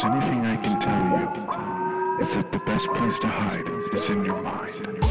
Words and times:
there's 0.00 0.14
anything 0.14 0.46
I 0.46 0.56
can 0.56 0.78
tell 0.78 1.18
you, 1.18 2.20
it's 2.20 2.32
that 2.34 2.52
the 2.52 2.58
best 2.60 2.86
place 2.86 3.18
to 3.18 3.26
hide 3.26 3.68
is 3.92 4.08
in 4.08 4.24
your 4.24 4.40
mind. 4.40 5.02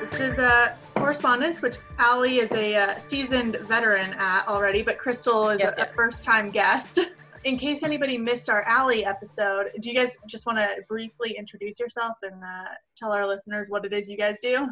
This 0.00 0.20
is 0.20 0.38
a 0.38 0.76
correspondence, 0.94 1.60
which 1.60 1.78
Allie 1.98 2.38
is 2.38 2.52
a 2.52 2.76
uh, 2.76 2.98
seasoned 3.08 3.56
veteran 3.62 4.12
at 4.12 4.46
already, 4.46 4.82
but 4.82 4.96
Crystal 4.96 5.48
is 5.48 5.58
Yes, 5.58 5.74
a, 5.76 5.82
a 5.82 5.86
first-time 5.92 6.50
guest. 6.50 7.00
In 7.44 7.58
case 7.58 7.82
anybody 7.82 8.16
missed 8.16 8.48
our 8.48 8.62
Allie 8.62 9.04
episode, 9.04 9.70
do 9.80 9.90
you 9.90 9.96
guys 9.96 10.16
just 10.28 10.46
want 10.46 10.58
to 10.58 10.68
briefly 10.88 11.34
introduce 11.36 11.80
yourself 11.80 12.16
and 12.22 12.44
uh, 12.44 12.68
tell 12.96 13.12
our 13.12 13.26
listeners 13.26 13.70
what 13.70 13.84
it 13.84 13.92
is 13.92 14.08
you 14.08 14.16
guys 14.16 14.38
do? 14.40 14.68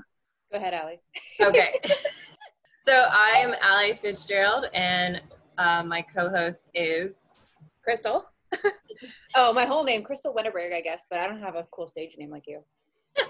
Go 0.53 0.59
ahead, 0.59 0.75
Allie. 0.75 1.01
Okay. 1.43 1.75
so 2.81 3.09
I'm 3.11 3.53
Allie 3.61 3.99
Fitzgerald, 4.01 4.67
and 4.75 5.21
uh, 5.59 5.83
my 5.83 6.03
co-host 6.03 6.71
is 6.75 7.30
Crystal. 7.83 8.27
oh, 9.37 9.53
my 9.53 9.65
whole 9.65 9.85
name, 9.85 10.03
Crystal 10.03 10.35
Winterberg, 10.35 10.75
I 10.75 10.81
guess, 10.81 11.07
but 11.11 11.21
I 11.21 11.27
don't 11.27 11.41
have 11.41 11.55
a 11.55 11.67
cool 11.71 11.87
stage 11.87 12.17
name 12.19 12.31
like 12.31 12.47
you. 12.47 12.63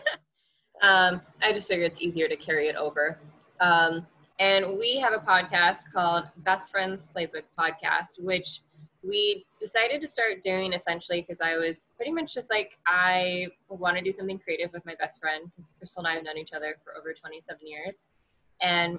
Um, 0.83 1.21
I 1.43 1.53
just 1.53 1.69
figure 1.69 1.85
it's 1.85 2.01
easier 2.01 2.29
to 2.29 2.37
carry 2.37 2.69
it 2.69 2.77
over. 2.77 3.19
Um, 3.61 4.07
and 4.39 4.79
we 4.79 4.97
have 4.97 5.13
a 5.13 5.19
podcast 5.19 5.93
called 5.93 6.25
Best 6.39 6.71
Friends 6.71 7.07
Playbook 7.15 7.43
Podcast, 7.59 8.19
which 8.19 8.63
we 9.03 9.45
decided 9.59 10.01
to 10.01 10.09
start 10.09 10.43
doing 10.43 10.73
essentially 10.73 11.21
because 11.21 11.41
I 11.41 11.57
was 11.57 11.91
pretty 11.97 12.13
much 12.13 12.35
just 12.35 12.51
like, 12.51 12.79
I 12.87 13.49
want 13.69 13.97
to 13.99 14.03
do 14.03 14.13
something 14.13 14.39
creative 14.39 14.73
with 14.73 14.85
my 14.87 14.95
best 14.99 15.21
friend 15.21 15.51
because 15.51 15.75
Crystal 15.77 16.01
and 16.01 16.09
I 16.09 16.15
have 16.15 16.25
known 16.25 16.39
each 16.39 16.53
other 16.55 16.77
for 16.83 16.97
over 16.99 17.13
27 17.13 17.59
years. 17.67 18.07
And 18.63 18.99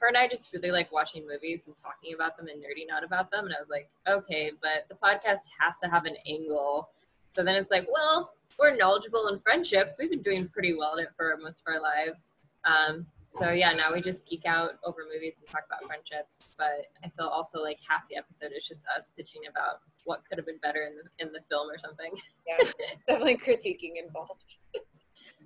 her 0.00 0.08
and 0.08 0.16
I 0.16 0.28
just 0.28 0.52
really 0.52 0.70
like 0.70 0.92
watching 0.92 1.26
movies 1.26 1.66
and 1.66 1.76
talking 1.76 2.14
about 2.14 2.36
them 2.36 2.48
and 2.48 2.62
nerding 2.62 2.94
out 2.94 3.04
about 3.04 3.30
them. 3.30 3.46
And 3.46 3.54
I 3.54 3.60
was 3.60 3.70
like, 3.70 3.88
okay, 4.08 4.52
but 4.62 4.86
the 4.88 4.94
podcast 4.94 5.40
has 5.58 5.78
to 5.82 5.88
have 5.88 6.04
an 6.04 6.16
angle. 6.26 6.90
So 7.34 7.42
then 7.42 7.56
it's 7.56 7.70
like, 7.70 7.86
well, 7.92 8.34
we're 8.58 8.76
knowledgeable 8.76 9.28
in 9.28 9.38
friendships. 9.38 9.96
We've 9.98 10.10
been 10.10 10.22
doing 10.22 10.48
pretty 10.48 10.74
well 10.74 10.98
at 10.98 11.04
it 11.04 11.10
for 11.16 11.36
most 11.42 11.62
of 11.66 11.74
our 11.74 11.80
lives. 11.80 12.32
Um, 12.64 13.06
so 13.28 13.50
yeah, 13.50 13.72
now 13.72 13.92
we 13.92 14.00
just 14.00 14.26
geek 14.26 14.46
out 14.46 14.78
over 14.84 15.00
movies 15.12 15.40
and 15.40 15.48
talk 15.48 15.64
about 15.66 15.84
friendships. 15.84 16.54
But 16.58 16.86
I 17.04 17.08
feel 17.08 17.26
also 17.26 17.62
like 17.62 17.78
half 17.86 18.08
the 18.08 18.16
episode 18.16 18.52
is 18.56 18.66
just 18.66 18.84
us 18.96 19.10
pitching 19.16 19.42
about 19.50 19.80
what 20.04 20.22
could 20.28 20.38
have 20.38 20.46
been 20.46 20.58
better 20.62 20.82
in 20.82 20.94
the 20.96 21.24
in 21.24 21.32
the 21.32 21.40
film 21.50 21.68
or 21.68 21.78
something. 21.78 22.12
Yeah, 22.46 22.64
definitely 23.08 23.36
critiquing 23.36 23.94
involved. 24.02 24.56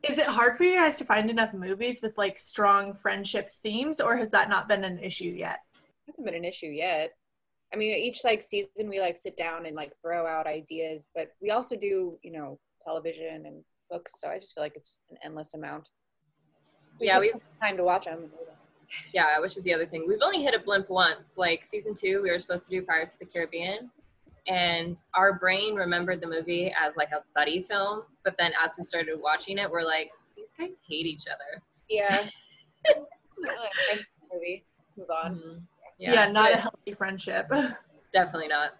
Is 0.08 0.18
it 0.18 0.26
hard 0.26 0.56
for 0.56 0.64
you 0.64 0.74
guys 0.76 0.96
to 0.98 1.04
find 1.04 1.30
enough 1.30 1.52
movies 1.52 2.00
with 2.02 2.16
like 2.16 2.38
strong 2.38 2.94
friendship 2.94 3.50
themes, 3.62 4.00
or 4.00 4.16
has 4.16 4.30
that 4.30 4.48
not 4.48 4.68
been 4.68 4.84
an 4.84 4.98
issue 4.98 5.28
yet? 5.28 5.60
Hasn't 6.06 6.24
been 6.24 6.34
an 6.34 6.44
issue 6.44 6.66
yet. 6.68 7.12
I 7.72 7.76
mean, 7.76 7.94
each 7.96 8.24
like 8.24 8.42
season 8.42 8.88
we 8.88 9.00
like 9.00 9.16
sit 9.16 9.36
down 9.36 9.66
and 9.66 9.76
like 9.76 9.92
throw 10.02 10.26
out 10.26 10.46
ideas, 10.46 11.06
but 11.14 11.30
we 11.40 11.50
also 11.50 11.76
do, 11.76 12.18
you 12.22 12.32
know, 12.32 12.58
television 12.84 13.46
and 13.46 13.62
books. 13.90 14.14
So 14.18 14.28
I 14.28 14.38
just 14.38 14.54
feel 14.54 14.64
like 14.64 14.74
it's 14.74 14.98
an 15.10 15.18
endless 15.24 15.54
amount. 15.54 15.88
We 16.98 17.06
Yeah, 17.06 17.18
we've- 17.20 17.32
have 17.32 17.42
time 17.60 17.76
to 17.76 17.84
watch 17.84 18.06
them. 18.06 18.32
Yeah, 19.12 19.38
which 19.38 19.56
is 19.56 19.62
the 19.62 19.72
other 19.72 19.86
thing. 19.86 20.04
We've 20.08 20.18
only 20.22 20.42
hit 20.42 20.52
a 20.54 20.58
blimp 20.58 20.90
once. 20.90 21.38
Like 21.38 21.64
season 21.64 21.94
two, 21.94 22.22
we 22.22 22.30
were 22.30 22.38
supposed 22.40 22.64
to 22.68 22.70
do 22.70 22.82
Pirates 22.82 23.12
of 23.12 23.20
the 23.20 23.26
Caribbean, 23.26 23.88
and 24.50 24.98
our 25.14 25.38
brain 25.38 25.74
remembered 25.74 26.20
the 26.20 26.26
movie 26.26 26.72
as 26.78 26.96
like 26.96 27.12
a 27.12 27.22
buddy 27.34 27.62
film. 27.62 28.02
But 28.24 28.36
then 28.38 28.52
as 28.62 28.72
we 28.76 28.84
started 28.84 29.18
watching 29.20 29.58
it, 29.58 29.70
we're 29.70 29.84
like, 29.84 30.10
these 30.36 30.52
guys 30.58 30.80
hate 30.88 31.06
each 31.06 31.24
other. 31.26 31.62
Yeah. 31.88 32.26
It's 33.42 33.42
not 33.42 33.56
like 33.88 34.00
a 34.00 34.34
movie. 34.34 34.64
Move 34.98 35.08
on. 35.10 35.36
Mhm. 35.36 35.62
Yeah, 35.98 36.26
not 36.30 36.50
but 36.50 36.54
a 36.54 36.56
healthy 36.60 36.92
friendship. 36.94 37.48
definitely 38.12 38.48
not. 38.48 38.72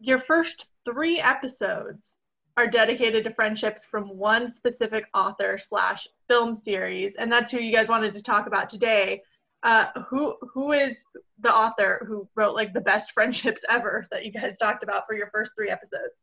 Your 0.00 0.18
first 0.18 0.66
three 0.84 1.20
episodes 1.20 2.16
are 2.56 2.66
dedicated 2.66 3.24
to 3.24 3.30
friendships 3.30 3.84
from 3.84 4.16
one 4.16 4.48
specific 4.48 5.06
author 5.14 5.56
slash 5.58 6.08
film 6.28 6.54
series, 6.56 7.14
and 7.14 7.30
that's 7.32 7.52
who 7.52 7.58
you 7.58 7.72
guys 7.72 7.88
wanted 7.88 8.14
to 8.14 8.22
talk 8.22 8.46
about 8.46 8.68
today. 8.68 9.22
Uh, 9.62 9.86
who 10.08 10.36
who 10.52 10.72
is 10.72 11.04
the 11.40 11.52
author 11.52 12.04
who 12.08 12.28
wrote 12.34 12.54
like 12.54 12.72
the 12.72 12.80
best 12.80 13.12
friendships 13.12 13.64
ever 13.68 14.06
that 14.10 14.24
you 14.24 14.32
guys 14.32 14.56
talked 14.56 14.82
about 14.82 15.06
for 15.06 15.14
your 15.14 15.28
first 15.30 15.52
three 15.56 15.70
episodes? 15.70 16.22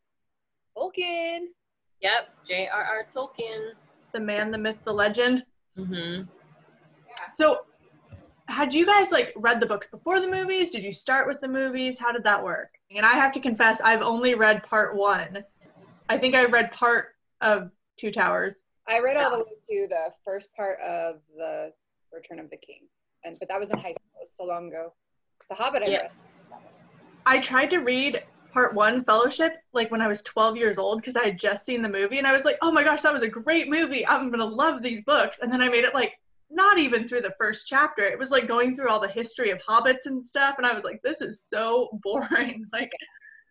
Tolkien. 0.78 1.46
Yep, 2.02 2.30
J.R.R. 2.48 3.08
Tolkien. 3.16 3.72
The 4.14 4.20
man, 4.20 4.52
the 4.52 4.58
myth, 4.58 4.78
the 4.86 4.94
legend. 4.94 5.44
hmm 5.76 6.22
So, 7.36 7.60
had 8.48 8.74
you 8.74 8.86
guys 8.86 9.12
like 9.12 9.34
read 9.36 9.60
the 9.60 9.66
books 9.66 9.88
before 9.88 10.20
the 10.20 10.28
movies? 10.28 10.70
Did 10.70 10.84
you 10.84 10.92
start 10.92 11.28
with 11.28 11.42
the 11.42 11.48
movies? 11.48 11.98
How 12.00 12.12
did 12.12 12.24
that 12.24 12.44
work? 12.44 12.70
And 12.96 13.06
I 13.06 13.14
have 13.14 13.32
to 13.34 13.40
confess, 13.40 13.82
I've 13.82 14.02
only 14.02 14.36
read 14.36 14.64
part 14.64 14.96
one. 14.96 15.44
I 16.08 16.18
think 16.18 16.36
I 16.36 16.46
read 16.46 16.72
part 16.72 17.10
of 17.42 17.70
Two 17.98 18.12
Towers. 18.12 18.62
I 18.88 19.00
read 19.00 19.18
all 19.18 19.30
the 19.30 19.38
way 19.40 19.44
to 19.70 19.88
the 19.88 20.12
first 20.26 20.50
part 20.56 20.80
of 20.80 21.18
the 21.38 21.72
Return 22.12 22.40
of 22.40 22.50
the 22.50 22.58
King, 22.58 22.88
and 23.24 23.38
but 23.40 23.48
that 23.50 23.60
was 23.60 23.72
in 23.72 23.78
high 23.78 23.92
school. 23.92 24.12
It 24.16 24.22
was 24.22 24.34
so 24.36 24.46
long 24.46 24.68
ago. 24.68 24.94
The 25.50 25.56
Hobbit, 25.56 25.84
I 25.84 25.88
Yeah. 25.88 26.02
read. 26.02 26.10
I 27.26 27.40
tried 27.40 27.70
to 27.72 27.80
read 27.80 28.24
part 28.54 28.74
one, 28.74 29.04
Fellowship, 29.04 29.54
like 29.74 29.92
when 29.92 30.02
I 30.02 30.08
was 30.08 30.22
12 30.24 30.58
years 30.58 30.78
old 30.78 31.00
because 31.02 31.16
I 31.16 31.26
had 31.26 31.40
just 31.40 31.66
seen 31.66 31.82
the 31.82 31.90
movie 31.90 32.18
and 32.18 32.26
I 32.26 32.32
was 32.32 32.46
like, 32.46 32.58
oh 32.62 32.72
my 32.72 32.84
gosh, 32.84 33.02
that 33.04 33.14
was 33.14 33.24
a 33.24 33.30
great 33.30 33.70
movie. 33.70 34.08
I'm 34.08 34.30
going 34.30 34.40
to 34.40 34.46
love 34.46 34.82
these 34.82 35.04
books. 35.04 35.40
And 35.40 35.52
then 35.52 35.62
I 35.62 35.70
made 35.70 35.84
it 35.84 35.94
like 35.94 36.14
not 36.50 36.80
even 36.80 37.08
through 37.08 37.22
the 37.22 37.34
first 37.40 37.68
chapter. 37.68 38.04
It 38.04 38.18
was 38.18 38.32
like 38.32 38.48
going 38.48 38.76
through 38.76 38.90
all 38.90 39.00
the 39.00 39.08
history 39.08 39.52
of 39.52 39.60
hobbits 39.60 40.06
and 40.06 40.26
stuff. 40.26 40.56
And 40.58 40.66
I 40.66 40.74
was 40.74 40.84
like, 40.84 41.00
this 41.04 41.22
is 41.22 41.42
so 41.42 41.90
boring. 42.04 42.66
Like, 42.74 42.92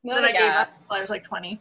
No, 0.02 0.14
then 0.16 0.24
I 0.24 0.32
gave 0.32 0.52
up 0.52 0.68
until 0.90 0.98
I 0.98 1.00
was 1.00 1.10
like 1.10 1.24
20. 1.24 1.60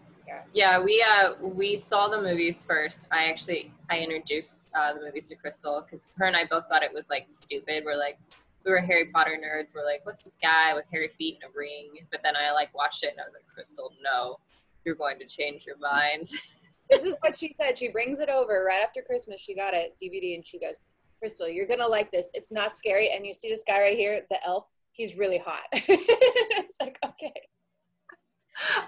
Yeah, 0.53 0.79
we 0.79 1.03
uh 1.07 1.33
we 1.41 1.77
saw 1.77 2.07
the 2.07 2.21
movies 2.21 2.63
first. 2.63 3.05
I 3.11 3.29
actually 3.29 3.71
I 3.89 3.99
introduced 3.99 4.71
uh, 4.75 4.93
the 4.93 5.01
movies 5.01 5.29
to 5.29 5.35
Crystal 5.35 5.81
because 5.81 6.07
her 6.17 6.25
and 6.25 6.35
I 6.35 6.45
both 6.45 6.67
thought 6.69 6.83
it 6.83 6.93
was 6.93 7.09
like 7.09 7.27
stupid. 7.29 7.83
We're 7.85 7.97
like 7.97 8.19
we 8.65 8.71
were 8.71 8.79
Harry 8.79 9.05
Potter 9.05 9.37
nerds. 9.37 9.73
We're 9.73 9.85
like, 9.85 10.05
what's 10.05 10.23
this 10.23 10.37
guy 10.41 10.73
with 10.73 10.85
hairy 10.91 11.07
feet 11.07 11.37
and 11.41 11.49
a 11.49 11.57
ring? 11.57 12.05
But 12.11 12.21
then 12.23 12.35
I 12.35 12.51
like 12.51 12.73
watched 12.75 13.03
it 13.03 13.11
and 13.11 13.21
I 13.21 13.23
was 13.23 13.33
like, 13.33 13.45
Crystal, 13.53 13.93
no, 14.03 14.37
you're 14.83 14.95
going 14.95 15.19
to 15.19 15.25
change 15.25 15.65
your 15.65 15.77
mind. 15.77 16.25
this 16.89 17.03
is 17.03 17.15
what 17.21 17.37
she 17.37 17.53
said. 17.59 17.77
She 17.77 17.89
brings 17.89 18.19
it 18.19 18.29
over 18.29 18.65
right 18.65 18.81
after 18.83 19.01
Christmas. 19.01 19.41
She 19.41 19.55
got 19.55 19.73
it 19.73 19.95
DVD, 20.01 20.35
and 20.35 20.45
she 20.45 20.59
goes, 20.59 20.75
"Crystal, 21.19 21.47
you're 21.47 21.67
gonna 21.67 21.87
like 21.87 22.11
this. 22.11 22.29
It's 22.33 22.51
not 22.51 22.75
scary, 22.75 23.11
and 23.11 23.25
you 23.25 23.33
see 23.33 23.49
this 23.49 23.63
guy 23.67 23.81
right 23.81 23.97
here, 23.97 24.21
the 24.29 24.43
elf. 24.45 24.65
He's 24.91 25.15
really 25.15 25.37
hot." 25.37 25.65
it's 25.73 26.75
like 26.79 26.97
okay. 27.03 27.33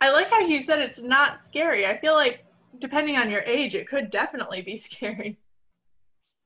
I 0.02 0.12
like 0.12 0.30
how 0.30 0.40
you 0.40 0.62
said 0.62 0.80
it's 0.80 1.00
not 1.00 1.38
scary. 1.38 1.86
I 1.86 1.98
feel 2.00 2.14
like 2.16 2.46
depending 2.80 3.18
on 3.18 3.30
your 3.30 3.42
age, 3.42 3.76
it 3.76 3.88
could 3.88 4.10
definitely 4.10 4.62
be 4.62 4.78
scary. 4.88 5.38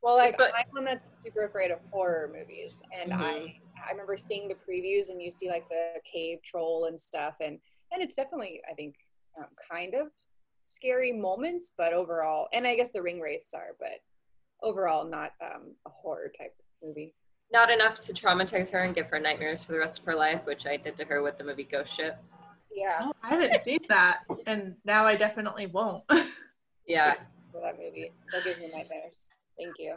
Well, 0.01 0.17
like 0.17 0.37
But- 0.37 0.53
I'm 0.55 0.65
one 0.71 0.83
that's 0.85 1.21
super 1.21 1.45
afraid 1.45 1.71
of 1.71 1.79
horror 1.91 2.29
movies, 2.33 2.81
and 2.97 3.11
Mhm. 3.11 3.19
I 3.19 3.59
I 3.85 3.91
remember 3.91 4.15
seeing 4.17 4.47
the 4.47 4.55
previews, 4.55 5.09
and 5.09 5.21
you 5.21 5.29
see 5.29 5.49
like 5.49 5.67
the 5.69 5.99
cave 6.09 6.39
troll 6.43 6.85
and 6.85 6.99
stuff, 6.99 7.37
and 7.41 7.59
and 7.91 8.01
it's 8.01 8.15
definitely 8.15 8.61
I 8.69 8.73
think 8.73 8.95
um, 9.37 9.47
kind 9.71 9.93
of 9.95 10.07
scary 10.65 11.11
moments, 11.11 11.71
but 11.77 11.91
overall, 11.93 12.47
and 12.53 12.65
I 12.67 12.75
guess 12.75 12.91
the 12.91 13.01
ring 13.01 13.19
wraiths 13.19 13.53
are, 13.53 13.75
but 13.79 13.99
overall 14.61 15.03
not 15.05 15.31
um, 15.41 15.75
a 15.85 15.89
horror 15.89 16.31
type 16.37 16.55
movie. 16.81 17.13
Not 17.51 17.69
enough 17.69 17.99
to 18.01 18.13
traumatize 18.13 18.71
her 18.71 18.79
and 18.79 18.95
give 18.95 19.07
her 19.07 19.19
nightmares 19.19 19.63
for 19.65 19.73
the 19.73 19.79
rest 19.79 19.99
of 19.99 20.05
her 20.05 20.15
life, 20.15 20.45
which 20.45 20.65
I 20.65 20.77
did 20.77 20.95
to 20.97 21.05
her 21.05 21.21
with 21.21 21.37
the 21.37 21.43
movie 21.43 21.65
Ghost 21.65 21.93
Ship. 21.93 22.17
Yeah, 22.75 22.97
Oh, 23.01 23.13
I 23.23 23.29
haven't 23.29 23.61
seen 23.63 23.79
that, 23.89 24.21
and 24.47 24.75
now 24.85 25.05
I 25.05 25.15
definitely 25.15 25.67
won't. 25.67 26.03
Yeah, 26.85 27.13
for 27.53 27.61
that 27.61 27.77
movie, 27.79 28.11
still 28.27 28.43
gives 28.43 28.59
me 28.59 28.69
nightmares. 28.73 29.29
Thank 29.57 29.75
you. 29.79 29.95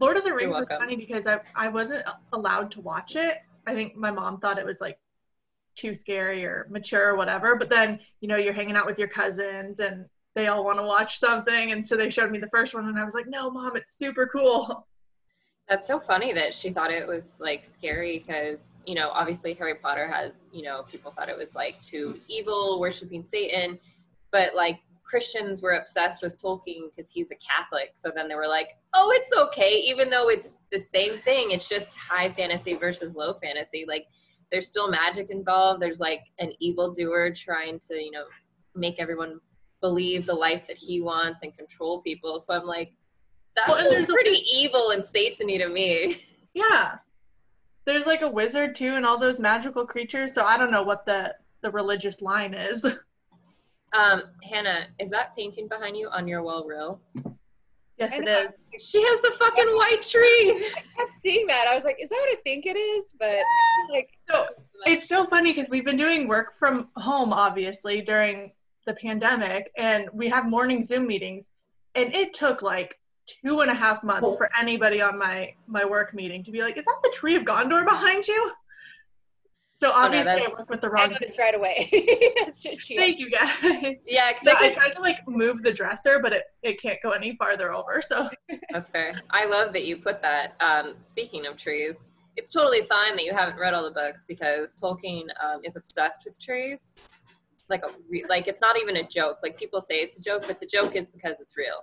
Lord 0.00 0.16
of 0.16 0.24
the 0.24 0.32
Rings 0.32 0.48
is 0.56 0.60
welcome. 0.60 0.78
funny 0.78 0.96
because 0.96 1.26
I, 1.26 1.38
I 1.54 1.68
wasn't 1.68 2.02
allowed 2.32 2.70
to 2.72 2.80
watch 2.80 3.14
it. 3.14 3.38
I 3.66 3.74
think 3.74 3.94
my 3.94 4.10
mom 4.10 4.40
thought 4.40 4.58
it 4.58 4.64
was 4.64 4.80
like 4.80 4.98
too 5.76 5.94
scary 5.94 6.44
or 6.46 6.66
mature 6.70 7.10
or 7.10 7.16
whatever. 7.16 7.56
But 7.56 7.68
then, 7.68 8.00
you 8.20 8.28
know, 8.28 8.36
you're 8.36 8.54
hanging 8.54 8.74
out 8.74 8.86
with 8.86 8.98
your 8.98 9.08
cousins 9.08 9.80
and 9.80 10.06
they 10.34 10.46
all 10.46 10.64
want 10.64 10.78
to 10.78 10.84
watch 10.86 11.18
something. 11.18 11.72
And 11.72 11.86
so 11.86 11.94
they 11.94 12.08
showed 12.08 12.30
me 12.30 12.38
the 12.38 12.48
first 12.48 12.74
one 12.74 12.88
and 12.88 12.98
I 12.98 13.04
was 13.04 13.12
like, 13.14 13.26
no, 13.28 13.50
mom, 13.50 13.76
it's 13.76 13.98
super 13.98 14.26
cool. 14.26 14.86
That's 15.68 15.86
so 15.86 15.98
funny 15.98 16.32
that 16.34 16.52
she 16.52 16.70
thought 16.70 16.90
it 16.90 17.06
was 17.06 17.40
like 17.42 17.64
scary 17.64 18.18
because, 18.18 18.76
you 18.86 18.94
know, 18.94 19.10
obviously 19.10 19.54
Harry 19.54 19.74
Potter 19.74 20.06
has, 20.06 20.32
you 20.52 20.62
know, 20.62 20.82
people 20.82 21.10
thought 21.10 21.30
it 21.30 21.38
was 21.38 21.54
like 21.54 21.80
too 21.80 22.20
evil, 22.28 22.78
worshiping 22.78 23.24
Satan, 23.24 23.78
but 24.30 24.54
like 24.54 24.80
Christians 25.04 25.62
were 25.62 25.72
obsessed 25.72 26.22
with 26.22 26.40
Tolkien 26.40 26.90
because 26.90 27.10
he's 27.10 27.30
a 27.30 27.36
Catholic. 27.36 27.92
So 27.94 28.10
then 28.14 28.28
they 28.28 28.34
were 28.34 28.48
like, 28.48 28.76
oh, 28.94 29.10
it's 29.14 29.34
okay, 29.34 29.82
even 29.86 30.10
though 30.10 30.28
it's 30.28 30.60
the 30.70 30.80
same 30.80 31.14
thing. 31.14 31.50
It's 31.50 31.68
just 31.68 31.96
high 31.96 32.28
fantasy 32.28 32.74
versus 32.74 33.16
low 33.16 33.34
fantasy. 33.34 33.84
Like 33.88 34.06
there's 34.50 34.66
still 34.66 34.90
magic 34.90 35.30
involved. 35.30 35.80
There's 35.80 36.00
like 36.00 36.24
an 36.40 36.52
evildoer 36.60 37.30
trying 37.30 37.78
to, 37.88 37.94
you 37.94 38.10
know, 38.10 38.24
make 38.74 39.00
everyone 39.00 39.40
believe 39.80 40.26
the 40.26 40.34
life 40.34 40.66
that 40.66 40.78
he 40.78 41.00
wants 41.00 41.42
and 41.42 41.56
control 41.56 42.00
people. 42.00 42.40
So 42.40 42.54
I'm 42.54 42.66
like, 42.66 42.92
that 43.56 43.68
Well, 43.68 43.78
feels 43.78 43.90
there's 43.94 44.08
a- 44.08 44.12
pretty 44.12 44.38
evil 44.52 44.90
and 44.90 45.02
satany 45.02 45.58
to 45.58 45.68
me. 45.68 46.16
Yeah. 46.54 46.98
There's 47.84 48.06
like 48.06 48.22
a 48.22 48.28
wizard 48.28 48.76
too 48.76 48.94
and 48.94 49.04
all 49.04 49.18
those 49.18 49.40
magical 49.40 49.84
creatures. 49.84 50.32
So 50.32 50.44
I 50.44 50.56
don't 50.56 50.70
know 50.70 50.84
what 50.84 51.04
the 51.04 51.34
the 51.62 51.70
religious 51.72 52.20
line 52.22 52.54
is. 52.54 52.84
Um, 53.96 54.22
Hannah, 54.42 54.86
is 54.98 55.10
that 55.10 55.36
painting 55.36 55.68
behind 55.68 55.96
you 55.96 56.08
on 56.08 56.26
your 56.26 56.42
wall 56.42 56.64
real? 56.66 57.00
Yes, 57.96 58.12
I 58.12 58.16
it 58.16 58.24
know. 58.24 58.40
is. 58.72 58.84
She 58.84 59.00
has 59.00 59.20
the 59.20 59.30
fucking 59.38 59.66
white 59.76 60.02
tree. 60.02 60.50
I 60.76 60.80
kept 60.98 61.12
seeing 61.12 61.46
that. 61.46 61.66
I 61.68 61.76
was 61.76 61.84
like, 61.84 61.98
is 62.00 62.08
that 62.08 62.16
what 62.16 62.36
I 62.36 62.40
think 62.42 62.66
it 62.66 62.76
is? 62.76 63.14
But 63.20 63.38
like, 63.92 64.10
So 64.28 64.46
it's 64.84 65.08
so 65.08 65.26
funny 65.26 65.52
because 65.52 65.70
we've 65.70 65.84
been 65.84 65.96
doing 65.96 66.26
work 66.26 66.58
from 66.58 66.88
home, 66.96 67.32
obviously, 67.32 68.00
during 68.00 68.50
the 68.84 68.94
pandemic, 68.94 69.70
and 69.76 70.08
we 70.12 70.28
have 70.28 70.44
morning 70.50 70.82
Zoom 70.82 71.06
meetings, 71.06 71.48
and 71.94 72.12
it 72.12 72.34
took 72.34 72.62
like 72.62 72.98
two 73.26 73.60
and 73.60 73.70
a 73.70 73.74
half 73.74 74.02
months 74.04 74.36
for 74.36 74.50
anybody 74.58 75.00
on 75.00 75.18
my 75.18 75.54
my 75.66 75.84
work 75.84 76.14
meeting 76.14 76.42
to 76.44 76.50
be 76.50 76.60
like, 76.62 76.76
"Is 76.76 76.84
that 76.84 76.98
the 77.02 77.10
tree 77.10 77.36
of 77.36 77.42
Gondor 77.44 77.84
behind 77.84 78.26
you?" 78.28 78.52
So 79.76 79.90
obviously, 79.90 80.30
I 80.30 80.34
that's- 80.36 80.52
work 80.58 80.70
with 80.70 80.80
the 80.82 80.86
I 80.86 80.90
wrong. 80.90 81.10
noticed 81.10 81.38
right 81.38 81.54
away. 81.54 81.88
It's 81.92 82.62
just 82.62 82.88
you. 82.88 82.96
Thank 82.96 83.18
you 83.18 83.28
guys. 83.30 84.04
Yeah, 84.06 84.28
because 84.30 84.42
So 84.44 84.52
I 84.52 84.66
I 84.66 84.70
tried 84.70 84.92
to 84.94 85.00
like 85.00 85.26
move 85.26 85.62
the 85.64 85.72
dresser, 85.72 86.20
but 86.22 86.32
it, 86.32 86.44
it 86.62 86.80
can't 86.80 86.98
go 87.02 87.10
any 87.10 87.34
farther 87.36 87.72
over. 87.72 88.00
So 88.00 88.28
That's 88.70 88.88
fair. 88.90 89.20
I 89.30 89.46
love 89.46 89.72
that 89.72 89.84
you 89.84 89.96
put 89.96 90.22
that. 90.22 90.54
Um, 90.60 90.94
speaking 91.00 91.46
of 91.46 91.56
trees, 91.56 92.08
it's 92.36 92.50
totally 92.50 92.82
fine 92.82 93.16
that 93.16 93.24
you 93.24 93.32
haven't 93.34 93.58
read 93.58 93.74
all 93.74 93.82
the 93.82 93.90
books 93.90 94.24
because 94.28 94.74
Tolkien 94.80 95.24
um, 95.42 95.60
is 95.64 95.74
obsessed 95.76 96.22
with 96.24 96.38
trees. 96.40 97.08
Like 97.68 97.84
a 97.84 97.90
re- 98.08 98.24
like 98.28 98.46
it's 98.46 98.60
not 98.60 98.78
even 98.80 98.98
a 98.98 99.02
joke. 99.08 99.38
Like 99.42 99.56
people 99.58 99.82
say 99.82 99.96
it's 99.96 100.18
a 100.18 100.22
joke, 100.22 100.44
but 100.46 100.60
the 100.60 100.66
joke 100.66 100.94
is 100.94 101.08
because 101.08 101.40
it's 101.40 101.56
real. 101.56 101.80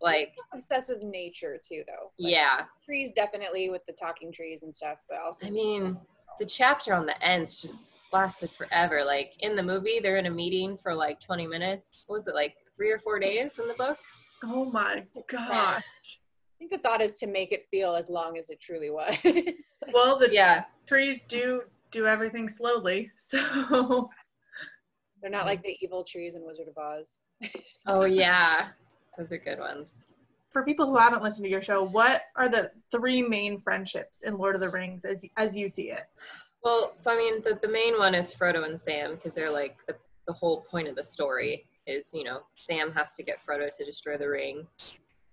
Like 0.00 0.34
obsessed 0.52 0.88
with 0.88 1.02
nature 1.02 1.58
too, 1.66 1.82
though. 1.86 2.12
Like, 2.18 2.32
yeah, 2.32 2.64
trees 2.84 3.12
definitely 3.12 3.70
with 3.70 3.84
the 3.86 3.92
talking 3.94 4.32
trees 4.32 4.62
and 4.62 4.74
stuff, 4.74 4.98
but 5.08 5.18
also 5.20 5.46
I 5.46 5.50
mean 5.50 5.96
the 6.38 6.46
chapter 6.46 6.94
on 6.94 7.04
the 7.06 7.20
Ents 7.22 7.60
just 7.60 7.94
lasted 8.12 8.50
forever. 8.50 9.04
Like 9.04 9.34
in 9.40 9.56
the 9.56 9.62
movie, 9.62 9.98
they're 10.00 10.18
in 10.18 10.26
a 10.26 10.30
meeting 10.30 10.78
for 10.78 10.94
like 10.94 11.20
20 11.20 11.46
minutes. 11.46 12.04
What 12.06 12.16
was 12.16 12.26
it 12.28 12.34
like 12.34 12.54
three 12.76 12.92
or 12.92 12.98
four 12.98 13.18
days 13.18 13.58
in 13.58 13.66
the 13.66 13.74
book? 13.74 13.98
oh 14.44 14.66
my 14.66 15.04
gosh. 15.28 15.82
I 15.82 16.58
think 16.58 16.70
the 16.70 16.78
thought 16.78 17.00
is 17.00 17.14
to 17.20 17.26
make 17.26 17.52
it 17.52 17.66
feel 17.70 17.94
as 17.94 18.08
long 18.08 18.36
as 18.38 18.50
it 18.50 18.60
truly 18.60 18.90
was. 18.90 19.16
Well, 19.92 20.18
the 20.18 20.32
Yeah, 20.32 20.64
trees 20.86 21.24
do 21.24 21.62
do 21.90 22.06
everything 22.06 22.48
slowly. 22.48 23.10
So 23.18 24.10
They're 25.20 25.30
not 25.30 25.46
like 25.46 25.62
the 25.62 25.76
evil 25.80 26.04
trees 26.04 26.36
in 26.36 26.44
Wizard 26.44 26.68
of 26.68 26.78
Oz. 26.78 27.20
Oh 27.86 28.04
yeah, 28.04 28.68
those 29.18 29.32
are 29.32 29.38
good 29.38 29.58
ones. 29.58 29.98
for 30.50 30.64
people 30.64 30.86
who 30.86 30.96
haven't 30.96 31.22
listened 31.22 31.44
to 31.44 31.50
your 31.50 31.62
show, 31.62 31.82
what 31.84 32.22
are 32.36 32.48
the 32.48 32.70
three 32.90 33.22
main 33.22 33.60
friendships 33.60 34.22
in 34.22 34.38
Lord 34.38 34.54
of 34.54 34.60
the 34.60 34.68
Rings 34.70 35.04
as 35.04 35.24
as 35.36 35.56
you 35.56 35.68
see 35.68 35.90
it? 35.90 36.04
Well, 36.64 36.92
so 36.94 37.12
I 37.12 37.16
mean, 37.16 37.42
the, 37.42 37.58
the 37.60 37.68
main 37.68 37.98
one 37.98 38.14
is 38.14 38.34
Frodo 38.34 38.64
and 38.64 38.78
Sam 38.78 39.14
because 39.14 39.34
they're 39.34 39.52
like 39.52 39.76
the, 39.86 39.96
the 40.26 40.32
whole 40.32 40.62
point 40.62 40.88
of 40.88 40.96
the 40.96 41.04
story 41.04 41.66
is, 41.86 42.12
you 42.14 42.24
know, 42.24 42.40
Sam 42.56 42.90
has 42.92 43.14
to 43.16 43.22
get 43.22 43.38
Frodo 43.38 43.70
to 43.76 43.84
destroy 43.84 44.16
the 44.16 44.28
ring. 44.28 44.66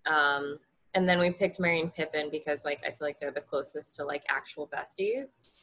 Um, 0.05 0.59
and 0.93 1.09
then 1.09 1.19
we 1.19 1.31
picked 1.31 1.59
Merry 1.59 1.81
and 1.81 1.93
Pippin 1.93 2.29
because, 2.31 2.63
like, 2.63 2.81
I 2.85 2.89
feel 2.89 3.07
like 3.07 3.19
they're 3.19 3.31
the 3.31 3.41
closest 3.41 3.95
to 3.95 4.05
like 4.05 4.23
actual 4.29 4.67
besties. 4.67 5.59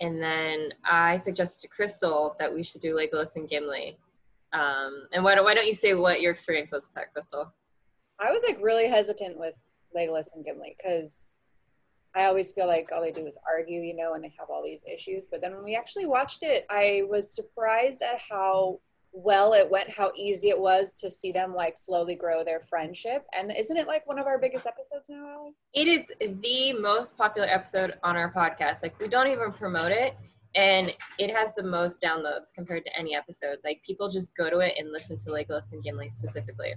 And 0.00 0.20
then 0.20 0.70
I 0.84 1.18
suggested 1.18 1.60
to 1.62 1.68
Crystal 1.68 2.34
that 2.38 2.52
we 2.52 2.64
should 2.64 2.80
do 2.80 2.96
Legolas 2.96 3.36
and 3.36 3.48
Gimli. 3.48 3.96
Um, 4.52 5.06
and 5.12 5.22
why 5.22 5.34
don't 5.34 5.44
why 5.44 5.54
don't 5.54 5.66
you 5.66 5.74
say 5.74 5.94
what 5.94 6.20
your 6.20 6.32
experience 6.32 6.72
was 6.72 6.86
with 6.86 6.94
that, 6.94 7.12
Crystal? 7.12 7.52
I 8.18 8.30
was 8.30 8.42
like 8.46 8.58
really 8.60 8.88
hesitant 8.88 9.38
with 9.38 9.54
Legolas 9.96 10.34
and 10.34 10.44
Gimli 10.44 10.76
because 10.76 11.36
I 12.14 12.24
always 12.24 12.52
feel 12.52 12.66
like 12.66 12.90
all 12.92 13.00
they 13.00 13.12
do 13.12 13.26
is 13.26 13.38
argue, 13.48 13.80
you 13.80 13.94
know, 13.94 14.14
and 14.14 14.24
they 14.24 14.34
have 14.38 14.50
all 14.50 14.64
these 14.64 14.82
issues. 14.92 15.26
But 15.30 15.40
then 15.40 15.54
when 15.54 15.64
we 15.64 15.76
actually 15.76 16.06
watched 16.06 16.42
it, 16.42 16.66
I 16.68 17.04
was 17.08 17.32
surprised 17.32 18.02
at 18.02 18.20
how 18.28 18.80
well 19.12 19.52
it 19.54 19.68
went, 19.68 19.90
how 19.90 20.12
easy 20.16 20.50
it 20.50 20.58
was 20.58 20.92
to 20.94 21.10
see 21.10 21.32
them 21.32 21.54
like 21.54 21.76
slowly 21.76 22.14
grow 22.14 22.44
their 22.44 22.60
friendship. 22.60 23.24
And 23.36 23.52
isn't 23.56 23.76
it 23.76 23.86
like 23.86 24.06
one 24.06 24.18
of 24.18 24.26
our 24.26 24.38
biggest 24.38 24.66
episodes 24.66 25.08
now, 25.08 25.52
It 25.72 25.88
is 25.88 26.12
the 26.20 26.72
most 26.74 27.16
popular 27.16 27.48
episode 27.48 27.94
on 28.02 28.16
our 28.16 28.32
podcast. 28.32 28.82
Like 28.82 28.98
we 29.00 29.08
don't 29.08 29.28
even 29.28 29.52
promote 29.52 29.92
it 29.92 30.16
and 30.54 30.94
it 31.18 31.34
has 31.34 31.54
the 31.54 31.62
most 31.62 32.02
downloads 32.02 32.52
compared 32.54 32.84
to 32.84 32.98
any 32.98 33.14
episode. 33.14 33.58
Like 33.64 33.82
people 33.86 34.08
just 34.08 34.34
go 34.36 34.50
to 34.50 34.58
it 34.58 34.74
and 34.78 34.90
listen 34.92 35.18
to 35.18 35.30
Legolas 35.30 35.72
and 35.72 35.82
Gimli 35.82 36.10
specifically. 36.10 36.74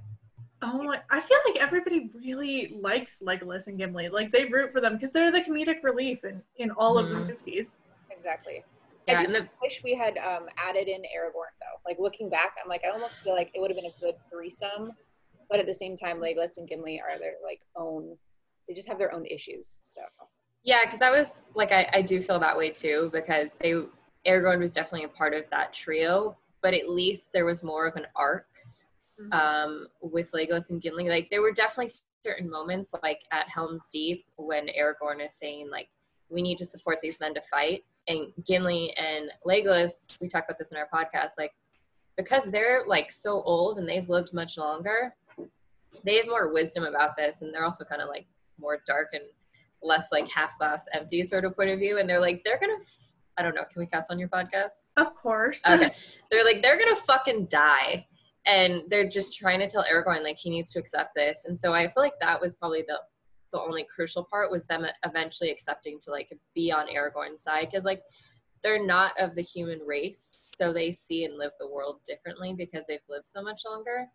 Oh! 0.61 0.95
I 1.09 1.19
feel 1.19 1.37
like 1.47 1.61
everybody 1.61 2.09
really 2.13 2.77
likes 2.79 3.21
Legolas 3.25 3.67
and 3.67 3.77
Gimli. 3.77 4.09
Like 4.09 4.31
they 4.31 4.45
root 4.45 4.71
for 4.71 4.79
them 4.79 4.93
because 4.93 5.11
they're 5.11 5.31
the 5.31 5.41
comedic 5.41 5.83
relief 5.83 6.23
in 6.23 6.41
in 6.57 6.71
all 6.71 6.97
of 6.97 7.09
the 7.09 7.15
Mhm. 7.15 7.27
movies. 7.29 7.81
Exactly. 8.11 8.63
Yeah, 9.07 9.19
I 9.19 9.23
and 9.23 9.35
the, 9.35 9.49
wish 9.61 9.83
we 9.83 9.93
had 9.95 10.17
um, 10.19 10.47
added 10.55 10.87
in 10.87 11.01
Aragorn 11.01 11.51
though. 11.59 11.81
Like 11.85 11.99
looking 11.99 12.29
back, 12.29 12.55
I'm 12.63 12.69
like, 12.69 12.85
I 12.85 12.89
almost 12.89 13.19
feel 13.19 13.33
like 13.33 13.51
it 13.53 13.59
would 13.59 13.69
have 13.69 13.75
been 13.75 13.91
a 13.91 13.99
good 13.99 14.15
threesome, 14.31 14.91
but 15.49 15.59
at 15.59 15.65
the 15.65 15.73
same 15.73 15.97
time, 15.97 16.19
Legolas 16.19 16.57
and 16.57 16.67
Gimli 16.69 17.01
are 17.01 17.17
their 17.19 17.33
like 17.43 17.59
own. 17.75 18.17
They 18.67 18.73
just 18.73 18.87
have 18.87 18.97
their 18.97 19.13
own 19.13 19.25
issues. 19.25 19.79
So 19.83 20.01
yeah, 20.63 20.85
because 20.85 21.01
I 21.01 21.11
was 21.11 21.45
like, 21.55 21.71
I, 21.71 21.89
I 21.93 22.01
do 22.01 22.21
feel 22.21 22.39
that 22.39 22.57
way 22.57 22.69
too 22.69 23.09
because 23.13 23.55
they 23.55 23.75
Aragorn 24.25 24.59
was 24.59 24.73
definitely 24.73 25.03
a 25.03 25.09
part 25.09 25.33
of 25.33 25.43
that 25.51 25.73
trio, 25.73 26.37
but 26.61 26.73
at 26.73 26.87
least 26.89 27.33
there 27.33 27.45
was 27.45 27.61
more 27.63 27.85
of 27.87 27.95
an 27.95 28.07
arc 28.15 28.47
Mhm. 29.19 29.31
um, 29.33 29.87
with 30.01 30.31
Legolas 30.31 30.71
and 30.71 30.81
Gimli. 30.81 31.07
Like 31.07 31.29
there 31.29 31.41
were 31.43 31.51
definitely 31.51 31.91
certain 32.25 32.49
moments, 32.49 32.95
like 33.03 33.21
at 33.31 33.47
Helm's 33.47 33.89
Deep, 33.91 34.25
when 34.37 34.67
Aragorn 34.69 35.23
is 35.23 35.35
saying 35.35 35.69
like, 35.69 35.87
"We 36.29 36.41
need 36.41 36.57
to 36.57 36.65
support 36.65 36.99
these 37.01 37.19
men 37.19 37.35
to 37.35 37.41
fight," 37.41 37.85
and 38.07 38.33
Gimli 38.43 38.91
and 38.97 39.29
Legolas, 39.45 40.19
we 40.19 40.27
talked 40.27 40.49
about 40.49 40.57
this 40.57 40.71
in 40.71 40.77
our 40.77 40.87
podcast, 40.91 41.33
like 41.37 41.53
because 42.15 42.49
they're 42.51 42.85
like 42.87 43.11
so 43.11 43.43
old 43.43 43.77
and 43.77 43.87
they've 43.87 44.09
lived 44.09 44.33
much 44.33 44.57
longer, 44.57 45.15
they 46.03 46.15
have 46.15 46.27
more 46.27 46.51
wisdom 46.51 46.83
about 46.85 47.15
this, 47.15 47.41
and 47.43 47.53
they're 47.53 47.65
also 47.65 47.83
kind 47.85 48.01
of 48.01 48.09
like 48.09 48.25
more 48.57 48.81
dark 48.87 49.09
and 49.13 49.23
less 49.83 50.07
like 50.11 50.29
half 50.31 50.57
glass 50.57 50.85
empty 50.93 51.23
sort 51.23 51.45
of 51.45 51.55
point 51.55 51.69
of 51.69 51.79
view, 51.79 51.99
and 51.99 52.09
they're 52.09 52.21
like 52.21 52.41
they're 52.43 52.59
gonna. 52.59 52.77
I 53.37 53.41
don't 53.41 53.55
know. 53.55 53.63
Can 53.63 53.79
we 53.79 53.87
cuss 53.87 54.07
on 54.11 54.19
your 54.19 54.29
podcast? 54.29 54.91
Of 54.95 55.15
course. 55.15 55.63
Okay. 55.67 55.89
they're 56.29 56.45
like, 56.45 56.61
they're 56.61 56.77
gonna 56.77 56.95
fucking 56.95 57.47
die. 57.47 58.05
And 58.45 58.83
they're 58.89 59.07
just 59.07 59.35
trying 59.35 59.59
to 59.59 59.67
tell 59.67 59.83
Aragorn 59.85 60.21
like 60.21 60.37
he 60.37 60.51
needs 60.51 60.71
to 60.73 60.79
accept 60.79 61.15
this. 61.15 61.45
And 61.47 61.57
so 61.57 61.73
I 61.73 61.85
feel 61.85 62.03
like 62.03 62.19
that 62.21 62.39
was 62.39 62.53
probably 62.53 62.83
the 62.87 62.99
the 63.53 63.59
only 63.59 63.83
crucial 63.83 64.23
part 64.23 64.51
was 64.51 64.65
them 64.65 64.85
eventually 65.05 65.51
accepting 65.51 65.99
to 66.01 66.11
like 66.11 66.27
be 66.53 66.71
on 66.71 66.87
Aragorn's 66.87 67.43
side 67.43 67.67
because 67.71 67.85
like 67.85 68.01
they're 68.63 68.83
not 68.83 69.19
of 69.19 69.35
the 69.35 69.41
human 69.41 69.79
race, 69.79 70.49
so 70.55 70.71
they 70.71 70.91
see 70.91 71.25
and 71.25 71.37
live 71.37 71.51
the 71.59 71.69
world 71.69 71.99
differently 72.07 72.53
because 72.53 72.87
they've 72.87 72.99
lived 73.09 73.27
so 73.27 73.43
much 73.43 73.61
longer. 73.65 74.07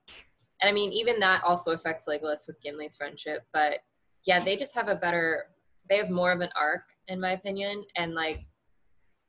And 0.60 0.68
I 0.68 0.72
mean, 0.72 0.90
even 0.92 1.20
that 1.20 1.44
also 1.44 1.72
affects 1.72 2.06
Legolas 2.08 2.46
with 2.46 2.60
Gimli's 2.62 2.96
friendship. 2.96 3.44
But 3.52 3.80
yeah, 4.26 4.42
they 4.42 4.56
just 4.56 4.75
have 4.75 4.88
a 4.88 4.94
better, 4.94 5.46
they 5.88 5.97
have 5.97 6.11
more 6.11 6.33
of 6.33 6.40
an 6.40 6.50
arc, 6.57 6.83
in 7.09 7.21
my 7.21 7.33
opinion. 7.33 7.85
And 7.97 8.14
like 8.14 8.40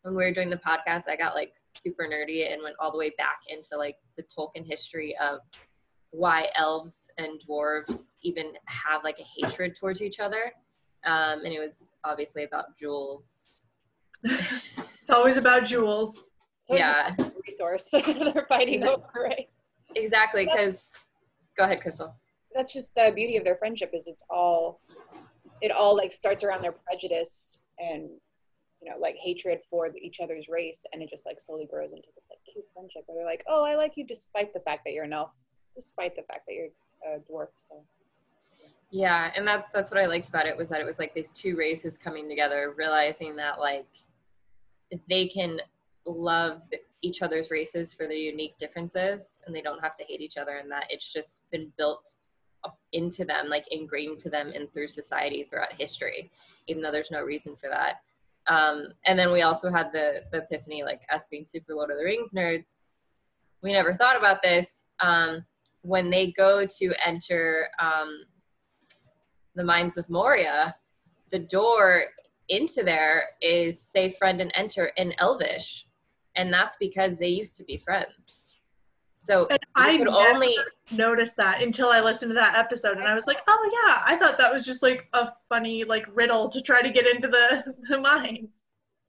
when 0.04 0.16
we 0.16 0.24
were 0.24 0.32
doing 0.34 0.50
the 0.50 0.58
podcast, 0.58 1.04
I 1.08 1.16
got 1.16 1.36
like 1.36 1.56
super 1.78 2.04
nerdy 2.04 2.52
and 2.52 2.62
went 2.64 2.76
all 2.80 2.92
the 2.92 2.98
way 2.98 3.12
back 3.18 3.40
into 3.50 3.78
like 3.78 3.96
the 4.18 4.24
Tolkien 4.24 4.66
history 4.66 5.16
of 5.22 5.40
why 6.12 6.48
elves 6.56 7.10
and 7.18 7.40
dwarves 7.48 8.14
even 8.24 8.54
have 8.66 9.04
like 9.04 9.20
a 9.20 9.46
hatred 9.46 9.76
towards 9.76 10.02
each 10.02 10.20
other. 10.20 10.52
Um, 11.06 11.46
and 11.46 11.54
it 11.54 11.60
was 11.60 11.92
obviously 12.04 12.44
about 12.44 12.78
jewels. 12.78 13.66
it's 14.24 15.10
always 15.10 15.38
about 15.38 15.66
jewels. 15.66 16.18
it's 16.62 16.70
always 16.72 16.82
Yeah. 16.82 17.16
a 17.20 17.32
resource 17.48 17.90
they're 18.34 18.46
fighting 18.50 18.76
Is 18.76 18.84
it- 18.84 18.90
over, 18.90 19.08
right? 19.24 19.48
Exactly, 19.96 20.46
because 20.46 20.92
go 21.58 21.64
ahead, 21.64 21.82
Crystal. 21.82 22.16
That's 22.54 22.72
just 22.74 22.94
the 22.96 23.12
beauty 23.16 23.38
of 23.38 23.44
their 23.44 23.56
friendship 23.58 23.92
is 23.94 24.08
it's 24.08 24.24
all, 24.30 24.82
it 25.62 25.72
all 25.72 25.96
like 25.96 26.12
starts 26.12 26.44
around 26.44 26.62
their 26.62 26.72
prejudice 26.72 27.60
and 27.80 28.10
you 28.82 28.90
know 28.90 28.98
like 29.00 29.16
hatred 29.16 29.60
for 29.70 29.90
each 30.02 30.20
other's 30.22 30.48
race, 30.48 30.86
and 30.94 31.02
it 31.02 31.10
just 31.10 31.26
like 31.26 31.40
slowly 31.42 31.68
grows 31.70 31.92
into 31.92 32.08
this 32.16 32.28
like 32.30 32.40
cute 32.52 32.66
friendship 32.74 33.04
where 33.08 33.18
they're 33.18 33.26
like, 33.26 33.44
oh, 33.48 33.64
I 33.64 33.76
like 33.76 33.94
you 33.96 34.06
despite 34.06 34.54
the 34.54 34.60
fact 34.62 34.82
that 34.86 34.94
you're 34.94 35.06
an 35.06 35.14
elf, 35.14 35.32
despite 35.76 36.16
the 36.16 36.24
fact 36.24 36.42
that 36.48 36.56
you're 36.56 36.70
a 37.06 37.20
dwarf. 37.20 37.48
So 37.58 37.84
Yeah, 38.92 39.32
and 39.36 39.48
that's 39.48 39.70
that's 39.70 39.92
what 39.92 40.00
I 40.00 40.06
liked 40.06 40.30
about 40.30 40.46
it 40.46 40.56
was 40.56 40.70
that 40.70 40.82
it 40.82 40.86
was 40.86 41.00
like 41.00 41.14
these 41.14 41.32
two 41.32 41.56
races 41.56 41.98
coming 41.98 42.28
together, 42.30 42.74
realizing 42.78 43.36
that 43.36 43.60
like 43.60 43.88
they 45.08 45.28
can 45.28 45.60
love 46.06 46.64
each 47.02 47.22
other's 47.22 47.52
races 47.52 47.94
for 47.94 48.06
their 48.06 48.18
unique 48.18 48.58
differences, 48.58 49.40
and 49.46 49.56
they 49.56 49.62
don't 49.62 49.82
have 49.82 49.96
to 49.96 50.04
hate 50.04 50.22
each 50.22 50.38
other, 50.38 50.58
and 50.58 50.72
that 50.72 50.88
it's 50.90 51.12
just 51.12 51.42
been 51.52 51.72
built 51.78 52.18
into 52.94 53.26
them, 53.26 53.50
like 53.50 53.66
ingrained 53.72 54.20
to 54.20 54.30
them 54.30 54.52
and 54.56 54.72
through 54.72 54.88
society 54.88 55.44
throughout 55.44 55.74
history, 55.74 56.32
even 56.68 56.82
though 56.82 56.92
there's 56.92 57.12
no 57.12 57.22
reason 57.22 57.56
for 57.56 57.70
that. 57.70 58.02
Um, 58.48 58.88
and 59.06 59.18
then 59.18 59.32
we 59.32 59.44
also 59.44 59.70
had 59.70 59.92
the 59.92 60.24
the 60.32 60.40
epiphany, 60.40 60.84
like 60.84 61.02
us 61.14 61.28
being 61.30 61.46
super 61.46 61.76
Lord 61.76 61.92
of 61.92 61.98
the 61.98 62.04
Rings 62.04 62.34
nerds, 62.34 62.76
we 63.62 63.74
never 63.74 63.94
thought 63.94 64.18
about 64.18 64.42
this. 64.42 64.86
Um, 65.00 65.46
when 65.82 66.10
they 66.10 66.32
go 66.32 66.66
to 66.66 66.94
enter 67.06 67.70
um, 67.80 68.24
the 69.56 69.64
mines 69.64 69.98
of 69.98 70.10
Moria, 70.10 70.76
the 71.30 71.40
door 71.40 72.06
into 72.50 72.84
there 72.84 73.30
is 73.42 73.80
say 73.80 74.10
friend 74.10 74.42
and 74.42 74.52
enter 74.56 74.88
in 74.98 75.14
Elvish. 75.20 75.86
and 76.36 76.54
that's 76.54 76.78
because 76.78 77.18
they 77.18 77.28
used 77.28 77.58
to 77.58 77.64
be 77.64 77.78
friends. 77.78 78.49
So 79.22 79.48
And 79.50 79.60
I 79.76 79.98
could 79.98 80.08
never 80.08 80.18
only 80.18 80.58
noticed 80.92 81.36
that 81.38 81.62
until 81.62 81.90
I 81.90 82.00
listened 82.00 82.30
to 82.32 82.36
that 82.36 82.56
episode, 82.56 82.98
and 82.98 83.08
I 83.08 83.14
was 83.14 83.28
like, 83.28 83.40
oh 83.48 83.86
yeah, 83.86 84.02
I 84.06 84.18
thought 84.18 84.38
that 84.38 84.52
was 84.52 84.66
just 84.66 84.82
like 84.82 85.08
a 85.14 85.32
funny 85.50 85.84
like 85.84 86.06
riddle 86.14 86.50
to 86.50 86.62
try 86.62 86.82
to 86.82 86.90
get 86.90 87.08
into 87.08 87.28
the 87.28 87.76
the 87.90 88.00
minds. 88.00 88.64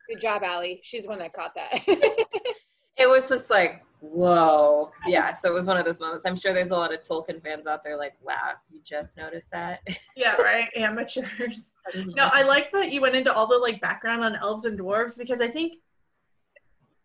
Good 0.09 0.21
job, 0.21 0.43
Allie. 0.43 0.81
She's 0.83 1.05
the 1.05 1.11
one 1.11 1.19
that 1.21 1.33
caught 1.33 1.55
that. 1.55 1.83
it 2.97 3.09
was 3.09 3.29
just 3.29 3.51
like 3.51 3.85
whoa 4.03 4.91
yeah 5.07 5.35
so 5.35 5.47
it 5.51 5.53
was 5.53 5.67
one 5.67 5.77
of 5.77 5.85
those 5.85 6.01
moments 6.01 6.25
i'm 6.25 6.35
sure 6.35 6.55
there's 6.55 6.71
a 6.71 6.75
lot 6.75 6.91
of 6.91 7.03
tolkien 7.03 7.43
fans 7.43 7.67
out 7.67 7.85
there 7.85 7.99
like 7.99 8.15
wow 8.23 8.53
you 8.71 8.81
just 8.83 9.19
noticed 9.19 9.51
that 9.51 9.87
Yeah, 10.21 10.35
right. 10.37 10.69
Amateurs. 10.77 11.63
No, 11.95 12.29
I 12.31 12.43
like 12.43 12.71
that 12.73 12.93
you 12.93 13.01
went 13.01 13.17
into 13.17 13.33
all 13.33 13.47
the 13.47 13.57
like 13.57 13.81
background 13.81 14.23
on 14.23 14.37
elves 14.37 14.67
and 14.67 14.79
dwarves 14.79 15.17
because 15.19 15.41
I 15.41 15.49
think, 15.49 15.79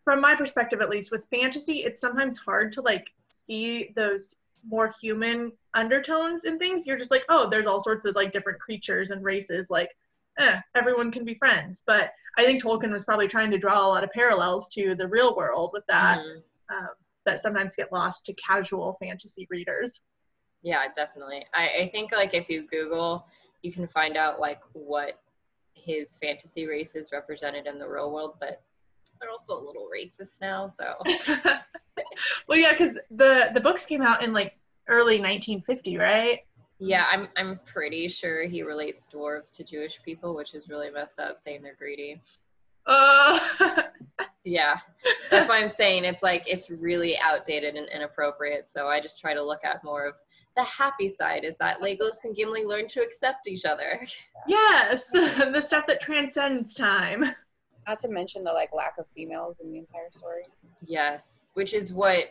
from 0.06 0.20
my 0.20 0.36
perspective 0.36 0.80
at 0.80 0.88
least, 0.88 1.10
with 1.10 1.24
fantasy, 1.30 1.78
it's 1.80 2.00
sometimes 2.00 2.38
hard 2.38 2.70
to 2.72 2.80
like 2.80 3.08
see 3.28 3.92
those 3.96 4.34
more 4.66 4.94
human 5.00 5.50
undertones 5.74 6.44
in 6.44 6.58
things. 6.60 6.86
You're 6.86 6.96
just 6.96 7.10
like, 7.10 7.24
oh, 7.28 7.50
there's 7.50 7.66
all 7.66 7.80
sorts 7.80 8.06
of 8.06 8.14
like 8.14 8.32
different 8.32 8.60
creatures 8.60 9.10
and 9.10 9.22
races. 9.24 9.68
Like, 9.68 9.90
eh, 10.38 10.60
everyone 10.76 11.10
can 11.10 11.24
be 11.24 11.34
friends. 11.34 11.82
But 11.86 12.12
I 12.38 12.44
think 12.44 12.62
Tolkien 12.62 12.92
was 12.92 13.04
probably 13.04 13.26
trying 13.26 13.50
to 13.50 13.58
draw 13.58 13.84
a 13.84 13.88
lot 13.88 14.04
of 14.04 14.10
parallels 14.12 14.68
to 14.70 14.94
the 14.94 15.08
real 15.08 15.34
world 15.34 15.70
with 15.72 15.84
that. 15.88 16.18
Mhm. 16.20 16.42
Um, 16.70 16.88
that 17.24 17.40
sometimes 17.40 17.74
get 17.74 17.92
lost 17.92 18.24
to 18.26 18.32
casual 18.34 18.96
fantasy 19.02 19.48
readers. 19.50 20.00
yeah 20.62 20.86
definitely 20.94 21.44
I, 21.54 21.68
I 21.80 21.88
think 21.92 22.12
like 22.12 22.34
if 22.34 22.48
you 22.48 22.62
google 22.68 23.26
you 23.62 23.70
can 23.72 23.86
find 23.86 24.16
out 24.16 24.40
like 24.40 24.60
what 24.72 25.20
his 25.74 26.16
fantasy 26.16 26.66
races 26.66 27.10
represented 27.12 27.66
in 27.66 27.78
the 27.80 27.88
real 27.88 28.10
world 28.12 28.36
but 28.40 28.62
they're 29.20 29.30
also 29.30 29.58
a 29.58 29.64
little 29.64 29.88
racist 29.94 30.40
now 30.40 30.66
so 30.66 30.94
well, 32.48 32.58
yeah, 32.58 32.72
because 32.72 32.94
the 33.10 33.50
the 33.54 33.60
books 33.60 33.86
came 33.86 34.02
out 34.02 34.22
in 34.22 34.32
like 34.32 34.58
early 34.88 35.18
1950, 35.18 35.96
right? 35.98 36.40
yeah 36.78 37.06
i'm 37.10 37.26
i'm 37.38 37.58
pretty 37.64 38.06
sure 38.06 38.44
he 38.44 38.62
relates 38.62 39.08
dwarves 39.08 39.50
to 39.50 39.64
jewish 39.64 39.98
people 40.04 40.34
which 40.34 40.52
is 40.52 40.68
really 40.68 40.90
messed 40.90 41.18
up 41.18 41.40
saying 41.40 41.62
they're 41.62 41.74
greedy 41.74 42.20
Uh, 42.86 43.38
Yeah, 44.46 44.76
that's 45.28 45.48
why 45.48 45.58
I'm 45.58 45.68
saying 45.68 46.04
it's 46.04 46.22
like 46.22 46.44
it's 46.46 46.70
really 46.70 47.18
outdated 47.18 47.74
and 47.74 47.88
inappropriate. 47.88 48.68
So 48.68 48.86
I 48.86 49.00
just 49.00 49.20
try 49.20 49.34
to 49.34 49.42
look 49.42 49.64
at 49.64 49.82
more 49.82 50.06
of 50.06 50.14
the 50.56 50.62
happy 50.62 51.10
side 51.10 51.44
is 51.44 51.58
that 51.58 51.80
Legolas 51.80 52.22
and 52.24 52.34
Gimli 52.34 52.64
learn 52.64 52.86
to 52.88 53.00
accept 53.02 53.48
each 53.48 53.64
other. 53.64 54.06
yes, 54.46 55.10
the 55.10 55.60
stuff 55.60 55.84
that 55.88 56.00
transcends 56.00 56.72
time. 56.72 57.24
Not 57.86 58.00
to 58.00 58.08
mention 58.08 58.42
the 58.44 58.52
like 58.52 58.70
lack 58.74 58.98
of 58.98 59.06
females 59.14 59.60
in 59.60 59.70
the 59.70 59.78
entire 59.78 60.10
story. 60.10 60.42
Yes, 60.84 61.52
which 61.54 61.72
is 61.72 61.92
what 61.92 62.30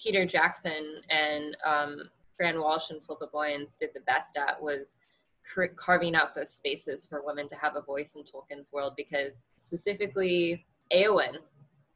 Peter 0.00 0.24
Jackson 0.24 1.00
and 1.10 1.56
um, 1.66 2.02
Fran 2.36 2.60
Walsh 2.60 2.90
and 2.90 3.04
Philippa 3.04 3.28
Boyens 3.32 3.76
did 3.76 3.90
the 3.94 4.00
best 4.00 4.36
at 4.36 4.60
was 4.60 4.98
cr- 5.44 5.66
carving 5.76 6.14
out 6.14 6.34
those 6.34 6.50
spaces 6.50 7.06
for 7.06 7.22
women 7.24 7.48
to 7.48 7.56
have 7.56 7.76
a 7.76 7.80
voice 7.82 8.16
in 8.16 8.22
Tolkien's 8.22 8.72
world 8.72 8.94
because 8.96 9.48
specifically 9.56 10.64
Eowyn, 10.92 11.36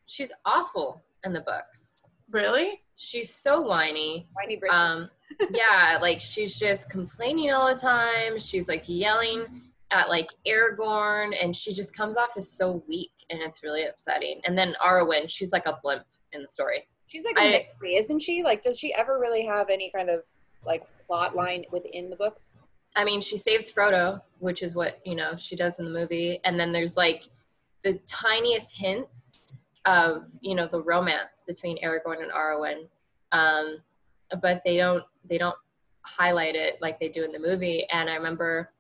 she's 0.06 0.32
awful 0.44 1.02
in 1.24 1.32
the 1.32 1.40
books. 1.40 2.06
Really? 2.30 2.80
She's 2.96 3.32
so 3.32 3.60
whiny. 3.60 4.26
Whiny 4.32 4.56
Brit. 4.56 4.72
um 4.72 5.10
yeah 5.52 5.98
like 6.00 6.20
she's 6.20 6.56
just 6.56 6.88
complaining 6.88 7.52
all 7.52 7.74
the 7.74 7.80
time 7.80 8.38
she's 8.38 8.68
like 8.68 8.84
yelling 8.86 9.44
at 9.90 10.08
like 10.08 10.30
aragorn 10.46 11.36
and 11.40 11.54
she 11.54 11.72
just 11.72 11.96
comes 11.96 12.16
off 12.16 12.30
as 12.36 12.50
so 12.50 12.82
weak 12.88 13.12
and 13.30 13.40
it's 13.40 13.62
really 13.62 13.84
upsetting. 13.84 14.40
And 14.44 14.58
then 14.58 14.74
arwen 14.84 15.28
she's 15.28 15.52
like 15.52 15.66
a 15.66 15.78
blimp 15.82 16.04
in 16.32 16.42
the 16.42 16.48
story. 16.48 16.88
She's 17.06 17.24
like 17.24 17.38
a 17.38 17.50
mystery, 17.50 17.94
isn't 17.96 18.20
she? 18.20 18.42
Like, 18.42 18.62
does 18.62 18.78
she 18.78 18.92
ever 18.94 19.20
really 19.20 19.46
have 19.46 19.70
any 19.70 19.92
kind 19.94 20.10
of 20.10 20.22
like 20.64 20.82
plot 21.06 21.36
line 21.36 21.64
within 21.70 22.10
the 22.10 22.16
books? 22.16 22.54
i 22.98 23.04
mean 23.04 23.20
she 23.20 23.36
saves 23.36 23.70
frodo 23.70 24.22
which 24.38 24.62
is 24.62 24.74
what 24.74 25.00
you 25.04 25.14
know 25.14 25.36
she 25.36 25.56
does 25.56 25.78
in 25.78 25.84
the 25.84 25.90
movie. 25.90 26.40
And 26.44 26.58
then 26.58 26.72
there's 26.72 26.96
like 26.96 27.24
the 27.84 27.94
tiniest 28.06 28.76
hints 28.76 29.54
of 29.84 30.26
you 30.40 30.54
know 30.54 30.66
the 30.66 30.80
romance 30.80 31.44
between 31.46 31.78
aragorn 31.82 32.22
and 32.22 32.32
arwen. 32.32 32.86
Um 33.32 33.78
but 34.42 34.62
they 34.64 34.76
don't 34.76 35.04
they 35.24 35.38
don't 35.38 35.56
highlight 36.02 36.54
it 36.54 36.78
like 36.80 37.00
they 37.00 37.08
do 37.08 37.24
in 37.24 37.32
the 37.32 37.38
movie. 37.38 37.86
And 37.90 38.10
i 38.10 38.14
remember 38.14 38.70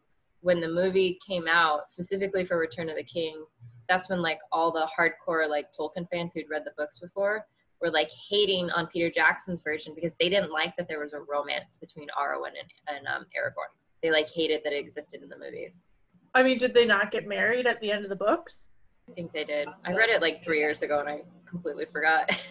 when 0.46 0.60
the 0.60 0.68
movie 0.68 1.18
came 1.26 1.48
out 1.48 1.90
specifically 1.90 2.44
for 2.44 2.56
return 2.56 2.88
of 2.88 2.94
the 2.94 3.02
king 3.02 3.44
that's 3.88 4.08
when 4.08 4.22
like 4.22 4.38
all 4.52 4.70
the 4.70 4.88
hardcore 4.96 5.48
like 5.48 5.66
tolkien 5.72 6.08
fans 6.08 6.32
who'd 6.32 6.48
read 6.48 6.62
the 6.64 6.70
books 6.78 7.00
before 7.00 7.44
were 7.80 7.90
like 7.90 8.08
hating 8.30 8.70
on 8.70 8.86
peter 8.86 9.10
jackson's 9.10 9.60
version 9.60 9.92
because 9.92 10.14
they 10.20 10.28
didn't 10.28 10.52
like 10.52 10.76
that 10.76 10.86
there 10.86 11.00
was 11.00 11.14
a 11.14 11.20
romance 11.20 11.76
between 11.80 12.06
arwen 12.16 12.52
and, 12.60 12.96
and 12.96 13.08
um, 13.08 13.26
aragorn. 13.36 13.72
They 14.04 14.12
like 14.12 14.28
hated 14.30 14.60
that 14.62 14.72
it 14.72 14.78
existed 14.78 15.20
in 15.22 15.28
the 15.28 15.38
movies. 15.38 15.88
I 16.34 16.44
mean, 16.44 16.58
did 16.58 16.74
they 16.74 16.86
not 16.86 17.10
get 17.10 17.26
married 17.26 17.66
at 17.66 17.80
the 17.80 17.90
end 17.90 18.04
of 18.04 18.10
the 18.10 18.16
books? 18.16 18.66
i 19.08 19.12
think 19.14 19.32
they 19.32 19.44
did. 19.44 19.68
I 19.84 19.94
read 19.94 20.10
it 20.10 20.22
like 20.22 20.44
three 20.44 20.60
years 20.60 20.82
ago 20.82 21.00
and 21.00 21.08
i 21.08 21.22
completely 21.48 21.86
forgot. 21.86 22.30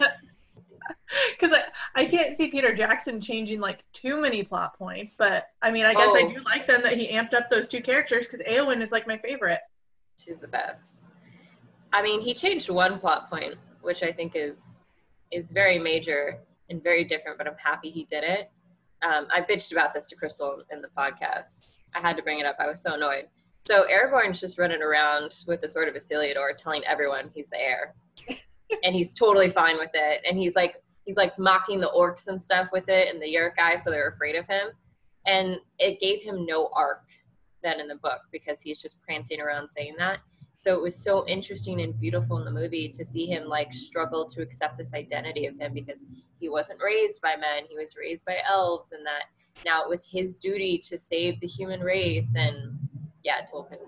Because 1.32 1.52
I, 1.52 1.62
I 1.96 2.04
can't 2.04 2.34
see 2.34 2.48
Peter 2.48 2.74
Jackson 2.74 3.20
changing 3.20 3.58
like 3.58 3.80
too 3.94 4.20
many 4.20 4.42
plot 4.44 4.78
points, 4.78 5.14
but 5.16 5.46
I 5.62 5.70
mean, 5.70 5.86
I 5.86 5.94
guess 5.94 6.14
I 6.14 6.24
Oh. 6.24 6.28
do 6.28 6.40
like 6.44 6.66
them 6.66 6.82
that 6.82 6.96
he 6.98 7.08
amped 7.08 7.32
up 7.32 7.48
those 7.50 7.66
two 7.66 7.80
characters 7.80 8.28
because 8.28 8.46
Eowyn 8.46 8.82
is 8.82 8.92
like 8.92 9.06
my 9.06 9.16
favorite. 9.16 9.60
She's 10.18 10.38
the 10.38 10.48
best. 10.48 11.06
I 11.94 12.02
mean, 12.02 12.20
he 12.20 12.34
changed 12.34 12.68
one 12.68 12.98
plot 12.98 13.30
point, 13.30 13.54
which 13.80 14.02
I 14.02 14.12
think 14.12 14.32
is 14.36 14.78
is 15.32 15.50
very 15.50 15.78
major 15.78 16.38
and 16.70 16.82
very 16.82 17.02
different, 17.02 17.38
but 17.38 17.48
I'm 17.48 17.56
happy 17.56 17.90
he 17.90 18.04
did 18.04 18.24
it. 18.24 18.50
Um, 19.02 19.26
I 19.32 19.40
bitched 19.40 19.72
about 19.72 19.94
this 19.94 20.06
to 20.06 20.16
Crystal 20.16 20.62
in 20.70 20.82
the 20.82 20.88
podcast. 20.96 21.74
I 21.94 22.00
had 22.00 22.16
to 22.16 22.22
bring 22.22 22.40
it 22.40 22.46
up. 22.46 22.56
I 22.60 22.66
was 22.66 22.82
so 22.82 22.94
annoyed. 22.94 23.26
So 23.66 23.86
Aragorn's 23.88 24.38
just 24.38 24.58
running 24.58 24.82
around 24.82 25.38
with 25.46 25.60
the 25.62 25.68
sword 25.68 25.88
of 25.88 25.94
Isildur, 25.94 26.56
telling 26.56 26.84
everyone 26.84 27.30
he's 27.34 27.48
the 27.48 27.58
heir, 27.60 27.94
and 28.84 28.94
he's 28.94 29.14
totally 29.14 29.48
fine 29.48 29.78
with 29.78 29.90
it. 29.94 30.20
And 30.28 30.38
he's 30.38 30.54
like 30.54 30.76
he's 31.06 31.16
like 31.16 31.38
mocking 31.38 31.80
the 31.80 31.90
orcs 31.96 32.26
and 32.26 32.40
stuff 32.40 32.68
with 32.72 32.88
it, 32.88 33.08
and 33.12 33.22
the 33.22 33.50
guys, 33.56 33.84
so 33.84 33.90
they're 33.90 34.08
afraid 34.08 34.36
of 34.36 34.46
him. 34.46 34.68
And 35.26 35.58
it 35.78 36.00
gave 36.00 36.22
him 36.22 36.44
no 36.44 36.68
arc 36.74 37.04
then 37.62 37.80
in 37.80 37.88
the 37.88 37.96
book 37.96 38.20
because 38.30 38.60
he's 38.60 38.82
just 38.82 39.00
prancing 39.00 39.40
around 39.40 39.68
saying 39.68 39.94
that. 39.98 40.18
So 40.62 40.74
it 40.74 40.82
was 40.82 40.96
so 40.96 41.26
interesting 41.28 41.80
and 41.80 41.98
beautiful 41.98 42.38
in 42.38 42.44
the 42.44 42.50
movie 42.50 42.88
to 42.88 43.04
see 43.04 43.24
him 43.24 43.46
like 43.46 43.72
struggle 43.72 44.24
to 44.26 44.42
accept 44.42 44.76
this 44.76 44.94
identity 44.94 45.46
of 45.46 45.56
him 45.56 45.72
because 45.72 46.04
he 46.40 46.48
wasn't 46.48 46.82
raised 46.82 47.22
by 47.22 47.36
men, 47.36 47.62
he 47.68 47.76
was 47.76 47.94
raised 47.96 48.24
by 48.24 48.38
elves, 48.48 48.90
and 48.92 49.06
that 49.06 49.24
now 49.64 49.82
it 49.82 49.88
was 49.88 50.04
his 50.04 50.36
duty 50.36 50.76
to 50.78 50.98
save 50.98 51.40
the 51.40 51.46
human 51.46 51.80
race. 51.80 52.34
And 52.36 52.78
yeah, 53.22 53.42
Tolkien. 53.52 53.78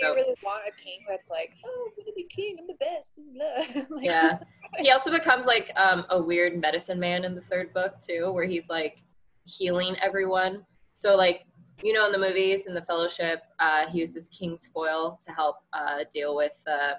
Do 0.00 0.06
you 0.06 0.14
really 0.14 0.34
want 0.42 0.62
a 0.66 0.72
king 0.82 1.00
that's 1.08 1.30
like, 1.30 1.54
oh, 1.64 1.88
I'm 1.88 2.04
gonna 2.04 2.14
be 2.14 2.24
king, 2.24 2.56
I'm 2.58 2.66
the 2.66 2.74
best, 2.74 3.12
blah, 3.16 3.84
blah. 3.86 3.96
like, 3.96 4.04
Yeah. 4.04 4.38
he 4.78 4.90
also 4.90 5.10
becomes 5.10 5.46
like 5.46 5.70
um, 5.78 6.04
a 6.10 6.20
weird 6.20 6.60
medicine 6.60 6.98
man 7.00 7.24
in 7.24 7.34
the 7.34 7.40
third 7.40 7.72
book 7.72 7.94
too, 8.00 8.30
where 8.32 8.44
he's 8.44 8.68
like 8.68 9.02
healing 9.44 9.96
everyone. 10.00 10.64
So 11.00 11.16
like 11.16 11.44
you 11.82 11.92
know 11.92 12.06
in 12.06 12.12
the 12.12 12.18
movies 12.18 12.66
in 12.66 12.74
the 12.74 12.82
Fellowship, 12.82 13.42
uh, 13.60 13.86
he 13.86 14.00
uses 14.00 14.28
King's 14.28 14.66
foil 14.66 15.18
to 15.24 15.32
help 15.32 15.56
uh, 15.72 16.04
deal 16.12 16.34
with 16.34 16.58
uh, 16.66 16.94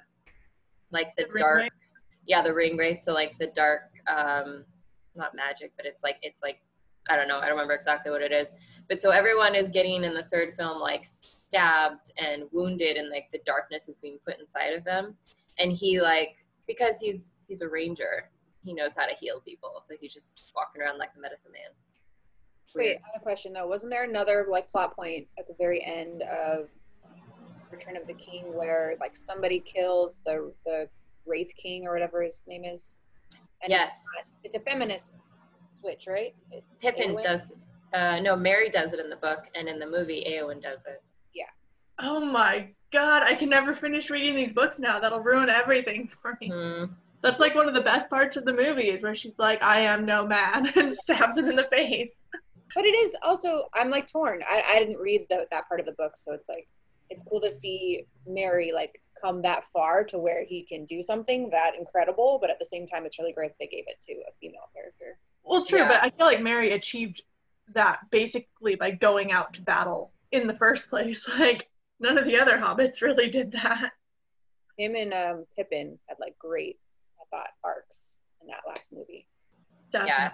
like 0.92 1.16
the 1.18 1.24
The 1.24 1.30
ring 1.34 1.42
dark, 1.44 1.70
yeah, 2.26 2.42
the 2.42 2.54
ring 2.54 2.78
wraith. 2.78 3.00
So 3.02 3.14
like 3.14 3.38
the 3.40 3.48
dark, 3.48 3.92
um, 4.08 4.64
not 5.16 5.36
magic, 5.36 5.74
but 5.78 5.86
it's 5.86 6.04
like 6.04 6.18
it's 6.22 6.42
like 6.42 6.62
I 7.10 7.16
don't 7.16 7.28
know, 7.28 7.38
I 7.40 7.42
don't 7.48 7.52
remember 7.52 7.74
exactly 7.74 8.12
what 8.12 8.22
it 8.22 8.32
is. 8.32 8.54
But 8.88 9.02
so 9.02 9.10
everyone 9.12 9.54
is 9.56 9.70
getting 9.70 10.04
in 10.04 10.14
the 10.14 10.24
third 10.24 10.54
film 10.56 10.80
like 10.80 11.06
stabbed 11.50 12.12
and 12.18 12.44
wounded, 12.52 12.98
and 12.98 13.10
like 13.10 13.28
the 13.32 13.40
darkness 13.46 13.90
is 13.90 13.98
being 13.98 14.20
put 14.26 14.40
inside 14.40 14.74
of 14.74 14.84
them, 14.84 15.16
and 15.58 15.72
he 15.72 16.00
like 16.02 16.36
because 16.68 17.00
he's 17.00 17.36
he's 17.48 17.62
a 17.62 17.68
ranger, 17.68 18.30
he 18.64 18.74
knows 18.74 18.96
how 18.96 19.06
to 19.08 19.16
heal 19.16 19.40
people, 19.42 19.80
so 19.82 19.96
he's 20.00 20.14
just 20.14 20.52
walking 20.56 20.82
around 20.82 21.00
like 21.00 21.14
the 21.16 21.22
medicine 21.22 21.52
man. 21.52 21.72
Wait, 22.76 22.98
I 22.98 23.08
have 23.14 23.22
a 23.22 23.24
question 23.24 23.54
though. 23.54 23.68
Wasn't 23.68 23.92
there 23.92 24.04
another 24.04 24.46
like 24.50 24.70
plot 24.70 24.96
point 24.96 25.28
at 25.40 25.48
the 25.48 25.56
very 25.58 25.84
end 25.84 26.22
of 26.22 26.68
Return 27.72 27.98
of 27.98 28.06
the 28.06 28.14
King 28.14 28.54
where 28.56 28.96
like 29.00 29.16
somebody 29.16 29.60
kills 29.60 30.20
the 30.26 30.54
the 30.66 30.88
Wraith 31.26 31.52
King 31.58 31.88
or 31.88 31.94
whatever 31.94 32.22
his 32.22 32.44
name 32.48 32.64
is? 32.64 32.96
And 33.62 33.72
Yes. 33.72 34.06
It's, 34.20 34.32
it's 34.44 34.56
a 34.56 34.60
feminist 34.70 35.14
switch, 35.80 36.06
right? 36.08 36.36
It- 36.52 36.64
Pippin 36.80 37.16
does. 37.16 37.54
Uh, 37.92 38.20
no, 38.20 38.36
Merry 38.36 38.70
does 38.70 38.94
it 38.94 39.00
in 39.00 39.10
the 39.10 39.16
book, 39.16 39.46
and 39.56 39.68
in 39.68 39.80
the 39.80 39.88
movie, 39.88 40.24
Eowyn 40.30 40.62
does 40.62 40.86
it. 40.86 41.02
Oh 42.02 42.20
my 42.20 42.70
god, 42.92 43.24
I 43.24 43.36
can 43.36 43.50
never 43.50 43.74
finish 43.74 44.10
reading 44.10 44.36
these 44.36 44.54
books 44.54 44.80
now. 44.80 45.00
That'll 45.00 45.20
ruin 45.22 45.50
everything 45.50 46.10
for 46.22 46.38
me. 46.42 46.50
Hmm. 46.50 46.86
That's 47.22 47.40
like 47.42 47.54
one 47.54 47.68
of 47.68 47.74
the 47.74 47.82
best 47.82 48.10
parts 48.10 48.38
of 48.38 48.46
the 48.46 48.54
movie 48.54 48.90
is 48.90 49.04
where 49.04 49.14
she's 49.14 49.34
like, 49.38 49.62
I 49.62 49.82
am 49.82 50.06
no 50.06 50.26
man 50.26 50.68
and 50.78 50.96
stabs 50.96 51.38
him 51.38 51.50
in 51.50 51.56
the 51.58 51.68
face. 51.70 52.12
But 52.74 52.86
it 52.86 52.96
is 52.96 53.16
also 53.24 53.66
I'm 53.74 53.90
like 53.90 54.08
torn. 54.08 54.42
I, 54.48 54.64
I 54.68 54.80
didn't 54.80 55.00
read 55.00 55.26
the, 55.30 55.46
that 55.52 55.68
part 55.68 55.80
of 55.80 55.86
the 55.86 55.92
book, 55.94 56.14
so 56.16 56.34
it's 56.34 56.48
like 56.48 56.68
it's 57.10 57.24
cool 57.24 57.42
to 57.42 57.50
see 57.52 58.06
Merry 58.28 58.72
like 58.74 59.02
come 59.20 59.42
that 59.42 59.66
far 59.74 60.04
to 60.06 60.18
where 60.18 60.46
he 60.46 60.62
can 60.64 60.86
do 60.86 61.02
something 61.02 61.50
that 61.50 61.74
incredible. 61.78 62.38
But 62.40 62.50
at 62.52 62.60
the 62.60 62.66
same 62.66 62.88
time, 62.88 63.06
it's 63.06 63.20
really 63.20 63.34
great 63.34 63.52
they 63.60 63.68
gave 63.68 63.86
it 63.88 63.98
to 64.08 64.14
a 64.14 64.32
female 64.40 64.70
character. 64.74 65.18
Well, 65.44 65.66
true, 65.66 65.80
Yeah. 65.80 65.88
but 65.90 66.04
I 66.04 66.10
feel 66.12 66.26
like 66.28 66.42
Merry 66.42 66.72
achieved 66.72 67.24
that 67.74 68.00
basically 68.12 68.76
by 68.76 68.92
going 68.92 69.32
out 69.32 69.54
to 69.56 69.62
battle 69.62 70.12
in 70.32 70.48
the 70.48 70.56
first 70.56 70.90
place. 70.90 71.28
Like 71.40 71.68
none 72.00 72.18
of 72.18 72.26
the 72.26 72.40
other 72.40 72.58
hobbits 72.58 73.02
really 73.02 73.30
did 73.30 73.52
that. 73.52 73.92
Him 74.78 74.96
and 74.96 75.14
um, 75.14 75.46
Pippin 75.56 76.00
had 76.08 76.18
like 76.20 76.38
great, 76.40 76.80
I 77.20 77.36
thought, 77.36 77.50
arcs 77.64 78.20
in 78.42 78.48
that 78.48 78.62
last 78.68 78.94
movie. 78.94 79.28
Definitely. 79.92 80.16
Yeah, 80.18 80.32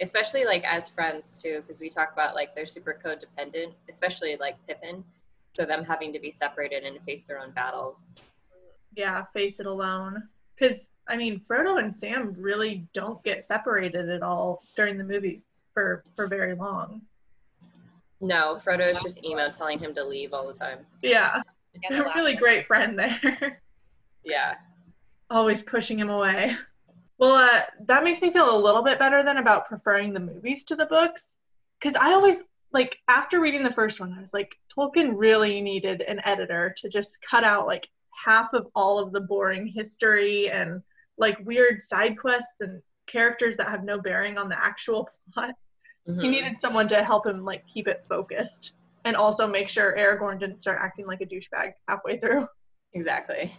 especially 0.00 0.44
like 0.44 0.64
as 0.64 0.88
friends 0.88 1.42
too, 1.42 1.62
because 1.66 1.80
we 1.80 1.88
talk 1.88 2.12
about 2.12 2.34
like 2.34 2.54
they're 2.54 2.66
super 2.66 2.98
codependent, 3.04 3.72
especially 3.88 4.36
like 4.36 4.56
Pippin. 4.66 5.04
So 5.56 5.64
them 5.64 5.84
having 5.84 6.12
to 6.12 6.20
be 6.20 6.30
separated 6.30 6.84
and 6.84 7.00
face 7.02 7.24
their 7.24 7.40
own 7.40 7.50
battles. 7.50 8.14
Yeah, 8.94 9.24
face 9.34 9.58
it 9.58 9.66
alone. 9.66 10.22
Because 10.54 10.88
I 11.08 11.16
mean, 11.16 11.40
Frodo 11.40 11.78
and 11.78 11.92
Sam 11.92 12.34
really 12.38 12.86
don't 12.94 13.22
get 13.24 13.42
separated 13.42 14.08
at 14.08 14.22
all 14.22 14.62
during 14.76 14.98
the 14.98 15.04
movie 15.04 15.42
for 15.74 16.04
for 16.14 16.26
very 16.28 16.54
long. 16.54 17.02
No, 18.20 18.56
Frodo 18.56 18.90
is 18.90 19.00
just 19.00 19.24
emo 19.24 19.48
telling 19.50 19.78
him 19.78 19.94
to 19.94 20.04
leave 20.04 20.34
all 20.34 20.46
the 20.46 20.52
time. 20.52 20.80
Yeah, 21.02 21.40
a 21.90 22.02
really 22.16 22.34
great 22.34 22.66
friend 22.66 22.98
there. 22.98 23.60
Yeah. 24.24 24.56
Always 25.30 25.62
pushing 25.62 25.98
him 25.98 26.10
away. 26.10 26.56
Well, 27.18 27.34
uh, 27.34 27.62
that 27.86 28.04
makes 28.04 28.22
me 28.22 28.30
feel 28.30 28.54
a 28.54 28.58
little 28.58 28.82
bit 28.82 28.98
better 28.98 29.22
than 29.22 29.38
about 29.38 29.68
preferring 29.68 30.12
the 30.12 30.20
movies 30.20 30.64
to 30.64 30.76
the 30.76 30.86
books. 30.86 31.36
Because 31.78 31.96
I 31.96 32.12
always, 32.12 32.42
like, 32.72 32.98
after 33.08 33.40
reading 33.40 33.62
the 33.62 33.72
first 33.72 34.00
one, 34.00 34.12
I 34.12 34.20
was 34.20 34.32
like, 34.32 34.56
Tolkien 34.76 35.12
really 35.16 35.60
needed 35.60 36.02
an 36.02 36.20
editor 36.24 36.74
to 36.78 36.88
just 36.88 37.18
cut 37.22 37.44
out, 37.44 37.66
like, 37.66 37.88
half 38.24 38.52
of 38.52 38.68
all 38.74 38.98
of 38.98 39.12
the 39.12 39.20
boring 39.20 39.66
history 39.66 40.50
and, 40.50 40.82
like, 41.16 41.38
weird 41.44 41.82
side 41.82 42.18
quests 42.18 42.60
and 42.60 42.82
characters 43.06 43.56
that 43.56 43.68
have 43.68 43.84
no 43.84 44.00
bearing 44.00 44.38
on 44.38 44.48
the 44.48 44.58
actual 44.58 45.08
plot. 45.34 45.54
Mhm. 46.08 46.22
He 46.22 46.28
needed 46.28 46.60
someone 46.60 46.88
to 46.88 47.02
help 47.04 47.26
him, 47.26 47.44
like, 47.44 47.66
keep 47.66 47.86
it 47.86 48.04
focused. 48.08 48.74
And 49.04 49.16
also 49.16 49.46
make 49.46 49.68
sure 49.68 49.96
Aragorn 49.96 50.40
didn't 50.40 50.60
start 50.60 50.78
acting 50.80 51.06
like 51.06 51.20
a 51.20 51.26
douchebag 51.26 51.74
halfway 51.86 52.18
through. 52.18 52.48
Exactly. 52.94 53.54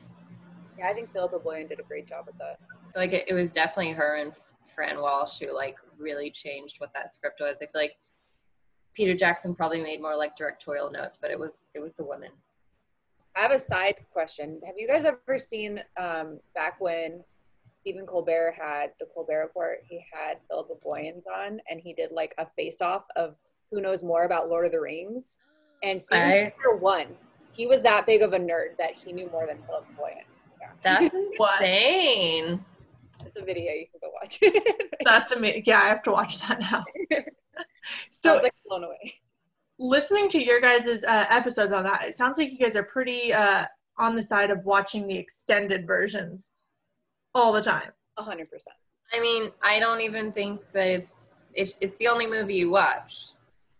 Yeah, 0.77 0.89
I 0.89 0.94
think 0.94 1.12
Philippa 1.12 1.39
Boyens 1.39 1.70
did 1.70 1.79
a 1.79 1.84
great 1.84 2.08
job 2.08 2.25
with 2.25 2.38
that. 2.38 2.58
Like 2.96 3.13
it, 3.13 3.25
it 3.27 3.34
was 3.34 3.51
definitely 3.51 3.94
her 3.94 4.15
and 4.15 4.34
Fran 4.74 5.00
Walsh 5.00 5.39
who 5.39 5.53
like 5.53 5.75
really 5.98 6.32
changed 6.32 6.79
what 6.79 6.91
that 6.94 7.13
script 7.13 7.39
was. 7.39 7.58
I 7.62 7.65
feel 7.65 7.82
like 7.82 7.94
Peter 8.94 9.13
Jackson 9.15 9.53
probably 9.56 9.82
made 9.82 10.01
more 10.01 10.15
like 10.15 10.36
directorial 10.36 10.89
notes, 10.91 11.18
but 11.22 11.32
it 11.32 11.39
was 11.39 11.70
it 11.74 11.79
was 11.79 11.96
the 11.96 12.03
women. 12.03 12.32
I 13.36 13.41
have 13.41 13.51
a 13.51 13.60
side 13.60 13.96
question. 14.12 14.60
Have 14.65 14.75
you 14.77 14.88
guys 14.88 15.06
ever 15.06 15.38
seen 15.38 15.82
um, 15.98 16.39
back 16.56 16.82
when 16.82 17.24
Stephen 17.79 18.05
Colbert 18.05 18.55
had 18.59 18.91
the 19.00 19.05
Colbert 19.15 19.39
Report? 19.39 19.79
He 19.88 20.03
had 20.12 20.38
Philippa 20.50 20.74
Boyens 20.86 21.24
on, 21.33 21.62
and 21.69 21.79
he 21.79 21.93
did 21.93 22.12
like 22.12 22.36
a 22.38 22.45
face-off 22.57 23.05
of 23.15 23.36
who 23.71 23.79
knows 23.79 24.03
more 24.03 24.25
about 24.25 24.50
Lord 24.50 24.65
of 24.65 24.74
the 24.74 24.81
Rings. 24.81 25.39
And 25.81 26.03
Stephen 26.03 26.29
I- 26.29 26.53
Colbert 26.62 26.77
won. 26.81 27.07
He 27.53 27.67
was 27.67 27.81
that 27.83 28.05
big 28.05 28.21
of 28.21 28.33
a 28.33 28.38
nerd 28.39 28.75
that 28.79 28.91
he 28.95 29.13
knew 29.13 29.29
more 29.31 29.48
than 29.48 29.59
Philippa 29.65 29.88
Boyens. 29.98 30.25
Yeah. 30.59 30.71
That's 30.83 31.13
insane. 31.53 32.63
It's 33.25 33.39
a 33.39 33.45
video 33.45 33.71
you 33.71 33.86
can 33.91 34.01
go 34.01 34.12
watch. 34.21 34.41
That's 35.05 35.31
amazing. 35.31 35.63
Yeah, 35.65 35.79
I 35.81 35.88
have 35.88 36.03
to 36.03 36.12
watch 36.12 36.39
that 36.48 36.59
now. 36.59 36.83
so 38.12 38.31
I 38.31 38.33
was 38.33 38.43
like 38.43 38.53
blown 38.67 38.83
away. 38.83 39.15
listening 39.77 40.27
to 40.29 40.43
your 40.43 40.59
guys' 40.59 41.03
uh, 41.05 41.25
episodes 41.29 41.71
on 41.71 41.83
that, 41.83 42.03
it 42.05 42.13
sounds 42.15 42.38
like 42.38 42.51
you 42.51 42.57
guys 42.57 42.75
are 42.75 42.83
pretty 42.83 43.31
uh, 43.33 43.65
on 43.98 44.15
the 44.15 44.24
side 44.24 44.51
of 44.51 44.63
watching 44.65 45.07
the 45.07 45.15
extended 45.18 45.87
versions 45.87 46.50
all 47.40 47.52
the 47.54 47.62
time. 47.62 47.92
A 48.18 48.24
hundred 48.24 48.50
percent. 48.50 48.75
I 49.14 49.20
mean, 49.20 49.52
I 49.64 49.80
don't 49.80 50.02
even 50.02 50.32
think 50.32 50.62
that 50.74 50.88
it's 50.88 51.36
it's 51.54 51.78
it's 51.82 51.98
the 51.98 52.08
only 52.08 52.28
movie 52.28 52.56
you 52.56 52.70
watch. 52.70 53.30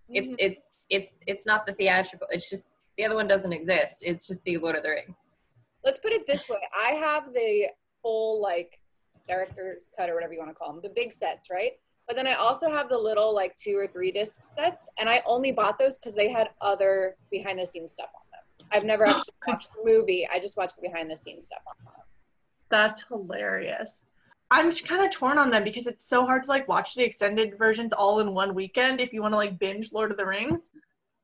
It's 0.10 0.30
mm-hmm. 0.30 0.36
it's 0.40 0.76
it's 0.90 1.20
it's 1.28 1.46
not 1.46 1.66
the 1.66 1.74
theatrical. 1.74 2.28
It's 2.32 2.50
just 2.50 2.70
the 2.98 3.06
other 3.06 3.16
one 3.16 3.28
doesn't 3.28 3.54
exist. 3.54 3.98
It's 4.02 4.28
just 4.28 4.44
the 4.44 4.58
Lord 4.58 4.76
of 4.76 4.84
the 4.84 4.90
Rings. 4.90 5.18
let's 5.86 6.00
put 6.00 6.12
it 6.12 6.26
this 6.28 6.50
way 6.50 6.60
i 6.88 6.92
have 6.92 7.34
the 7.34 7.68
full 8.02 8.42
like 8.42 8.80
director's 9.28 9.92
cut 9.96 10.10
or 10.10 10.14
whatever 10.16 10.34
you 10.34 10.40
want 10.40 10.50
to 10.50 10.56
call 10.56 10.72
them 10.72 10.82
the 10.82 10.90
big 10.90 11.12
sets 11.12 11.50
right 11.50 11.74
but 12.08 12.16
then 12.16 12.28
i 12.28 12.34
also 12.34 12.70
have 12.70 12.90
the 12.90 12.98
little 12.98 13.34
like 13.34 13.56
two 13.56 13.76
or 13.78 13.88
three 13.88 14.12
disc 14.12 14.44
sets 14.44 14.90
and 15.00 15.08
i 15.10 15.22
only 15.26 15.52
bought 15.52 15.78
those 15.78 15.98
because 15.98 16.16
they 16.16 16.30
had 16.30 16.50
other 16.62 17.16
behind 17.32 17.60
the 17.60 17.66
scenes 17.66 17.94
stuff 17.94 18.10
on 18.16 18.26
them 18.32 18.68
i've 18.72 18.84
never 18.84 19.06
actually 19.08 19.34
watched 19.48 19.70
the 19.74 19.82
movie 19.86 20.28
i 20.32 20.40
just 20.40 20.58
watched 20.58 20.76
the 20.76 20.82
behind 20.82 21.10
the 21.10 21.18
scenes 21.18 21.46
stuff 21.46 21.62
on 21.70 21.86
them 21.86 22.02
That's 22.70 23.04
hilarious. 23.04 24.02
I'm 24.52 24.72
kind 24.72 25.06
of 25.06 25.12
torn 25.12 25.38
on 25.38 25.52
them 25.52 25.64
because 25.64 25.86
it's 25.86 26.08
so 26.08 26.26
hard 26.26 26.44
to 26.44 26.50
like 26.50 26.68
watch 26.68 26.96
the 26.96 27.04
extended 27.04 27.58
versions 27.58 27.92
all 27.94 28.20
in 28.20 28.34
one 28.34 28.56
weekend 28.56 29.00
if 29.00 29.14
you 29.14 29.22
want 29.22 29.34
to 29.34 29.38
like 29.38 29.60
binge 29.60 29.92
Lord 29.94 30.12
of 30.12 30.18
the 30.18 30.26
Rings. 30.26 30.70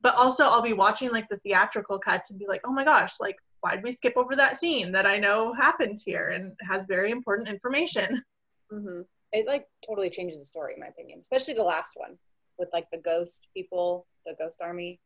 But 0.01 0.15
also 0.15 0.45
I'll 0.45 0.61
be 0.61 0.73
watching 0.73 1.11
like 1.11 1.27
the 1.29 1.37
theatrical 1.37 1.97
cuts 1.97 2.29
and 2.29 2.37
be 2.37 2.45
like, 2.47 2.61
oh 2.65 2.71
my 2.71 2.83
gosh, 2.83 3.13
like 3.19 3.37
why'd 3.61 3.83
we 3.83 3.91
skip 3.91 4.13
over 4.15 4.35
that 4.35 4.57
scene 4.57 4.91
that 4.91 5.07
I 5.07 5.17
know 5.17 5.53
happens 5.53 6.03
here 6.03 6.29
and 6.29 6.53
has 6.69 6.85
very 6.85 7.11
important 7.11 7.49
information? 7.49 8.23
hmm 8.71 9.01
it 9.31 9.45
like 9.47 9.67
totally 9.85 10.09
changes 10.09 10.39
the 10.39 10.45
story 10.45 10.73
in 10.73 10.79
my 10.79 10.87
opinion 10.87 11.19
especially 11.19 11.53
the 11.53 11.63
last 11.63 11.93
one 11.95 12.17
with 12.57 12.69
like 12.73 12.89
the 12.91 12.97
ghost 12.97 13.47
people 13.53 14.07
the 14.25 14.33
ghost 14.39 14.61
army 14.61 14.99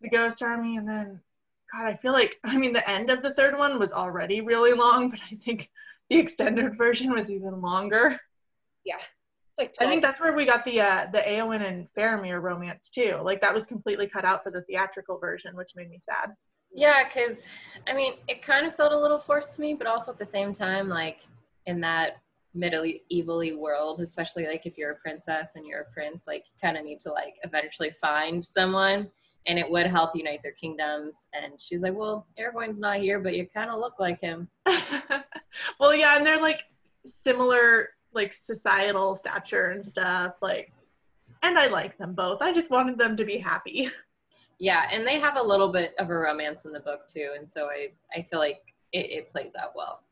The 0.00 0.08
Ghost 0.08 0.42
Army 0.42 0.76
and 0.76 0.88
then 0.88 1.20
God, 1.72 1.86
I 1.86 1.96
feel 1.96 2.12
like 2.12 2.38
I 2.44 2.56
mean 2.56 2.72
the 2.72 2.88
end 2.88 3.10
of 3.10 3.22
the 3.22 3.34
third 3.34 3.56
one 3.56 3.78
was 3.78 3.92
already 3.92 4.40
really 4.40 4.72
long, 4.72 5.10
but 5.10 5.20
I 5.30 5.36
think 5.44 5.70
the 6.10 6.18
extended 6.18 6.76
version 6.76 7.12
was 7.12 7.30
even 7.30 7.60
longer. 7.60 8.18
Yeah. 8.84 9.00
It's 9.50 9.58
like 9.58 9.74
I 9.80 9.90
think 9.90 10.02
that's 10.02 10.20
where 10.20 10.32
we 10.32 10.46
got 10.46 10.64
the 10.64 10.80
uh, 10.80 11.06
the 11.12 11.18
Eowyn 11.18 11.66
and 11.66 11.88
Faramir 11.96 12.40
romance 12.40 12.90
too. 12.90 13.18
Like 13.22 13.40
that 13.40 13.52
was 13.52 13.66
completely 13.66 14.06
cut 14.06 14.24
out 14.24 14.42
for 14.42 14.50
the 14.50 14.62
theatrical 14.62 15.18
version, 15.18 15.56
which 15.56 15.72
made 15.76 15.90
me 15.90 15.98
sad. 16.00 16.34
Yeah, 16.72 17.04
because 17.04 17.48
I 17.86 17.94
mean, 17.94 18.14
it 18.28 18.42
kind 18.42 18.66
of 18.66 18.76
felt 18.76 18.92
a 18.92 18.98
little 18.98 19.18
forced 19.18 19.56
to 19.56 19.60
me, 19.60 19.74
but 19.74 19.86
also 19.86 20.12
at 20.12 20.18
the 20.18 20.26
same 20.26 20.52
time, 20.52 20.88
like 20.88 21.20
in 21.66 21.80
that 21.80 22.18
Middle 22.54 22.82
medieval 22.82 23.42
world, 23.58 24.00
especially 24.00 24.46
like 24.46 24.64
if 24.66 24.78
you're 24.78 24.92
a 24.92 24.96
princess 24.96 25.52
and 25.54 25.66
you're 25.66 25.82
a 25.82 25.92
prince, 25.92 26.26
like 26.26 26.44
you 26.46 26.58
kind 26.60 26.76
of 26.76 26.84
need 26.84 26.98
to 27.00 27.12
like 27.12 27.34
eventually 27.44 27.90
find 27.90 28.44
someone, 28.44 29.08
and 29.48 29.58
it 29.58 29.68
would 29.68 29.86
help 29.86 30.14
unite 30.14 30.42
their 30.42 30.52
kingdoms. 30.52 31.26
And 31.32 31.60
she's 31.60 31.82
like, 31.82 31.94
"Well, 31.96 32.26
Aragorn's 32.38 32.78
not 32.78 32.98
here, 32.98 33.18
but 33.18 33.34
you 33.34 33.46
kind 33.52 33.70
of 33.70 33.80
look 33.80 33.94
like 33.98 34.20
him." 34.20 34.48
well, 35.80 35.94
yeah, 35.94 36.16
and 36.16 36.24
they're 36.24 36.40
like 36.40 36.60
similar 37.04 37.88
like 38.12 38.32
societal 38.32 39.16
stature 39.16 39.70
and 39.70 39.84
stuff. 39.84 40.34
Like, 40.42 40.72
and 41.42 41.58
I 41.58 41.68
like 41.68 41.98
them 41.98 42.14
both. 42.14 42.42
I 42.42 42.52
just 42.52 42.70
wanted 42.70 42.98
them 42.98 43.16
to 43.16 43.24
be 43.24 43.38
happy. 43.38 43.90
Yeah, 44.60 44.88
and 44.92 45.06
they 45.06 45.20
have 45.20 45.36
a 45.36 45.42
little 45.42 45.68
bit 45.68 45.94
of 46.00 46.10
a 46.10 46.14
romance 46.14 46.64
in 46.64 46.72
the 46.72 46.80
book 46.80 47.06
too, 47.06 47.30
and 47.38 47.48
so 47.48 47.66
I 47.66 47.90
I 48.12 48.22
feel 48.22 48.40
like 48.40 48.60
it, 48.90 49.10
it 49.10 49.28
plays 49.28 49.54
out 49.54 49.72
well. 49.76 50.02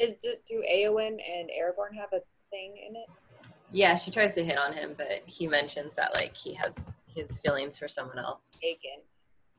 is 0.00 0.14
do, 0.14 0.34
do 0.46 0.64
Eowyn 0.74 1.08
and 1.08 1.50
Aragorn 1.50 1.94
have 1.94 2.08
a 2.14 2.22
thing 2.48 2.78
in 2.88 2.96
it 2.96 3.06
Yeah, 3.70 3.94
she 3.96 4.10
tries 4.10 4.34
to 4.36 4.44
hit 4.44 4.56
on 4.56 4.72
him, 4.72 4.94
but 4.96 5.22
he 5.26 5.46
mentions 5.46 5.96
that 5.96 6.16
like 6.16 6.34
he 6.34 6.54
has 6.54 6.94
his 7.14 7.36
feelings 7.38 7.76
for 7.78 7.88
someone 7.88 8.18
else. 8.18 8.60
Aiken 8.64 9.02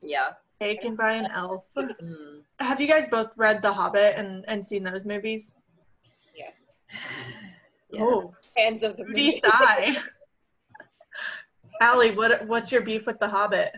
Yeah. 0.02 0.32
Taken 0.60 0.96
by 0.96 1.12
an 1.12 1.26
elf. 1.32 1.64
Mm. 1.76 2.42
Have 2.60 2.80
you 2.80 2.86
guys 2.86 3.08
both 3.08 3.30
read 3.36 3.62
The 3.62 3.72
Hobbit 3.72 4.14
and 4.16 4.44
and 4.48 4.64
seen 4.64 4.82
those 4.84 5.04
movies? 5.04 5.48
yes 6.36 6.64
yes. 7.90 8.02
Oh. 8.02 8.30
fans 8.56 8.82
of 8.82 8.96
the 8.96 9.04
Pretty 9.04 9.26
movie 9.26 9.40
sigh. 9.40 9.96
Allie, 11.80 12.12
what 12.12 12.46
what's 12.46 12.70
your 12.72 12.82
beef 12.82 13.06
with 13.06 13.18
The 13.18 13.28
Hobbit? 13.28 13.72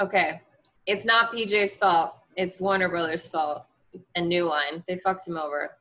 Okay. 0.00 0.40
It's 0.86 1.04
not 1.04 1.32
PJ's 1.32 1.76
fault. 1.76 2.16
It's 2.36 2.58
Warner 2.60 2.88
Brothers' 2.88 3.28
fault. 3.28 3.64
And 4.14 4.28
New 4.28 4.48
Line. 4.48 4.82
They 4.88 4.98
fucked 4.98 5.28
him 5.28 5.36
over. 5.36 5.76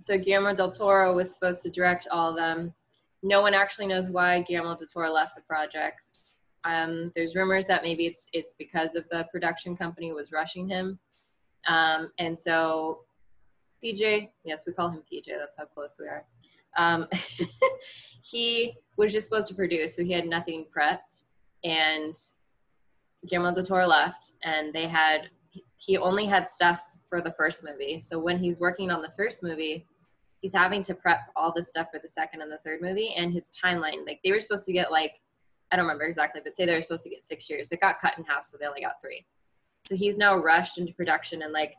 So 0.00 0.18
Guillermo 0.18 0.54
del 0.54 0.70
Toro 0.70 1.14
was 1.14 1.32
supposed 1.32 1.62
to 1.62 1.70
direct 1.70 2.06
all 2.10 2.30
of 2.30 2.36
them. 2.36 2.72
No 3.22 3.40
one 3.40 3.54
actually 3.54 3.86
knows 3.86 4.08
why 4.08 4.40
Guillermo 4.42 4.76
del 4.76 4.86
Toro 4.86 5.10
left 5.10 5.34
the 5.34 5.42
projects. 5.42 6.27
Um, 6.64 7.12
there's 7.14 7.34
rumors 7.34 7.66
that 7.66 7.82
maybe 7.82 8.06
it's 8.06 8.28
it's 8.32 8.54
because 8.54 8.94
of 8.94 9.04
the 9.10 9.26
production 9.30 9.76
company 9.76 10.12
was 10.12 10.32
rushing 10.32 10.68
him. 10.68 10.98
Um, 11.68 12.10
and 12.18 12.38
so 12.38 13.00
PJ, 13.84 14.30
yes, 14.44 14.64
we 14.66 14.72
call 14.72 14.90
him 14.90 15.02
PJ. 15.12 15.26
That's 15.26 15.56
how 15.56 15.66
close 15.66 15.96
we 15.98 16.06
are. 16.06 16.24
Um, 16.76 17.06
he 18.22 18.74
was 18.96 19.12
just 19.12 19.28
supposed 19.28 19.48
to 19.48 19.54
produce, 19.54 19.96
so 19.96 20.04
he 20.04 20.12
had 20.12 20.26
nothing 20.26 20.66
prepped. 20.76 21.24
And 21.64 22.14
Guillermo 23.26 23.54
del 23.54 23.64
Toro 23.64 23.86
left, 23.86 24.32
and 24.44 24.72
they 24.72 24.86
had 24.86 25.30
he 25.76 25.96
only 25.96 26.26
had 26.26 26.48
stuff 26.48 26.80
for 27.08 27.20
the 27.20 27.32
first 27.32 27.64
movie. 27.64 28.00
So 28.00 28.18
when 28.18 28.38
he's 28.38 28.58
working 28.60 28.90
on 28.90 29.00
the 29.00 29.10
first 29.10 29.42
movie, 29.42 29.86
he's 30.40 30.52
having 30.52 30.82
to 30.82 30.94
prep 30.94 31.30
all 31.36 31.52
the 31.54 31.62
stuff 31.62 31.88
for 31.92 32.00
the 32.00 32.08
second 32.08 32.42
and 32.42 32.50
the 32.50 32.58
third 32.58 32.80
movie, 32.80 33.14
and 33.16 33.32
his 33.32 33.50
timeline. 33.64 34.06
Like 34.06 34.20
they 34.24 34.32
were 34.32 34.40
supposed 34.40 34.66
to 34.66 34.72
get 34.72 34.92
like 34.92 35.12
I 35.70 35.76
don't 35.76 35.84
remember 35.84 36.04
exactly, 36.04 36.40
but 36.42 36.54
say 36.54 36.64
they 36.64 36.74
were 36.74 36.82
supposed 36.82 37.04
to 37.04 37.10
get 37.10 37.24
six 37.24 37.48
years. 37.50 37.70
It 37.70 37.80
got 37.80 38.00
cut 38.00 38.16
in 38.18 38.24
half, 38.24 38.44
so 38.44 38.56
they 38.58 38.66
only 38.66 38.80
got 38.80 39.00
three. 39.00 39.26
So 39.86 39.96
he's 39.96 40.18
now 40.18 40.36
rushed 40.36 40.78
into 40.78 40.92
production, 40.92 41.42
and 41.42 41.52
like 41.52 41.74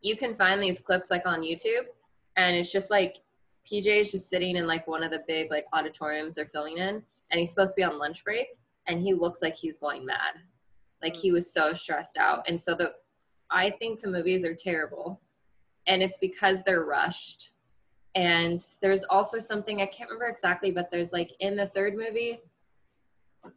you 0.00 0.16
can 0.16 0.34
find 0.34 0.62
these 0.62 0.80
clips 0.80 1.10
like 1.10 1.26
on 1.26 1.42
YouTube, 1.42 1.86
and 2.36 2.56
it's 2.56 2.72
just 2.72 2.90
like 2.90 3.16
PJ 3.70 3.86
is 3.86 4.12
just 4.12 4.28
sitting 4.28 4.56
in 4.56 4.66
like 4.66 4.86
one 4.86 5.02
of 5.02 5.10
the 5.10 5.22
big 5.26 5.50
like 5.50 5.66
auditoriums 5.72 6.34
they're 6.34 6.46
filming 6.46 6.78
in, 6.78 7.02
and 7.30 7.40
he's 7.40 7.50
supposed 7.50 7.74
to 7.74 7.80
be 7.80 7.84
on 7.84 7.98
lunch 7.98 8.24
break, 8.24 8.48
and 8.86 9.00
he 9.00 9.14
looks 9.14 9.42
like 9.42 9.56
he's 9.56 9.78
going 9.78 10.04
mad, 10.04 10.34
like 11.02 11.14
he 11.14 11.32
was 11.32 11.52
so 11.52 11.72
stressed 11.72 12.16
out, 12.16 12.44
and 12.48 12.60
so 12.60 12.74
the 12.74 12.92
I 13.50 13.70
think 13.70 14.00
the 14.00 14.08
movies 14.08 14.44
are 14.44 14.54
terrible, 14.54 15.20
and 15.86 16.02
it's 16.02 16.16
because 16.16 16.62
they're 16.62 16.84
rushed. 16.84 17.50
And 18.14 18.64
there's 18.82 19.04
also 19.04 19.38
something 19.38 19.80
I 19.80 19.86
can't 19.86 20.10
remember 20.10 20.26
exactly, 20.26 20.70
but 20.70 20.90
there's 20.90 21.12
like 21.12 21.30
in 21.40 21.56
the 21.56 21.66
third 21.66 21.94
movie, 21.96 22.40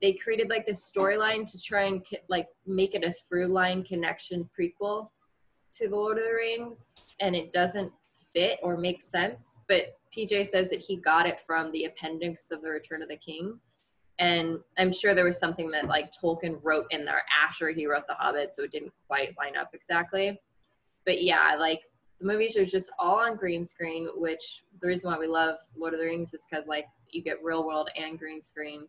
they 0.01 0.13
created 0.13 0.49
like 0.49 0.65
this 0.65 0.89
storyline 0.89 1.49
to 1.51 1.61
try 1.61 1.83
and 1.83 2.05
like 2.29 2.47
make 2.65 2.95
it 2.95 3.03
a 3.03 3.13
through 3.13 3.47
line 3.47 3.83
connection 3.83 4.49
prequel 4.57 5.09
to 5.73 5.87
the 5.87 5.95
Lord 5.95 6.17
of 6.17 6.23
the 6.23 6.33
Rings, 6.33 7.11
and 7.21 7.35
it 7.35 7.51
doesn't 7.51 7.91
fit 8.33 8.59
or 8.63 8.77
make 8.77 9.01
sense. 9.01 9.57
But 9.67 9.97
PJ 10.15 10.47
says 10.47 10.69
that 10.69 10.79
he 10.79 10.97
got 10.97 11.27
it 11.27 11.39
from 11.41 11.71
the 11.71 11.85
appendix 11.85 12.51
of 12.51 12.61
the 12.61 12.69
Return 12.69 13.01
of 13.01 13.09
the 13.09 13.17
King, 13.17 13.59
and 14.19 14.59
I'm 14.77 14.93
sure 14.93 15.13
there 15.13 15.25
was 15.25 15.39
something 15.39 15.69
that 15.71 15.87
like 15.87 16.11
Tolkien 16.11 16.59
wrote 16.63 16.85
in 16.91 17.05
there 17.05 17.23
after 17.43 17.69
he 17.69 17.85
wrote 17.85 18.07
The 18.07 18.15
Hobbit, 18.15 18.53
so 18.53 18.63
it 18.63 18.71
didn't 18.71 18.93
quite 19.07 19.37
line 19.37 19.57
up 19.57 19.71
exactly. 19.73 20.39
But 21.05 21.21
yeah, 21.21 21.55
like 21.59 21.81
the 22.19 22.25
movies 22.25 22.57
are 22.57 22.65
just 22.65 22.91
all 22.97 23.19
on 23.19 23.35
green 23.35 23.65
screen, 23.65 24.07
which 24.15 24.63
the 24.81 24.87
reason 24.87 25.09
why 25.09 25.19
we 25.19 25.27
love 25.27 25.57
Lord 25.75 25.93
of 25.93 25.99
the 25.99 26.05
Rings 26.05 26.33
is 26.33 26.45
because 26.49 26.67
like 26.67 26.85
you 27.11 27.21
get 27.21 27.43
real 27.43 27.65
world 27.65 27.89
and 27.97 28.17
green 28.17 28.41
screen 28.41 28.87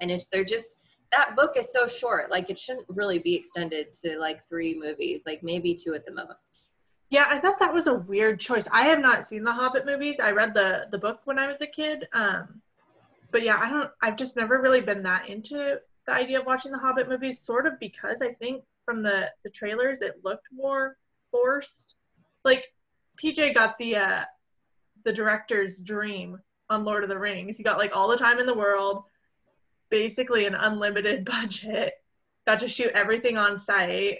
and 0.00 0.10
it's 0.10 0.26
they're 0.26 0.44
just 0.44 0.76
that 1.12 1.34
book 1.34 1.56
is 1.56 1.72
so 1.72 1.88
short 1.88 2.30
like 2.30 2.50
it 2.50 2.58
shouldn't 2.58 2.86
really 2.88 3.18
be 3.18 3.34
extended 3.34 3.92
to 3.92 4.18
like 4.18 4.46
three 4.48 4.78
movies 4.78 5.22
like 5.26 5.42
maybe 5.42 5.74
two 5.74 5.94
at 5.94 6.04
the 6.04 6.12
most 6.12 6.68
Yeah, 7.10 7.26
I 7.28 7.40
thought 7.40 7.58
that 7.58 7.74
was 7.74 7.88
a 7.88 7.94
weird 7.94 8.38
choice. 8.38 8.68
I 8.70 8.82
have 8.82 9.00
not 9.00 9.24
seen 9.24 9.42
the 9.42 9.52
Hobbit 9.52 9.84
movies. 9.84 10.20
I 10.20 10.30
read 10.30 10.54
the 10.54 10.86
the 10.92 10.98
book 10.98 11.20
when 11.24 11.40
I 11.40 11.46
was 11.48 11.60
a 11.60 11.66
kid. 11.66 12.06
Um, 12.12 12.62
but 13.32 13.42
yeah, 13.42 13.58
I 13.60 13.68
don't. 13.68 13.90
I've 14.00 14.16
just 14.16 14.36
never 14.36 14.62
really 14.62 14.80
been 14.80 15.02
that 15.02 15.28
into 15.28 15.80
the 16.06 16.12
idea 16.12 16.38
of 16.38 16.46
watching 16.46 16.70
the 16.70 16.78
Hobbit 16.78 17.08
movies. 17.08 17.40
Sort 17.40 17.66
of 17.66 17.80
because 17.80 18.22
I 18.22 18.32
think 18.34 18.62
from 18.84 19.02
the 19.02 19.28
the 19.42 19.50
trailers 19.50 20.02
it 20.02 20.20
looked 20.24 20.46
more 20.52 20.96
forced. 21.32 21.96
Like 22.44 22.72
PJ 23.22 23.54
got 23.54 23.76
the 23.78 23.96
uh, 23.96 24.24
the 25.04 25.12
director's 25.12 25.78
dream 25.78 26.38
on 26.68 26.84
Lord 26.84 27.02
of 27.02 27.08
the 27.08 27.18
Rings. 27.18 27.56
He 27.56 27.64
got 27.64 27.78
like 27.78 27.96
all 27.96 28.08
the 28.08 28.16
time 28.16 28.38
in 28.38 28.46
the 28.46 28.54
world, 28.54 29.02
basically 29.90 30.46
an 30.46 30.54
unlimited 30.54 31.24
budget. 31.24 31.94
Got 32.46 32.60
to 32.60 32.68
shoot 32.68 32.92
everything 32.94 33.36
on 33.36 33.58
site. 33.58 34.18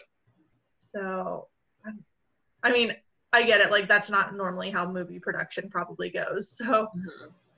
So, 0.78 1.48
um, 1.86 1.98
I 2.62 2.72
mean, 2.72 2.94
I 3.32 3.44
get 3.44 3.60
it. 3.60 3.70
Like 3.70 3.88
that's 3.88 4.10
not 4.10 4.34
normally 4.34 4.70
how 4.70 4.90
movie 4.90 5.18
production 5.18 5.70
probably 5.70 6.10
goes. 6.10 6.50
So 6.56 6.88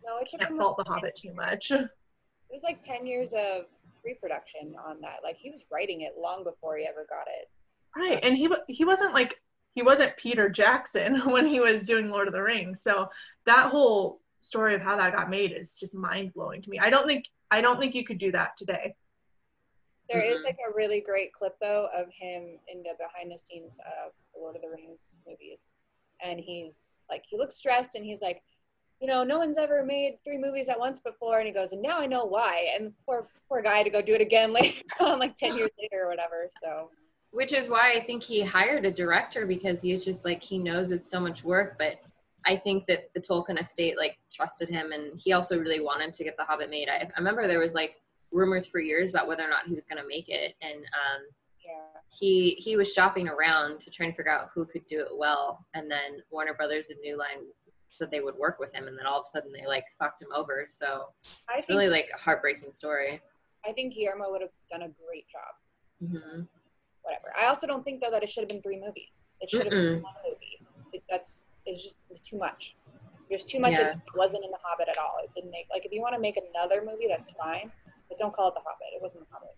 No, 0.04 0.18
it 0.20 0.28
took 0.28 0.40
can't 0.40 0.58
fault 0.58 0.76
the 0.76 0.84
Hobbit 0.84 1.14
too 1.14 1.34
much. 1.34 1.72
It 2.50 2.56
was 2.56 2.64
like 2.64 2.82
10 2.82 3.06
years 3.06 3.32
of 3.32 3.64
pre-production 4.02 4.74
on 4.86 5.00
that. 5.00 5.20
Like 5.24 5.38
he 5.38 5.50
was 5.50 5.62
writing 5.72 6.02
it 6.02 6.18
long 6.18 6.44
before 6.44 6.76
he 6.76 6.84
ever 6.84 7.06
got 7.08 7.26
it. 7.26 7.48
Right, 7.96 8.22
and 8.22 8.36
he 8.36 8.50
he 8.68 8.84
wasn't 8.84 9.14
like 9.14 9.40
he 9.74 9.82
wasn't 9.82 10.16
Peter 10.18 10.50
Jackson 10.50 11.20
when 11.30 11.46
he 11.46 11.60
was 11.60 11.82
doing 11.82 12.10
Lord 12.10 12.28
of 12.28 12.34
the 12.34 12.42
Rings. 12.42 12.82
So 12.82 13.08
that 13.46 13.70
whole 13.70 14.20
story 14.38 14.74
of 14.74 14.82
how 14.82 14.96
that 14.96 15.14
got 15.14 15.30
made 15.30 15.52
is 15.52 15.74
just 15.74 15.94
mind 15.94 16.34
blowing 16.34 16.60
to 16.60 16.70
me. 16.70 16.78
I 16.78 16.90
don't 16.90 17.06
think 17.06 17.24
I 17.52 17.60
don't 17.60 17.78
think 17.78 17.94
you 17.94 18.02
could 18.02 18.16
do 18.18 18.32
that 18.32 18.56
today. 18.56 18.94
There 20.08 20.22
is 20.22 20.40
Mhm. 20.40 20.44
like 20.44 20.58
a 20.66 20.72
really 20.72 21.02
great 21.02 21.34
clip 21.34 21.54
though 21.60 21.86
of 21.92 22.10
him 22.10 22.58
in 22.66 22.82
the 22.82 22.94
behind 22.98 23.30
the 23.30 23.36
scenes 23.36 23.78
of 23.80 24.12
the 24.32 24.40
Lord 24.40 24.56
of 24.56 24.62
the 24.62 24.70
Rings 24.70 25.18
movies. 25.26 25.70
And 26.20 26.40
he's 26.40 26.96
like 27.10 27.24
he 27.28 27.36
looks 27.36 27.56
stressed 27.56 27.94
and 27.94 28.04
he's 28.04 28.22
like, 28.22 28.42
you 29.00 29.06
know, 29.06 29.22
no 29.22 29.38
one's 29.38 29.58
ever 29.58 29.84
made 29.84 30.18
three 30.24 30.38
movies 30.38 30.70
at 30.70 30.78
once 30.78 31.00
before 31.00 31.38
and 31.40 31.46
he 31.46 31.52
goes, 31.52 31.72
and 31.72 31.82
now 31.82 31.98
I 31.98 32.06
know 32.06 32.24
why. 32.24 32.70
And 32.74 32.94
poor 33.04 33.28
poor 33.48 33.60
guy 33.60 33.82
to 33.82 33.90
go 33.90 34.00
do 34.00 34.14
it 34.14 34.22
again 34.22 34.52
later 34.58 34.82
on, 35.00 35.18
like 35.18 35.36
ten 35.36 35.56
years 35.56 35.70
later 35.78 36.04
or 36.04 36.08
whatever. 36.08 36.48
So 36.62 36.90
which 37.32 37.54
is 37.54 37.66
why 37.68 37.92
i 37.92 38.00
think 38.00 38.22
he 38.22 38.42
hired 38.42 38.84
a 38.84 38.90
director 38.90 39.46
because 39.46 39.80
he's 39.80 40.04
just 40.04 40.22
like 40.22 40.42
he 40.42 40.58
knows 40.58 40.90
it's 40.90 41.10
so 41.10 41.18
much 41.18 41.42
work 41.42 41.78
but 41.78 41.98
i 42.46 42.56
think 42.56 42.86
that 42.86 43.12
the 43.14 43.20
tolkien 43.20 43.60
estate 43.60 43.96
like 43.96 44.18
trusted 44.32 44.68
him 44.68 44.92
and 44.92 45.18
he 45.18 45.32
also 45.32 45.58
really 45.58 45.80
wanted 45.80 46.12
to 46.12 46.24
get 46.24 46.36
the 46.36 46.44
hobbit 46.44 46.70
made 46.70 46.88
i, 46.88 46.96
I 46.96 47.10
remember 47.18 47.46
there 47.46 47.58
was 47.58 47.74
like 47.74 47.96
rumors 48.32 48.66
for 48.66 48.80
years 48.80 49.10
about 49.10 49.26
whether 49.26 49.44
or 49.44 49.50
not 49.50 49.66
he 49.66 49.74
was 49.74 49.86
going 49.86 50.00
to 50.00 50.08
make 50.08 50.28
it 50.28 50.54
and 50.62 50.76
um, 50.76 51.22
yeah. 51.64 52.00
he 52.10 52.50
he 52.52 52.76
was 52.76 52.92
shopping 52.92 53.28
around 53.28 53.80
to 53.80 53.90
try 53.90 54.06
and 54.06 54.16
figure 54.16 54.32
out 54.32 54.48
who 54.54 54.64
could 54.64 54.86
do 54.86 55.00
it 55.00 55.08
well 55.14 55.66
and 55.74 55.90
then 55.90 56.22
warner 56.30 56.54
brothers 56.54 56.88
and 56.88 56.98
new 57.00 57.18
line 57.18 57.44
said 57.90 58.10
they 58.10 58.20
would 58.20 58.36
work 58.36 58.58
with 58.58 58.74
him 58.74 58.88
and 58.88 58.98
then 58.98 59.06
all 59.06 59.18
of 59.18 59.26
a 59.26 59.30
sudden 59.30 59.52
they 59.52 59.66
like 59.66 59.84
fucked 59.98 60.22
him 60.22 60.28
over 60.34 60.66
so 60.70 61.08
I 61.50 61.58
it's 61.58 61.68
really 61.68 61.90
like 61.90 62.08
a 62.14 62.18
heartbreaking 62.18 62.72
story 62.72 63.20
I 63.66 63.72
think 63.72 63.94
Guillermo 63.94 64.30
would 64.30 64.40
have 64.40 64.50
done 64.70 64.82
a 64.82 64.90
great 65.06 65.26
job. 65.30 66.10
hmm 66.10 66.42
Whatever. 67.02 67.32
I 67.40 67.46
also 67.46 67.66
don't 67.66 67.84
think 67.84 68.00
though 68.00 68.10
that 68.12 68.22
it 68.22 68.30
should 68.30 68.42
have 68.42 68.48
been 68.48 68.62
three 68.62 68.78
movies. 68.78 69.30
It 69.40 69.50
should 69.50 69.64
have 69.64 69.70
been 69.70 70.02
one 70.02 70.14
movie. 70.24 70.60
It, 70.92 71.02
that's 71.10 71.46
it's 71.66 71.82
just 71.82 72.00
it 72.08 72.12
was 72.12 72.20
too 72.20 72.38
much. 72.38 72.76
There's 73.28 73.44
too 73.44 73.60
much. 73.60 73.72
Yeah. 73.72 73.92
It 73.92 73.98
wasn't 74.16 74.44
in 74.44 74.50
the 74.50 74.58
Hobbit 74.62 74.88
at 74.88 74.98
all. 74.98 75.14
It 75.24 75.30
didn't 75.34 75.50
make 75.50 75.66
like 75.72 75.84
if 75.86 75.92
you 75.92 76.00
want 76.02 76.14
to 76.14 76.20
make 76.20 76.36
another 76.36 76.82
movie, 76.84 77.06
that's 77.08 77.32
fine, 77.32 77.70
but 78.08 78.18
don't 78.18 78.32
call 78.32 78.48
it 78.48 78.54
the 78.54 78.60
Hobbit. 78.60 78.88
It 78.94 79.00
wasn't 79.02 79.26
the 79.28 79.34
Hobbit. 79.34 79.56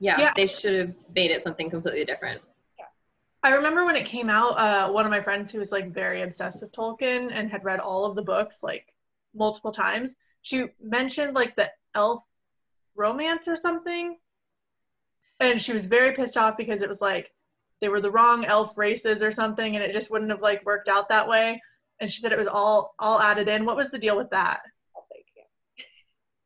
yeah, 0.00 0.18
Yeah. 0.18 0.32
they 0.36 0.46
should 0.46 0.74
have 0.78 0.96
made 1.14 1.30
it 1.30 1.42
something 1.42 1.68
completely 1.70 2.04
different 2.04 2.42
Yeah. 2.78 2.86
I 3.42 3.54
remember 3.54 3.84
when 3.84 3.96
it 3.96 4.06
came 4.06 4.28
out, 4.30 4.58
uh, 4.58 4.90
one 4.90 5.04
of 5.04 5.10
my 5.10 5.20
friends 5.20 5.52
who 5.52 5.58
was 5.58 5.70
like 5.70 5.92
very 5.92 6.22
obsessed 6.22 6.62
with 6.62 6.72
Tolkien 6.72 7.30
and 7.32 7.50
had 7.50 7.64
read 7.64 7.80
all 7.80 8.04
of 8.06 8.16
the 8.16 8.22
books 8.22 8.62
like 8.62 8.92
multiple 9.34 9.70
times, 9.72 10.14
she 10.42 10.66
mentioned 10.82 11.34
like 11.34 11.54
the 11.54 11.70
elf 11.94 12.24
romance 12.96 13.46
or 13.46 13.56
something. 13.56 14.18
And 15.38 15.60
she 15.62 15.72
was 15.72 15.86
very 15.86 16.12
pissed 16.14 16.36
off 16.36 16.56
because 16.56 16.82
it 16.82 16.88
was 16.88 17.00
like 17.00 17.30
they 17.80 17.88
were 17.88 18.00
the 18.00 18.10
wrong 18.10 18.44
elf 18.44 18.76
races 18.76 19.22
or 19.22 19.30
something 19.30 19.74
and 19.74 19.84
it 19.84 19.92
just 19.92 20.10
wouldn't 20.10 20.30
have 20.30 20.42
like 20.42 20.64
worked 20.64 20.88
out 20.88 21.08
that 21.08 21.28
way. 21.28 21.60
And 22.00 22.10
she 22.10 22.20
said 22.20 22.32
it 22.32 22.38
was 22.38 22.48
all 22.48 22.94
all 22.98 23.20
added 23.20 23.48
in. 23.48 23.64
What 23.64 23.76
was 23.76 23.90
the 23.90 23.98
deal 23.98 24.16
with 24.16 24.30
that? 24.30 24.60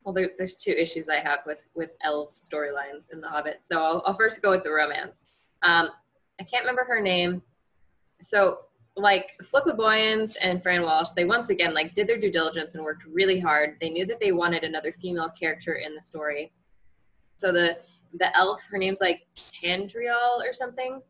Well, 0.03 0.13
there, 0.13 0.29
there's 0.37 0.55
two 0.55 0.71
issues 0.71 1.09
I 1.09 1.15
have 1.15 1.39
with 1.47 1.65
with 1.73 1.91
elf 2.03 2.33
storylines 2.35 3.11
in 3.11 3.21
The 3.21 3.27
Hobbit. 3.27 3.63
So 3.63 3.83
I'll, 3.83 4.03
I'll 4.05 4.13
first 4.13 4.41
go 4.41 4.51
with 4.51 4.63
the 4.63 4.71
romance. 4.71 5.25
Um, 5.63 5.89
I 6.39 6.43
can't 6.43 6.63
remember 6.63 6.85
her 6.87 7.01
name. 7.01 7.41
So 8.21 8.59
like 8.95 9.31
Philippa 9.43 9.73
Boyens 9.73 10.37
and 10.41 10.61
Fran 10.61 10.83
Walsh, 10.83 11.09
they 11.15 11.25
once 11.25 11.49
again 11.49 11.73
like 11.73 11.93
did 11.93 12.07
their 12.07 12.19
due 12.19 12.31
diligence 12.31 12.75
and 12.75 12.83
worked 12.83 13.05
really 13.05 13.39
hard. 13.39 13.77
They 13.81 13.89
knew 13.89 14.05
that 14.05 14.19
they 14.19 14.31
wanted 14.31 14.63
another 14.63 14.93
female 14.93 15.29
character 15.29 15.73
in 15.73 15.95
the 15.95 16.01
story. 16.01 16.53
So 17.37 17.51
the 17.51 17.79
the 18.19 18.35
elf, 18.35 18.61
her 18.69 18.77
name's 18.77 19.01
like 19.01 19.27
Tauriel 19.35 20.39
or 20.43 20.53
something. 20.53 21.01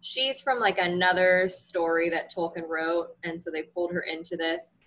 She's 0.00 0.40
from 0.40 0.58
like 0.60 0.78
another 0.78 1.46
story 1.48 2.08
that 2.08 2.34
Tolkien 2.34 2.68
wrote, 2.68 3.16
and 3.24 3.40
so 3.40 3.50
they 3.50 3.62
pulled 3.62 3.92
her 3.92 4.00
into 4.00 4.36
this. 4.36 4.78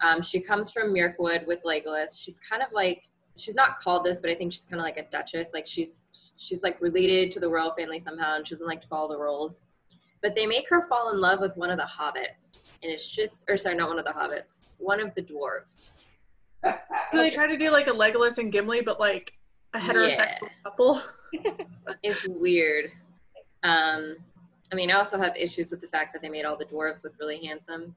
Um, 0.00 0.22
she 0.22 0.40
comes 0.40 0.70
from 0.70 0.92
Mirkwood 0.92 1.46
with 1.46 1.62
Legolas. 1.64 2.20
She's 2.22 2.38
kind 2.38 2.62
of 2.62 2.68
like 2.72 3.02
she's 3.36 3.54
not 3.54 3.78
called 3.78 4.04
this, 4.04 4.20
but 4.20 4.30
I 4.30 4.34
think 4.34 4.52
she's 4.52 4.64
kind 4.64 4.80
of 4.80 4.84
like 4.84 4.96
a 4.96 5.04
duchess. 5.10 5.50
Like 5.52 5.66
she's 5.66 6.06
she's 6.38 6.62
like 6.62 6.80
related 6.80 7.30
to 7.32 7.40
the 7.40 7.48
royal 7.48 7.72
family 7.74 7.98
somehow, 7.98 8.36
and 8.36 8.46
she 8.46 8.54
doesn't 8.54 8.66
like 8.66 8.80
to 8.82 8.88
follow 8.88 9.08
the 9.08 9.18
rules. 9.18 9.62
But 10.22 10.34
they 10.34 10.46
make 10.46 10.68
her 10.70 10.82
fall 10.88 11.10
in 11.10 11.20
love 11.20 11.40
with 11.40 11.56
one 11.56 11.70
of 11.70 11.76
the 11.76 11.84
hobbits, 11.84 12.80
and 12.82 12.92
it's 12.92 13.08
just 13.08 13.44
or 13.48 13.56
sorry, 13.56 13.76
not 13.76 13.88
one 13.88 13.98
of 13.98 14.04
the 14.04 14.12
hobbits, 14.12 14.76
one 14.80 15.00
of 15.00 15.14
the 15.14 15.22
dwarves. 15.22 16.02
So 17.10 17.18
they 17.18 17.30
try 17.30 17.46
to 17.46 17.58
do 17.58 17.70
like 17.70 17.88
a 17.88 17.90
Legolas 17.90 18.38
and 18.38 18.50
Gimli, 18.50 18.80
but 18.80 18.98
like 18.98 19.34
a 19.74 19.78
heterosexual 19.78 20.16
Yeah. 20.42 20.48
couple. 20.64 21.02
It's 22.02 22.26
weird. 22.28 22.92
Um, 23.62 24.16
I 24.72 24.74
mean, 24.76 24.90
I 24.90 24.94
also 24.94 25.18
have 25.18 25.36
issues 25.36 25.70
with 25.70 25.80
the 25.80 25.88
fact 25.88 26.12
that 26.12 26.22
they 26.22 26.28
made 26.28 26.44
all 26.44 26.56
the 26.56 26.64
dwarves 26.64 27.02
look 27.04 27.14
really 27.18 27.44
handsome, 27.44 27.94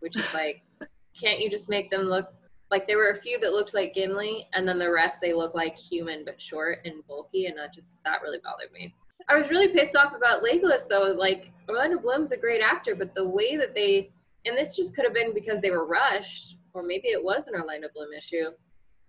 which 0.00 0.16
is 0.16 0.32
like, 0.34 0.62
can't 1.20 1.40
you 1.40 1.50
just 1.50 1.68
make 1.68 1.90
them 1.90 2.02
look 2.02 2.32
like 2.70 2.86
there 2.88 2.96
were 2.96 3.10
a 3.10 3.16
few 3.16 3.38
that 3.40 3.52
looked 3.52 3.74
like 3.74 3.92
Gimli, 3.94 4.48
and 4.54 4.66
then 4.66 4.78
the 4.78 4.90
rest 4.90 5.20
they 5.20 5.34
look 5.34 5.54
like 5.54 5.76
human 5.76 6.24
but 6.24 6.40
short 6.40 6.78
and 6.86 7.06
bulky, 7.06 7.46
and 7.46 7.58
that 7.58 7.74
just 7.74 7.96
that 8.04 8.22
really 8.22 8.38
bothered 8.42 8.72
me. 8.72 8.94
I 9.28 9.36
was 9.38 9.50
really 9.50 9.68
pissed 9.68 9.94
off 9.94 10.16
about 10.16 10.42
Legolas 10.42 10.88
though. 10.88 11.14
Like 11.16 11.50
Orlando 11.68 11.98
Bloom's 11.98 12.32
a 12.32 12.36
great 12.38 12.62
actor, 12.62 12.94
but 12.94 13.14
the 13.14 13.28
way 13.28 13.56
that 13.56 13.74
they 13.74 14.10
and 14.46 14.56
this 14.56 14.74
just 14.74 14.94
could 14.96 15.04
have 15.04 15.14
been 15.14 15.34
because 15.34 15.60
they 15.60 15.70
were 15.70 15.84
rushed, 15.86 16.56
or 16.72 16.82
maybe 16.82 17.08
it 17.08 17.22
was 17.22 17.46
an 17.48 17.54
Orlando 17.54 17.88
Bloom 17.94 18.12
issue, 18.16 18.46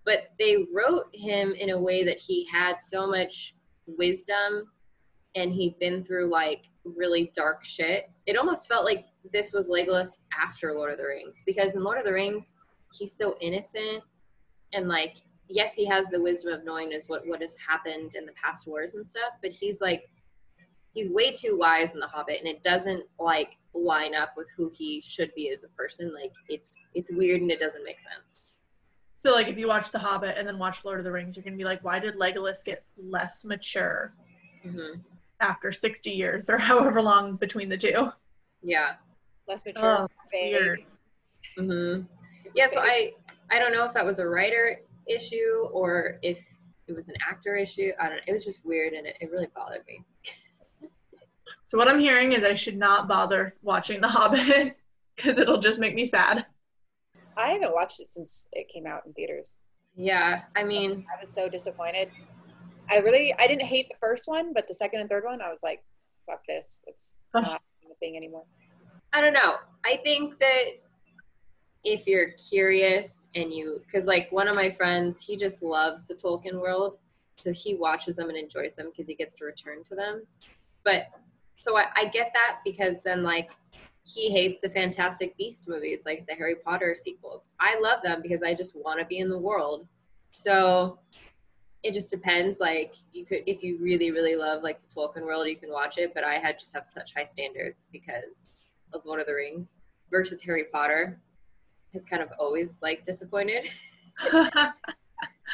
but 0.06 0.30
they 0.40 0.66
wrote 0.74 1.08
him 1.14 1.54
in 1.54 1.72
a 1.72 1.80
way 1.80 2.04
that 2.04 2.18
he 2.18 2.46
had 2.52 2.82
so 2.82 3.08
much 3.08 3.56
wisdom 3.86 4.70
and 5.36 5.52
he'd 5.52 5.78
been 5.80 6.04
through 6.04 6.30
like 6.30 6.70
really 6.84 7.32
dark 7.36 7.66
shit. 7.66 8.10
It 8.26 8.38
almost 8.38 8.68
felt 8.68 8.86
like 8.86 9.06
this 9.32 9.54
was 9.54 9.70
Legolas 9.70 10.20
after 10.40 10.74
Lord 10.74 10.92
of 10.92 10.98
the 10.98 11.06
Rings 11.06 11.44
because 11.46 11.76
in 11.76 11.84
Lord 11.84 11.98
of 11.98 12.06
the 12.06 12.14
Rings, 12.14 12.54
he's 12.94 13.16
so 13.16 13.36
innocent 13.42 14.04
and 14.74 14.88
like 14.88 15.18
yes, 15.50 15.76
he 15.76 15.86
has 15.86 16.10
the 16.10 16.22
wisdom 16.22 16.54
of 16.54 16.64
knowing 16.66 16.92
is 16.92 17.06
what 17.08 17.28
what 17.28 17.42
has 17.42 17.56
happened 17.66 18.16
in 18.16 18.26
the 18.26 18.34
past 18.34 18.68
wars 18.68 18.94
and 18.96 19.08
stuff, 19.08 19.34
but 19.42 19.52
he's 19.52 19.82
like 19.82 20.10
he's 20.94 21.10
way 21.10 21.32
too 21.32 21.58
wise 21.58 21.94
in 21.94 22.00
the 22.00 22.08
Hobbit, 22.08 22.40
and 22.40 22.48
it 22.48 22.64
doesn't 22.64 23.04
like 23.20 23.58
line 23.74 24.16
up 24.16 24.34
with 24.38 24.50
who 24.56 24.70
he 24.76 25.02
should 25.02 25.34
be 25.36 25.50
as 25.52 25.64
a 25.64 25.70
person. 25.70 26.14
Like 26.14 26.32
it's 26.50 26.70
it's 26.94 27.12
weird 27.12 27.42
and 27.42 27.52
it 27.52 27.60
doesn't 27.60 27.84
make 27.84 28.00
sense. 28.00 28.52
So 29.24 29.32
like 29.32 29.48
if 29.48 29.58
you 29.58 29.70
watch 29.70 29.90
The 29.90 30.00
Hobbit 30.00 30.36
and 30.38 30.46
then 30.46 30.60
watch 30.60 30.84
Lord 30.84 31.00
of 31.00 31.06
the 31.06 31.12
Rings, 31.12 31.38
you're 31.38 31.46
gonna 31.46 31.56
be 31.56 31.64
like, 31.64 31.82
why 31.82 31.98
did 31.98 32.20
Legolas 32.20 32.62
get 32.66 32.84
less 32.98 33.46
mature 33.46 34.14
hmm 34.64 35.00
after 35.40 35.72
60 35.72 36.10
years 36.12 36.50
or 36.50 36.58
however 36.70 37.02
long 37.02 37.38
between 37.38 37.70
the 37.70 37.78
two? 37.78 38.12
Yeah. 38.62 38.96
Less 39.48 39.64
mature. 39.66 40.00
Oh, 40.02 40.08
vague. 40.30 40.52
weird. 40.54 40.84
hmm 41.58 42.02
Yeah. 42.54 42.68
So 42.68 42.82
I 42.82 43.14
I 43.50 43.60
don't 43.60 43.72
know 43.72 43.86
if 43.86 43.94
that 43.94 44.06
was 44.06 44.20
a 44.20 44.28
writer 44.28 44.82
issue 45.08 45.70
or 45.72 46.20
if 46.22 46.44
it 46.90 46.94
was 46.94 47.08
an 47.08 47.16
actor 47.26 47.56
issue. 47.56 47.94
I 48.02 48.10
don't. 48.10 48.20
It 48.28 48.34
was 48.34 48.44
just 48.44 48.66
weird 48.66 48.92
and 48.92 49.08
it, 49.08 49.16
it 49.22 49.32
really 49.32 49.48
bothered 49.56 49.86
me. 49.88 50.04
So 51.68 51.78
what 51.78 51.88
I'm 51.88 52.00
hearing 52.00 52.34
is 52.34 52.44
I 52.44 52.56
should 52.56 52.78
not 52.78 53.08
bother 53.08 53.56
watching 53.62 54.02
The 54.02 54.10
Hobbit 54.10 54.76
because 55.16 55.38
it'll 55.38 55.60
just 55.60 55.80
make 55.80 55.96
me 55.96 56.06
sad. 56.06 56.46
I 57.38 57.50
haven't 57.50 57.74
watched 57.74 58.00
it 58.00 58.10
since 58.10 58.48
it 58.52 58.68
came 58.74 58.86
out 58.86 59.06
in 59.06 59.14
theaters. 59.14 59.60
Yeah. 59.96 60.42
I 60.56 60.62
um, 60.62 60.68
mean, 60.68 61.06
I 61.12 61.20
was 61.20 61.30
so 61.30 61.50
disappointed. 61.50 62.10
I 62.90 62.98
really, 62.98 63.34
I 63.40 63.48
didn't 63.48 63.64
hate 63.64 63.90
the 63.90 63.96
first 64.00 64.28
one, 64.28 64.54
but 64.54 64.68
the 64.68 64.74
second 64.74 65.02
and 65.02 65.10
third 65.10 65.24
one, 65.24 65.42
I 65.42 65.50
was 65.50 65.62
like, 65.64 65.84
fuck 66.26 66.42
this. 66.48 66.82
It's 66.88 67.16
not 67.34 67.62
a 67.90 67.96
thing 68.00 68.18
anymore. 68.18 68.46
I 69.14 69.22
don't 69.22 69.34
know. 69.34 69.56
I 69.86 69.98
think 69.98 70.40
that 70.40 70.64
if 71.84 72.08
you're 72.08 72.32
curious 72.32 73.28
and 73.36 73.54
you, 73.54 73.82
because 73.86 74.08
like 74.08 74.32
one 74.32 74.48
of 74.48 74.56
my 74.56 74.70
friends, 74.70 75.22
he 75.22 75.36
just 75.36 75.62
loves 75.62 76.06
the 76.06 76.16
Tolkien 76.16 76.60
world. 76.60 76.98
So 77.38 77.52
he 77.52 77.76
watches 77.76 78.16
them 78.16 78.30
and 78.30 78.38
enjoys 78.38 78.76
them 78.76 78.90
because 78.92 79.08
he 79.08 79.16
gets 79.16 79.36
to 79.36 79.46
return 79.46 79.84
to 79.90 79.96
them. 79.96 80.24
But 80.84 81.08
so 81.62 81.78
I, 81.78 81.86
I 81.96 82.06
get 82.06 82.32
that 82.34 82.60
because 82.64 83.02
then 83.04 83.24
like 83.24 83.50
he 84.06 84.30
hates 84.30 84.62
the 84.62 84.70
Fantastic 84.70 85.38
Beasts 85.38 85.68
movies, 85.68 86.04
like 86.06 86.26
the 86.28 86.36
Harry 86.36 86.56
Potter 86.56 86.96
sequels. 86.96 87.50
I 87.60 87.80
love 87.80 88.02
them 88.04 88.22
because 88.22 88.44
I 88.44 88.54
just 88.54 88.76
want 88.76 89.00
to 89.00 89.06
be 89.06 89.20
in 89.20 89.30
the 89.30 89.38
world. 89.38 89.88
So 90.32 91.00
it 91.84 91.94
just 91.94 92.12
depends. 92.12 92.60
Like 92.60 92.96
you 93.12 93.26
could, 93.26 93.44
if 93.46 93.64
you 93.64 93.78
really, 93.80 94.12
really 94.12 94.36
love 94.36 94.62
like 94.64 94.80
the 94.80 94.94
Tolkien 94.94 95.26
world, 95.26 95.48
you 95.48 95.56
can 95.56 95.72
watch 95.72 95.98
it. 95.98 96.14
But 96.14 96.24
I 96.24 96.36
had 96.36 96.60
just 96.60 96.74
have 96.74 96.86
such 96.86 97.14
high 97.14 97.24
standards 97.24 97.88
because 97.92 98.60
of 98.94 99.06
Lord 99.06 99.22
of 99.22 99.26
the 99.26 99.34
Rings 99.34 99.80
versus 100.12 100.42
Harry 100.42 100.66
Potter 100.72 101.20
has 101.94 102.04
kind 102.04 102.22
of 102.22 102.30
always 102.40 102.82
like 102.82 103.04
disappointed. 103.04 103.70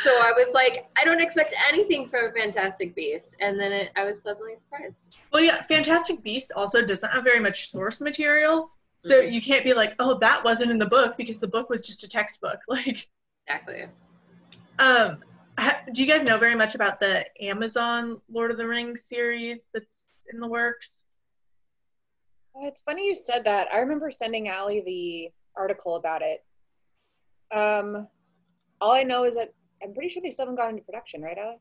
So 0.04 0.12
I 0.22 0.32
was 0.32 0.54
like, 0.54 0.88
I 0.98 1.04
don't 1.04 1.20
expect 1.22 1.54
anything 1.68 2.08
from 2.08 2.32
Fantastic 2.34 2.96
Beasts, 2.96 3.36
and 3.42 3.60
then 3.60 3.72
it, 3.72 3.92
I 3.98 4.06
was 4.06 4.18
pleasantly 4.20 4.56
surprised. 4.56 5.18
well, 5.34 5.44
yeah, 5.44 5.64
Fantastic 5.64 6.24
Beasts 6.24 6.52
also 6.56 6.82
doesn't 6.86 7.12
have 7.12 7.24
very 7.24 7.40
much 7.40 7.70
source 7.70 8.00
material. 8.00 8.72
So 9.00 9.22
Mhm. 9.22 9.32
you 9.34 9.42
can't 9.42 9.64
be 9.64 9.74
like, 9.74 9.96
oh, 10.00 10.18
that 10.20 10.44
wasn't 10.44 10.72
in 10.72 10.78
the 10.78 10.86
book 10.86 11.16
because 11.18 11.40
the 11.40 11.48
book 11.48 11.70
was 11.70 11.82
just 11.82 12.04
a 12.04 12.10
textbook. 12.10 12.60
Like, 12.68 13.08
Exactly. 13.48 13.86
um, 14.78 15.24
ha- 15.58 15.82
do 15.94 16.04
you 16.04 16.08
guys 16.08 16.24
know 16.24 16.38
very 16.38 16.56
much 16.56 16.76
about 16.76 17.00
the 17.00 17.26
Amazon 17.42 18.22
Lord 18.32 18.52
of 18.52 18.58
the 18.58 18.68
Rings 18.68 19.04
series 19.06 19.68
that's 19.74 20.28
in 20.32 20.40
the 20.40 20.48
works? 20.48 21.04
It's 22.62 22.82
funny 22.82 23.08
you 23.08 23.16
said 23.16 23.44
that. 23.46 23.74
I 23.74 23.80
remember 23.80 24.12
sending 24.12 24.50
Allie 24.50 24.82
the 24.82 25.32
article 25.60 25.96
about 25.96 26.22
it. 26.22 26.44
Um, 27.52 28.08
all 28.82 28.92
I 28.92 29.04
know 29.04 29.24
is 29.24 29.36
that 29.36 29.54
I'm 29.84 29.94
pretty 29.94 30.10
sure 30.10 30.22
they 30.22 30.32
still 30.32 30.46
haven't 30.46 30.56
gone 30.56 30.70
into 30.72 30.84
production, 30.84 31.22
right, 31.22 31.38
Allie? 31.38 31.60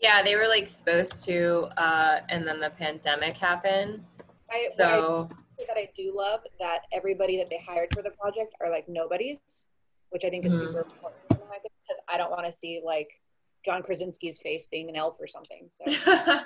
Yeah, 0.00 0.22
they 0.22 0.36
were 0.36 0.48
like 0.48 0.68
supposed 0.68 1.24
to, 1.24 1.68
uh, 1.76 2.20
and 2.28 2.46
then 2.46 2.60
the 2.60 2.70
pandemic 2.70 3.36
happened. 3.36 4.04
I, 4.50 4.66
So 4.74 5.28
I, 5.58 5.64
that 5.68 5.76
I 5.78 5.88
do 5.96 6.12
love 6.14 6.40
that 6.60 6.80
everybody 6.92 7.36
that 7.38 7.48
they 7.48 7.58
hired 7.66 7.94
for 7.94 8.02
the 8.02 8.10
project 8.10 8.54
are 8.60 8.70
like 8.70 8.88
nobodies, 8.88 9.38
which 10.10 10.24
I 10.24 10.30
think 10.30 10.44
is 10.46 10.52
Mhm. 10.54 10.60
super 10.60 10.80
important 10.80 11.22
for 11.22 11.34
something 11.34 11.48
like 11.48 11.62
this 11.62 11.72
because 11.82 12.00
I 12.08 12.16
don't 12.18 12.30
want 12.30 12.44
to 12.46 12.52
see 12.52 12.80
like 12.84 13.10
John 13.64 13.82
Krasinski's 13.82 14.38
face 14.38 14.66
being 14.66 14.88
an 14.88 14.96
elf 14.96 15.16
or 15.20 15.26
something. 15.26 15.68
So 15.70 15.84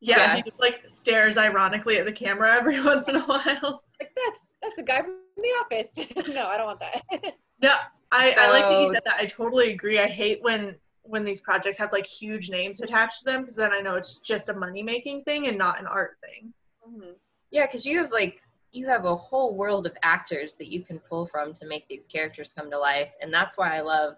yeah, 0.00 0.30
he 0.30 0.36
Yes. 0.36 0.44
just 0.44 0.60
like 0.60 0.74
stares 0.92 1.36
ironically 1.38 1.98
at 1.98 2.04
the 2.06 2.12
camera 2.12 2.52
every 2.54 2.80
once 2.84 3.08
in 3.08 3.16
a 3.16 3.20
while. 3.24 3.82
like 4.00 4.10
that's 4.16 4.56
that's 4.62 4.78
a 4.78 4.82
guy 4.82 5.02
from 5.02 5.16
the 5.36 5.48
office. 5.62 5.98
no, 6.34 6.46
I 6.46 6.56
don't 6.56 6.66
want 6.66 6.80
that. 6.80 7.02
No, 7.60 7.74
I, 8.12 8.36
I 8.38 8.50
like 8.50 8.62
that 8.62 8.70
So- 8.70 8.80
you 8.86 8.92
said 8.94 9.02
that. 9.06 9.16
I 9.16 9.26
totally 9.26 9.72
agree. 9.72 9.98
I 9.98 10.06
hate 10.06 10.40
when 10.42 10.76
when 11.02 11.24
these 11.24 11.40
projects 11.40 11.76
have 11.78 11.90
like 11.92 12.06
huge 12.06 12.50
names 12.50 12.80
attached 12.82 13.18
to 13.20 13.24
them 13.24 13.40
because 13.40 13.56
then 13.56 13.72
I 13.72 13.80
know 13.80 13.94
it's 13.96 14.18
just 14.20 14.48
a 14.48 14.54
money 14.54 14.82
making 14.82 15.24
thing 15.24 15.48
and 15.48 15.58
not 15.58 15.80
an 15.80 15.86
art 15.86 16.18
thing. 16.22 16.52
Mhm. 16.88 17.14
yeah, 17.50 17.66
because 17.66 17.84
you 17.84 17.98
have 17.98 18.12
like 18.12 18.38
you 18.70 18.86
have 18.86 19.06
a 19.06 19.16
whole 19.16 19.54
world 19.56 19.86
of 19.86 19.96
actors 20.02 20.54
that 20.56 20.68
you 20.70 20.82
can 20.82 21.00
pull 21.00 21.26
from 21.26 21.52
to 21.54 21.66
make 21.66 21.88
these 21.88 22.06
characters 22.06 22.52
come 22.52 22.70
to 22.70 22.78
life, 22.78 23.12
and 23.22 23.34
that's 23.34 23.56
why 23.58 23.74
I 23.76 23.80
love, 23.80 24.14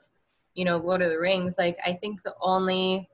you 0.54 0.64
know, 0.66 0.76
Lord 0.76 1.00
of 1.00 1.08
the 1.08 1.18
Rings. 1.18 1.56
Like 1.56 1.78
I 1.86 1.92
think 1.94 2.20
the 2.22 2.34
only 2.42 3.08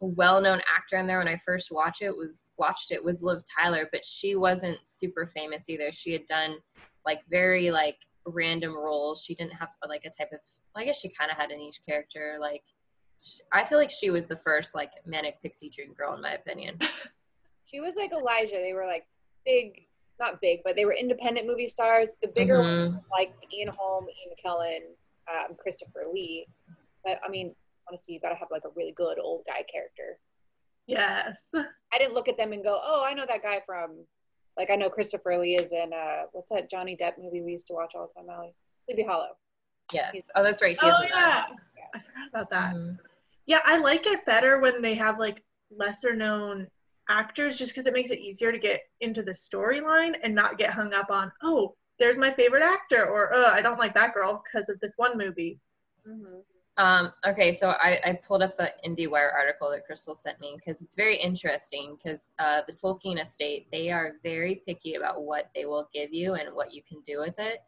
well-known 0.00 0.60
actor 0.74 0.96
in 0.96 1.06
there 1.06 1.18
when 1.18 1.28
I 1.28 1.36
first 1.44 1.70
watched 1.70 2.02
it 2.02 2.16
was 2.16 2.50
watched 2.56 2.90
it 2.90 3.04
was 3.04 3.22
Liv 3.22 3.42
Tyler, 3.58 3.88
but 3.92 4.04
she 4.04 4.34
wasn't 4.34 4.78
super 4.84 5.26
famous 5.26 5.68
either. 5.68 5.92
She 5.92 6.12
had 6.12 6.26
done 6.26 6.56
like 7.04 7.20
very 7.30 7.70
like 7.70 7.98
random 8.26 8.76
roles. 8.76 9.22
She 9.22 9.34
didn't 9.34 9.52
have 9.54 9.68
like 9.88 10.04
a 10.04 10.10
type 10.10 10.32
of 10.32 10.40
I 10.74 10.84
guess 10.84 11.00
she 11.00 11.08
kind 11.10 11.30
of 11.30 11.36
had 11.36 11.50
a 11.50 11.56
niche 11.56 11.80
character. 11.86 12.38
Like 12.40 12.62
sh 13.22 13.40
I 13.52 13.64
feel 13.64 13.78
like 13.78 13.90
she 13.90 14.10
was 14.10 14.26
the 14.28 14.36
first 14.36 14.74
like 14.74 14.92
manic 15.06 15.40
pixie 15.42 15.68
dream 15.70 15.92
girl 15.94 16.14
in 16.14 16.22
my 16.22 16.32
opinion. 16.32 16.78
She 17.66 17.78
was 17.78 17.94
like 17.94 18.10
Elijah. 18.10 18.56
They 18.56 18.72
were 18.74 18.84
like 18.86 19.06
big, 19.46 19.86
not 20.18 20.40
big, 20.40 20.58
but 20.64 20.74
they 20.74 20.84
were 20.86 20.92
independent 20.92 21.46
movie 21.46 21.68
stars. 21.68 22.16
The 22.20 22.26
bigger 22.26 22.58
Mhm. 22.58 22.90
ones 22.94 23.04
like 23.12 23.32
Ian 23.54 23.68
Holm, 23.78 24.06
Ian 24.08 24.34
McKellen, 24.34 24.80
um, 25.32 25.54
Christopher 25.56 26.06
Lee. 26.12 26.48
But 27.04 27.20
I 27.24 27.28
mean, 27.28 27.54
honestly, 27.90 28.14
you 28.14 28.20
got 28.20 28.30
to 28.30 28.36
have 28.36 28.48
like 28.50 28.62
a 28.64 28.70
really 28.76 28.92
good 28.92 29.18
old 29.18 29.42
guy 29.46 29.64
character. 29.70 30.18
Yes. 30.86 31.36
I 31.54 31.98
didn't 31.98 32.14
look 32.14 32.28
at 32.28 32.36
them 32.36 32.52
and 32.52 32.62
go, 32.62 32.80
"Oh, 32.82 33.04
I 33.04 33.14
know 33.14 33.24
that 33.26 33.42
guy 33.42 33.60
from." 33.66 34.04
Like 34.56 34.70
I 34.70 34.76
know 34.76 34.90
Christopher 34.90 35.38
Lee 35.38 35.56
is 35.56 35.72
in 35.72 35.92
uh, 35.92 36.22
what's 36.32 36.50
that 36.50 36.70
Johnny 36.70 36.96
Depp 36.96 37.14
movie 37.18 37.40
we 37.42 37.52
used 37.52 37.66
to 37.68 37.72
watch 37.72 37.92
all 37.94 38.08
the 38.08 38.20
time, 38.20 38.28
Allie? 38.28 38.54
Sleepy 38.82 39.04
Hollow. 39.04 39.36
Yes. 39.92 40.28
Oh, 40.34 40.42
that's 40.42 40.60
right. 40.60 40.78
He 40.78 40.86
is 40.86 40.94
Oh 40.98 41.02
in 41.02 41.10
that. 41.10 41.48
yeah. 41.76 41.84
I 41.94 41.98
forgot 42.00 42.28
about 42.28 42.50
that. 42.50 42.74
Mhm. 42.74 42.98
Yeah, 43.46 43.60
I 43.64 43.78
like 43.78 44.06
it 44.06 44.24
better 44.26 44.60
when 44.60 44.82
they 44.82 44.94
have 44.94 45.18
like 45.18 45.42
lesser 45.70 46.14
known 46.14 46.68
actors 47.08 47.58
just 47.58 47.72
because 47.72 47.86
it 47.86 47.92
makes 47.92 48.10
it 48.10 48.18
easier 48.20 48.52
to 48.52 48.58
get 48.58 48.82
into 49.00 49.22
the 49.22 49.32
storyline 49.32 50.14
and 50.22 50.34
not 50.34 50.58
get 50.58 50.70
hung 50.70 50.94
up 50.94 51.10
on, 51.10 51.32
oh, 51.42 51.74
there's 51.98 52.18
my 52.18 52.32
favorite 52.32 52.62
actor 52.62 53.06
or 53.06 53.30
oh, 53.34 53.46
I 53.50 53.60
don't 53.62 53.78
like 53.78 53.94
that 53.94 54.14
girl 54.14 54.42
because 54.44 54.68
of 54.68 54.78
this 54.80 54.94
one 54.96 55.16
movie. 55.16 55.58
Mm-hmm. 56.06 56.40
Um, 56.80 57.12
okay, 57.26 57.52
so 57.52 57.74
I, 57.78 58.00
I 58.06 58.12
pulled 58.26 58.42
up 58.42 58.56
the 58.56 58.72
IndieWire 58.86 59.34
article 59.34 59.70
that 59.70 59.84
Crystal 59.84 60.14
sent 60.14 60.40
me 60.40 60.56
because 60.56 60.80
it's 60.80 60.96
very 60.96 61.14
interesting 61.14 61.94
because 61.96 62.28
uh, 62.38 62.62
the 62.66 62.72
Tolkien 62.72 63.22
estate, 63.22 63.66
they 63.70 63.90
are 63.90 64.12
very 64.22 64.62
picky 64.66 64.94
about 64.94 65.22
what 65.22 65.50
they 65.54 65.66
will 65.66 65.90
give 65.92 66.10
you 66.10 66.36
and 66.36 66.54
what 66.54 66.72
you 66.72 66.80
can 66.88 67.02
do 67.06 67.20
with 67.20 67.38
it. 67.38 67.58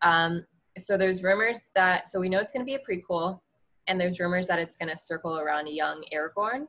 Um, 0.00 0.46
so 0.78 0.96
there's 0.96 1.22
rumors 1.22 1.64
that, 1.74 2.08
so 2.08 2.18
we 2.18 2.30
know 2.30 2.38
it's 2.38 2.50
going 2.50 2.64
to 2.64 2.66
be 2.66 2.76
a 2.76 2.78
prequel, 2.78 3.40
and 3.88 4.00
there's 4.00 4.18
rumors 4.20 4.48
that 4.48 4.58
it's 4.58 4.76
going 4.76 4.88
to 4.88 4.96
circle 4.96 5.38
around 5.38 5.68
a 5.68 5.72
young 5.72 6.02
Aragorn. 6.10 6.66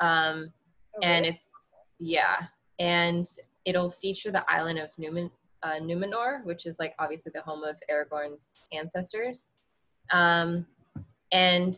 Um, 0.00 0.54
and 1.02 1.26
it's, 1.26 1.50
yeah, 1.98 2.46
and 2.78 3.26
it'll 3.66 3.90
feature 3.90 4.30
the 4.30 4.50
island 4.50 4.78
of 4.78 4.88
Numen, 4.98 5.30
uh, 5.62 5.80
Numenor, 5.82 6.42
which 6.46 6.64
is 6.64 6.78
like 6.78 6.94
obviously 6.98 7.30
the 7.34 7.42
home 7.42 7.62
of 7.62 7.76
Aragorn's 7.90 8.56
ancestors. 8.72 9.52
Um, 10.14 10.64
and 11.32 11.76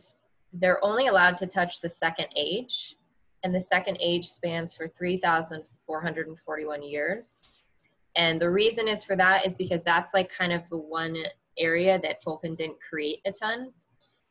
they're 0.53 0.83
only 0.83 1.07
allowed 1.07 1.37
to 1.37 1.47
touch 1.47 1.81
the 1.81 1.89
second 1.89 2.27
age. 2.35 2.95
And 3.43 3.55
the 3.55 3.61
second 3.61 3.97
age 4.01 4.27
spans 4.27 4.73
for 4.73 4.87
3441 4.87 6.83
years. 6.83 7.61
And 8.15 8.41
the 8.41 8.49
reason 8.49 8.87
is 8.87 9.03
for 9.03 9.15
that 9.15 9.45
is 9.45 9.55
because 9.55 9.83
that's 9.83 10.13
like 10.13 10.29
kind 10.29 10.51
of 10.51 10.67
the 10.69 10.77
one 10.77 11.15
area 11.57 11.99
that 11.99 12.21
tolkien 12.21 12.57
didn't 12.57 12.81
create 12.81 13.21
a 13.25 13.31
ton. 13.31 13.71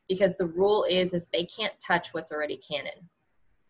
Because 0.09 0.37
the 0.37 0.47
rule 0.47 0.85
is 0.89 1.15
is 1.15 1.29
they 1.33 1.45
can't 1.45 1.75
touch 1.85 2.13
what's 2.13 2.33
already 2.33 2.57
canon. 2.57 3.09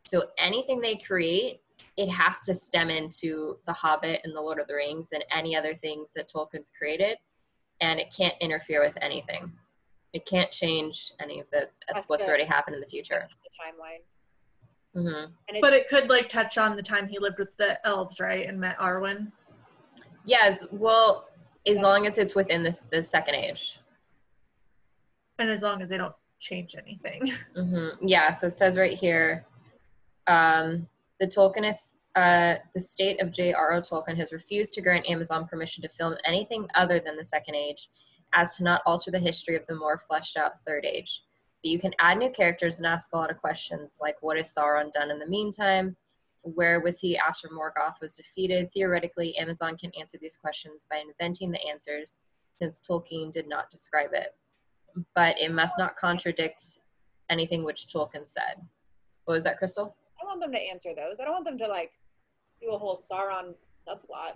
So 0.07 0.25
anything 0.39 0.81
they 0.81 0.97
create 0.97 1.61
it 1.97 2.09
has 2.09 2.43
to 2.45 2.55
stem 2.55 2.91
into 2.91 3.59
the 3.67 3.73
hobbit 3.73 4.21
and 4.25 4.35
the 4.35 4.41
lord 4.41 4.59
of 4.59 4.67
the 4.67 4.75
rings 4.75 5.11
and 5.13 5.25
any 5.33 5.57
other 5.57 5.75
things 5.75 6.13
that 6.15 6.31
tolkien's 6.31 6.71
created. 6.77 7.19
And 7.81 8.01
it 8.01 8.13
can't 8.17 8.35
interfere 8.41 8.81
with 8.81 8.97
anything 9.01 9.53
it 10.13 10.25
can't 10.27 10.51
change 10.51 11.13
any 11.21 11.41
of 11.41 11.47
the 11.53 11.69
Has 11.95 12.07
what's 12.07 12.25
to- 12.25 12.29
already 12.29 12.45
happened 12.45 12.75
in 12.75 12.81
the 12.81 12.87
future. 12.87 13.29
the 13.45 13.51
timeline. 13.65 15.03
hmm 15.03 15.09
And 15.25 15.33
it's, 15.49 15.61
But 15.61 15.73
it 15.75 15.89
could 15.89 16.09
like 16.09 16.29
touch 16.29 16.59
on 16.59 16.77
the 16.77 16.83
time 16.83 17.09
he 17.09 17.19
lived 17.19 17.39
with 17.39 17.57
the 17.59 17.85
elves, 17.87 18.21
right? 18.21 18.47
And 18.47 18.59
met 18.59 18.79
Arwen. 18.79 19.33
Yes, 20.25 20.67
well, 20.73 21.29
as 21.67 21.83
long 21.83 22.07
as 22.07 22.19
it's 22.19 22.35
within 22.35 22.63
this 22.63 22.83
the 22.83 23.03
second 23.05 23.35
age. 23.35 23.81
And 25.39 25.49
as 25.49 25.63
long 25.63 25.83
as 25.83 25.89
they 25.89 25.97
don't 25.97 26.15
change 26.41 26.75
anything. 26.77 27.33
hmm 27.55 27.89
Yeah, 28.01 28.31
so 28.31 28.47
it 28.49 28.57
says 28.57 28.77
right 28.79 28.93
here, 28.97 29.47
um, 30.27 30.89
the 31.21 31.27
Tolkien 31.27 31.69
is, 31.69 31.95
uh, 32.17 32.57
the 32.75 32.81
state 32.81 33.21
of 33.21 33.31
J.R.R. 33.31 33.81
Tolkien 33.83 34.17
has 34.17 34.33
refused 34.33 34.73
to 34.75 34.81
grant 34.81 35.09
Amazon 35.09 35.47
permission 35.47 35.83
to 35.83 35.89
film 35.89 36.17
anything 36.25 36.67
other 36.75 36.99
than 36.99 37.17
the 37.17 37.25
Second 37.25 37.55
Age, 37.55 37.89
as 38.33 38.57
to 38.57 38.65
not 38.65 38.83
alter 38.87 39.11
the 39.11 39.19
history 39.19 39.57
of 39.57 39.67
the 39.67 39.75
more 39.75 39.99
fleshed 39.99 40.37
out 40.37 40.61
Third 40.61 40.85
Age. 40.85 41.23
But 41.63 41.71
you 41.71 41.79
can 41.79 41.93
add 41.99 42.19
new 42.19 42.31
characters 42.31 42.79
and 42.79 42.87
ask 42.87 43.13
a 43.13 43.17
lot 43.17 43.31
of 43.31 43.39
questions, 43.39 43.99
like 44.01 44.17
what 44.21 44.37
has 44.37 44.55
Sauron 44.55 44.93
done 44.93 45.11
in 45.11 45.19
the 45.19 45.27
meantime? 45.27 45.97
Where 46.43 46.81
was 46.81 47.01
he 47.01 47.19
after 47.19 47.49
Morgoth 47.49 48.01
was 48.01 48.17
defeated? 48.17 48.71
Theoretically, 48.73 49.37
Amazon 49.39 49.77
can 49.77 49.91
answer 49.99 50.19
these 50.21 50.37
questions 50.37 50.87
by 50.89 50.99
inventing 50.99 51.51
the 51.51 51.67
answers, 51.67 52.17
since 52.61 52.81
Tolkien 52.81 53.33
did 53.33 53.49
not 53.49 53.71
describe 53.71 54.11
it. 54.13 54.35
But 55.15 55.39
it 55.41 55.53
must 55.53 55.79
not 55.79 55.97
contradict 55.97 56.63
anything 57.29 57.65
which 57.65 57.87
Tolkien 57.87 58.27
said. 58.27 58.57
What 59.25 59.35
was 59.35 59.45
that, 59.45 59.59
Crystal? 59.59 59.97
I 60.21 60.25
want 60.25 60.41
them 60.41 60.53
to 60.53 60.59
answer 60.59 60.91
those. 60.95 61.21
I 61.21 61.25
don't 61.25 61.33
want 61.33 61.45
them 61.45 61.59
to 61.59 61.67
like 61.67 61.93
do 62.61 62.71
a 62.71 62.79
whole 62.79 62.97
Sauron 62.97 63.55
subplot. 63.71 64.35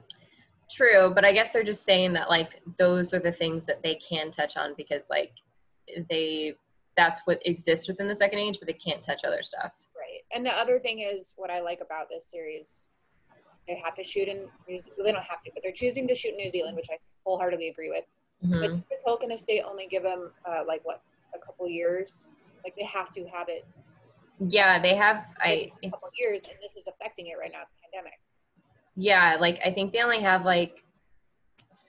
True, 0.72 1.12
but 1.14 1.24
I 1.24 1.32
guess 1.32 1.52
they're 1.52 1.62
just 1.62 1.84
saying 1.84 2.12
that 2.14 2.30
like 2.30 2.60
those 2.78 3.12
are 3.12 3.18
the 3.18 3.32
things 3.32 3.66
that 3.66 3.82
they 3.82 3.94
can 3.96 4.30
touch 4.30 4.56
on 4.56 4.74
because 4.76 5.08
like 5.10 5.34
they 6.08 6.54
that's 6.96 7.20
what 7.24 7.40
exists 7.46 7.88
within 7.88 8.08
the 8.08 8.16
second 8.16 8.38
age, 8.38 8.58
but 8.58 8.68
they 8.68 8.74
can't 8.74 9.02
touch 9.02 9.22
other 9.24 9.42
stuff. 9.42 9.72
Right. 9.96 10.20
And 10.34 10.44
the 10.44 10.52
other 10.58 10.78
thing 10.78 11.00
is 11.00 11.34
what 11.36 11.50
I 11.50 11.60
like 11.60 11.80
about 11.80 12.08
this 12.10 12.26
series, 12.26 12.88
they 13.66 13.80
have 13.82 13.94
to 13.96 14.04
shoot 14.04 14.28
in 14.28 14.48
New 14.68 14.78
Zealand. 14.78 15.06
They 15.06 15.12
don't 15.12 15.24
have 15.24 15.42
to, 15.44 15.50
but 15.54 15.62
they're 15.62 15.72
choosing 15.72 16.06
to 16.08 16.14
shoot 16.14 16.30
in 16.30 16.36
New 16.36 16.48
Zealand, 16.48 16.76
which 16.76 16.88
I 16.90 16.98
wholeheartedly 17.24 17.68
agree 17.68 17.90
with. 17.90 18.04
Mhm. 18.44 18.60
But 18.60 18.88
the 18.88 19.26
Tolkien 19.26 19.32
estate 19.32 19.62
only 19.62 19.86
give 19.86 20.02
them 20.02 20.32
uh, 20.44 20.64
like 20.66 20.84
what 20.84 21.02
a 21.34 21.38
couple 21.38 21.68
years. 21.68 22.32
Like 22.64 22.76
they 22.76 22.84
have 22.84 23.10
to 23.12 23.24
have 23.26 23.48
it 23.48 23.66
Yeah, 24.48 24.78
they 24.78 24.94
have. 24.94 25.34
I 25.40 25.70
a 25.82 25.90
couple 25.90 26.08
years, 26.18 26.42
and 26.44 26.56
this 26.62 26.76
is 26.76 26.88
affecting 26.88 27.28
it 27.28 27.38
right 27.38 27.52
now. 27.52 27.60
The 27.60 27.88
pandemic. 27.92 28.18
Yeah, 28.96 29.36
like 29.40 29.60
I 29.64 29.70
think 29.70 29.92
they 29.92 30.02
only 30.02 30.20
have 30.20 30.44
like 30.44 30.84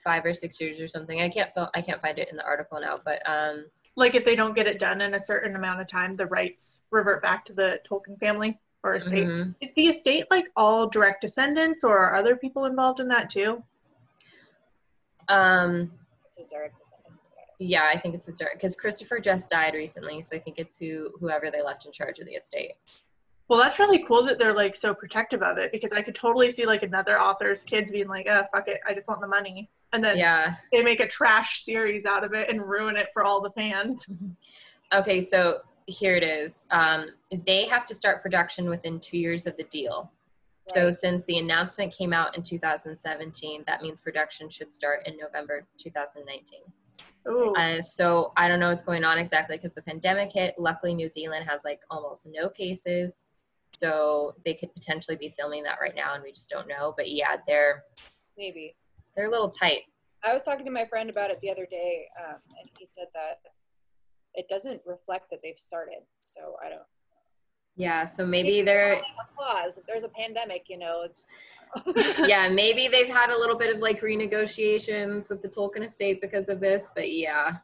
five 0.02 0.24
or 0.24 0.34
six 0.34 0.60
years 0.60 0.80
or 0.80 0.86
something. 0.88 1.20
I 1.22 1.28
can't 1.28 1.52
feel 1.52 1.70
I 1.74 1.80
can't 1.82 2.00
find 2.00 2.18
it 2.18 2.28
in 2.30 2.36
the 2.36 2.44
article 2.44 2.78
now, 2.80 2.94
but 3.04 3.22
um, 3.28 3.66
Like 3.96 4.14
if 4.14 4.24
they 4.24 4.36
don't 4.36 4.54
get 4.54 4.66
it 4.66 4.78
done 4.78 5.00
in 5.00 5.14
a 5.14 5.20
certain 5.20 5.56
amount 5.56 5.80
of 5.80 5.88
time, 5.88 6.16
the 6.16 6.26
rights 6.26 6.82
revert 6.90 7.22
back 7.22 7.44
to 7.46 7.52
the 7.52 7.80
Tolkien 7.88 8.18
family 8.18 8.58
or 8.82 8.96
estate. 8.96 9.26
mhm. 9.26 9.54
Is 9.60 9.72
the 9.74 9.86
estate 9.88 10.26
like 10.30 10.46
all 10.56 10.88
direct 10.88 11.22
descendants, 11.22 11.84
or 11.84 11.96
are 11.98 12.14
other 12.16 12.36
people 12.36 12.64
involved 12.66 13.00
in 13.00 13.08
that 13.08 13.30
too? 13.30 13.62
um, 15.28 15.90
It's 16.26 16.36
his 16.38 16.46
direct 16.48 16.78
descendants. 16.78 17.22
or 17.24 17.30
whatever. 17.30 17.52
yeah, 17.58 17.90
I 17.92 17.96
think 17.98 18.14
it's 18.14 18.26
his 18.26 18.42
because 18.52 18.76
Christopher 18.76 19.20
just 19.20 19.50
died 19.50 19.74
recently, 19.74 20.22
so 20.22 20.36
I 20.36 20.38
think 20.38 20.58
it's 20.58 20.78
who 20.78 21.10
whoever 21.20 21.50
they 21.50 21.62
left 21.62 21.86
in 21.86 21.92
charge 21.92 22.18
of 22.18 22.26
the 22.26 22.32
estate. 22.32 22.72
Well, 23.48 23.58
that's 23.60 23.78
really 23.78 24.02
cool 24.04 24.24
that 24.24 24.38
they're 24.38 24.54
like 24.54 24.74
so 24.74 24.94
protective 24.94 25.42
of 25.42 25.58
it 25.58 25.70
because 25.70 25.92
I 25.92 26.00
could 26.02 26.14
totally 26.14 26.50
see 26.50 26.64
like 26.64 26.82
another 26.82 27.20
author's 27.20 27.62
kids 27.62 27.90
being 27.92 28.08
like, 28.08 28.26
"Oh, 28.28 28.44
fuck 28.52 28.68
it, 28.68 28.80
I 28.88 28.94
just 28.94 29.06
want 29.06 29.20
the 29.20 29.28
money," 29.28 29.70
and 29.92 30.02
then 30.02 30.16
Yeah. 30.16 30.56
they 30.72 30.82
make 30.82 31.00
a 31.00 31.06
trash 31.06 31.62
series 31.62 32.06
out 32.06 32.24
of 32.24 32.32
it 32.32 32.48
and 32.48 32.62
ruin 32.62 32.96
it 32.96 33.08
for 33.12 33.22
all 33.22 33.40
the 33.42 33.50
fans. 33.50 34.06
Okay, 34.94 35.20
so 35.20 35.60
here 35.86 36.16
it 36.16 36.22
is. 36.22 36.64
Um, 36.70 37.10
they 37.44 37.66
have 37.66 37.84
to 37.86 37.94
start 37.94 38.22
production 38.22 38.70
within 38.70 38.98
two 39.00 39.18
years 39.18 39.46
of 39.46 39.56
the 39.56 39.64
deal. 39.64 40.10
So 40.70 40.92
since 40.92 41.26
the 41.26 41.36
announcement 41.38 41.92
came 41.92 42.14
out 42.14 42.34
in 42.36 42.42
2017, 42.42 43.64
that 43.66 43.82
means 43.82 44.00
production 44.00 44.48
should 44.48 44.72
start 44.72 45.06
in 45.06 45.14
November 45.18 45.66
2019. 45.76 46.60
Ooh, 47.28 47.54
Uh, 47.54 47.82
so 47.82 48.32
I 48.36 48.48
don't 48.48 48.60
know 48.60 48.70
what's 48.70 48.82
going 48.82 49.04
on 49.04 49.18
exactly 49.18 49.56
because 49.58 49.74
the 49.74 49.82
pandemic 49.82 50.32
hit. 50.32 50.54
Luckily, 50.58 50.94
New 50.94 51.08
Zealand 51.08 51.46
has 51.48 51.64
like 51.64 51.80
almost 51.90 52.26
no 52.26 52.48
cases, 52.48 53.28
so 53.80 54.34
they 54.44 54.54
could 54.54 54.72
potentially 54.74 55.16
be 55.16 55.34
filming 55.36 55.62
that 55.64 55.78
right 55.80 55.94
now, 55.94 56.14
and 56.14 56.22
we 56.22 56.32
just 56.32 56.50
don't 56.50 56.68
know. 56.68 56.94
But 56.96 57.10
yeah, 57.10 57.36
they're 57.46 57.84
maybe. 58.36 58.76
they're 59.16 59.26
a 59.26 59.30
little 59.30 59.48
tight. 59.48 59.82
I 60.24 60.32
was 60.32 60.44
talking 60.44 60.64
to 60.64 60.72
my 60.72 60.84
friend 60.84 61.10
about 61.10 61.30
it 61.30 61.40
the 61.40 61.50
other 61.50 61.66
day, 61.66 62.08
um, 62.24 62.36
and 62.58 62.70
he 62.78 62.86
said 62.90 63.08
that 63.14 63.40
it 64.34 64.48
doesn't 64.48 64.80
reflect 64.86 65.30
that 65.30 65.40
they've 65.42 65.58
started. 65.58 66.02
So 66.20 66.56
I 66.64 66.70
don't. 66.70 66.82
Yeah, 67.76 68.04
so 68.04 68.24
maybe 68.24 68.62
they're 68.62 68.94
a 68.94 69.02
clause. 69.36 69.78
If 69.78 69.86
there's 69.86 70.04
a 70.04 70.08
pandemic, 70.08 70.66
you 70.68 70.78
know, 70.78 71.04
it's 71.04 71.24
yeah 72.28 72.48
maybe 72.52 72.86
they've 72.88 73.08
had 73.08 73.30
a 73.30 73.38
little 73.38 73.56
bit 73.56 73.74
of 73.74 73.80
like 73.80 74.00
renegotiations 74.00 75.28
with 75.28 75.42
the 75.42 75.48
Tolkien 75.48 75.84
estate 75.84 76.20
because 76.20 76.48
of 76.48 76.60
this. 76.60 76.90
But 76.94 77.12
yeah, 77.12 77.56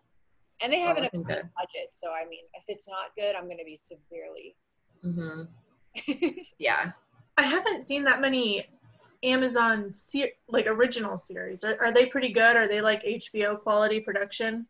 and 0.60 0.72
they 0.72 0.80
have 0.80 0.96
an 0.96 1.04
upstanding 1.04 1.50
budget. 1.56 1.90
So 1.92 2.10
I 2.10 2.28
mean, 2.28 2.44
if 2.54 2.64
it's 2.68 2.88
not 2.88 3.14
good, 3.16 3.34
I'm 3.34 3.44
going 3.44 3.58
to 3.58 3.64
be 3.64 3.76
severely. 3.76 4.56
hmm 5.02 5.42
yeah. 6.59 6.92
I 7.37 7.42
haven't 7.42 7.87
seen 7.87 8.05
that 8.05 8.20
many 8.20 8.68
Amazon 9.22 9.90
se- 9.90 10.35
like 10.48 10.66
original 10.66 11.18
series. 11.18 11.64
Are, 11.64 11.76
are 11.81 11.92
they 11.92 12.07
pretty 12.07 12.33
good? 12.33 12.57
Are 12.57 12.68
they 12.68 12.81
like 12.81 13.03
HBO 13.05 13.61
quality 13.61 14.00
production? 14.00 14.66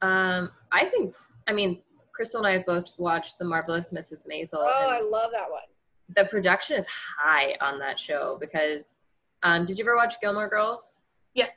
Um, 0.00 0.50
I 0.72 0.84
think 0.86 1.14
I 1.46 1.52
mean 1.52 1.80
Crystal 2.14 2.40
and 2.40 2.46
I 2.48 2.52
have 2.52 2.66
both 2.66 2.98
watched 2.98 3.38
The 3.38 3.44
Marvelous 3.44 3.92
Mrs. 3.92 4.26
Maisel. 4.30 4.54
oh, 4.54 4.86
I 4.88 5.00
love 5.00 5.30
that 5.32 5.50
one. 5.50 5.62
the 6.14 6.24
production 6.24 6.76
is 6.78 6.86
high 7.18 7.56
on 7.60 7.78
that 7.78 7.98
show 7.98 8.36
because 8.40 8.98
um, 9.42 9.64
did 9.64 9.78
you 9.78 9.84
ever 9.84 9.96
watch 9.96 10.20
Gilmore 10.20 10.48
Girls? 10.48 11.00
Yeah. 11.34 11.48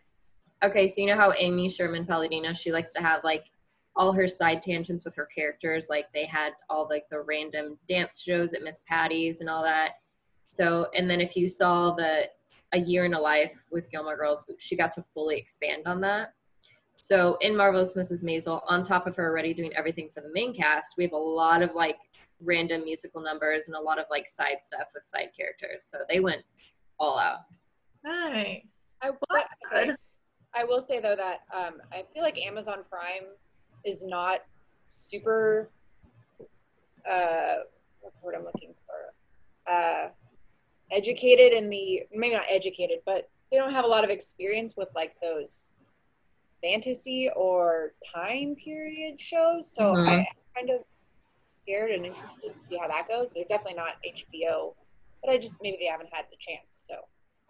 Okay, 0.64 0.88
so 0.88 1.02
you 1.02 1.08
know 1.08 1.16
how 1.16 1.34
Amy 1.38 1.70
Sherman 1.70 2.06
Palladino 2.06 2.54
she 2.54 2.72
likes 2.72 2.92
to 2.94 3.02
have 3.02 3.24
like 3.24 3.46
all 3.96 4.12
her 4.12 4.28
side 4.28 4.62
tangents 4.62 5.06
with 5.06 5.16
her 5.16 5.26
characters. 5.26 5.88
Like 5.90 6.08
they 6.14 6.26
had 6.26 6.54
all 6.70 6.88
like 6.90 7.06
the 7.10 7.22
random 7.22 7.78
dance 7.88 8.22
shows 8.22 8.54
at 8.54 8.64
Miss 8.64 8.82
Patty's 8.88 9.42
and 9.42 9.50
all 9.50 9.64
that. 9.64 9.94
So 10.50 10.88
and 10.96 11.10
then 11.10 11.22
if 11.22 11.36
you 11.36 11.50
saw 11.50 11.92
the 11.92 12.30
a 12.74 12.80
year 12.80 13.06
in 13.06 13.14
a 13.14 13.20
life 13.20 13.66
with 13.72 13.90
Gilmore 13.92 14.18
Girls, 14.18 14.44
she 14.60 14.76
got 14.76 14.92
to 14.94 15.04
fully 15.14 15.38
expand 15.38 15.84
on 15.86 16.02
that. 16.02 16.34
So 17.02 17.38
in 17.42 17.56
Marvelous 17.56 17.94
Mrs. 17.94 18.24
Maisel, 18.24 18.62
on 18.68 18.84
top 18.84 19.06
of 19.06 19.16
her 19.16 19.30
already 19.30 19.54
doing 19.54 19.72
everything 19.76 20.10
for 20.14 20.22
the 20.22 20.32
main 20.34 20.54
cast, 20.54 20.96
we 20.98 21.04
have 21.04 21.14
a 21.14 21.18
lot 21.18 21.62
of 21.62 21.74
like 21.76 21.98
random 22.42 22.84
musical 22.84 23.22
numbers 23.22 23.64
and 23.68 23.76
a 23.76 23.80
lot 23.80 24.00
of 24.00 24.06
like 24.10 24.28
side 24.28 24.58
stuff 24.64 24.88
with 24.94 25.06
side 25.06 25.30
characters. 25.38 25.86
So 25.86 26.00
they 26.10 26.20
went 26.20 26.42
all 27.00 27.20
out. 27.20 27.42
Nice. 28.04 28.64
I, 29.02 29.12
that's. 29.72 30.02
I 30.54 30.64
will 30.64 30.82
say 30.82 31.00
though 31.00 31.16
that 31.16 31.42
um, 31.54 31.82
I 31.92 32.06
feel 32.14 32.24
like 32.24 32.40
Amazon 32.40 32.80
Prime 32.90 33.26
is 33.86 34.04
not 34.04 34.40
super. 34.88 35.70
Uh, 37.10 37.58
what's 38.02 38.20
the 38.20 38.26
word 38.26 38.36
I'm 38.36 38.44
looking 38.44 38.74
for? 38.86 39.72
Uh, 39.72 40.10
educated 40.92 41.54
in 41.54 41.70
the 41.70 42.04
maybe 42.12 42.34
not 42.36 42.46
educated, 42.50 43.00
but 43.06 43.30
they 43.52 43.58
don't 43.58 43.72
have 43.72 43.86
a 43.86 43.88
lot 43.88 44.04
of 44.04 44.10
experience 44.10 44.74
with 44.76 44.90
like 44.96 45.14
those 45.22 45.70
fantasy 46.64 47.30
or 47.36 47.94
time 48.14 48.56
period 48.56 49.22
shows. 49.22 49.72
So 49.74 49.84
Mhm. 49.84 50.08
I, 50.08 50.14
I'm 50.20 50.26
kind 50.56 50.70
of 50.72 50.84
scared 51.50 51.92
and 51.92 52.06
interested 52.06 52.54
to 52.54 52.60
see 52.60 52.78
how 52.78 52.88
that 52.88 53.08
goes. 53.08 53.34
They're 53.34 53.46
definitely 53.46 53.76
not 53.76 53.96
HBO, 54.04 54.76
but 55.24 55.32
I 55.32 55.38
just 55.38 55.62
maybe 55.62 55.78
they 55.80 55.86
haven't 55.86 56.10
had 56.14 56.26
the 56.32 56.38
chance. 56.40 56.86
So 56.90 56.96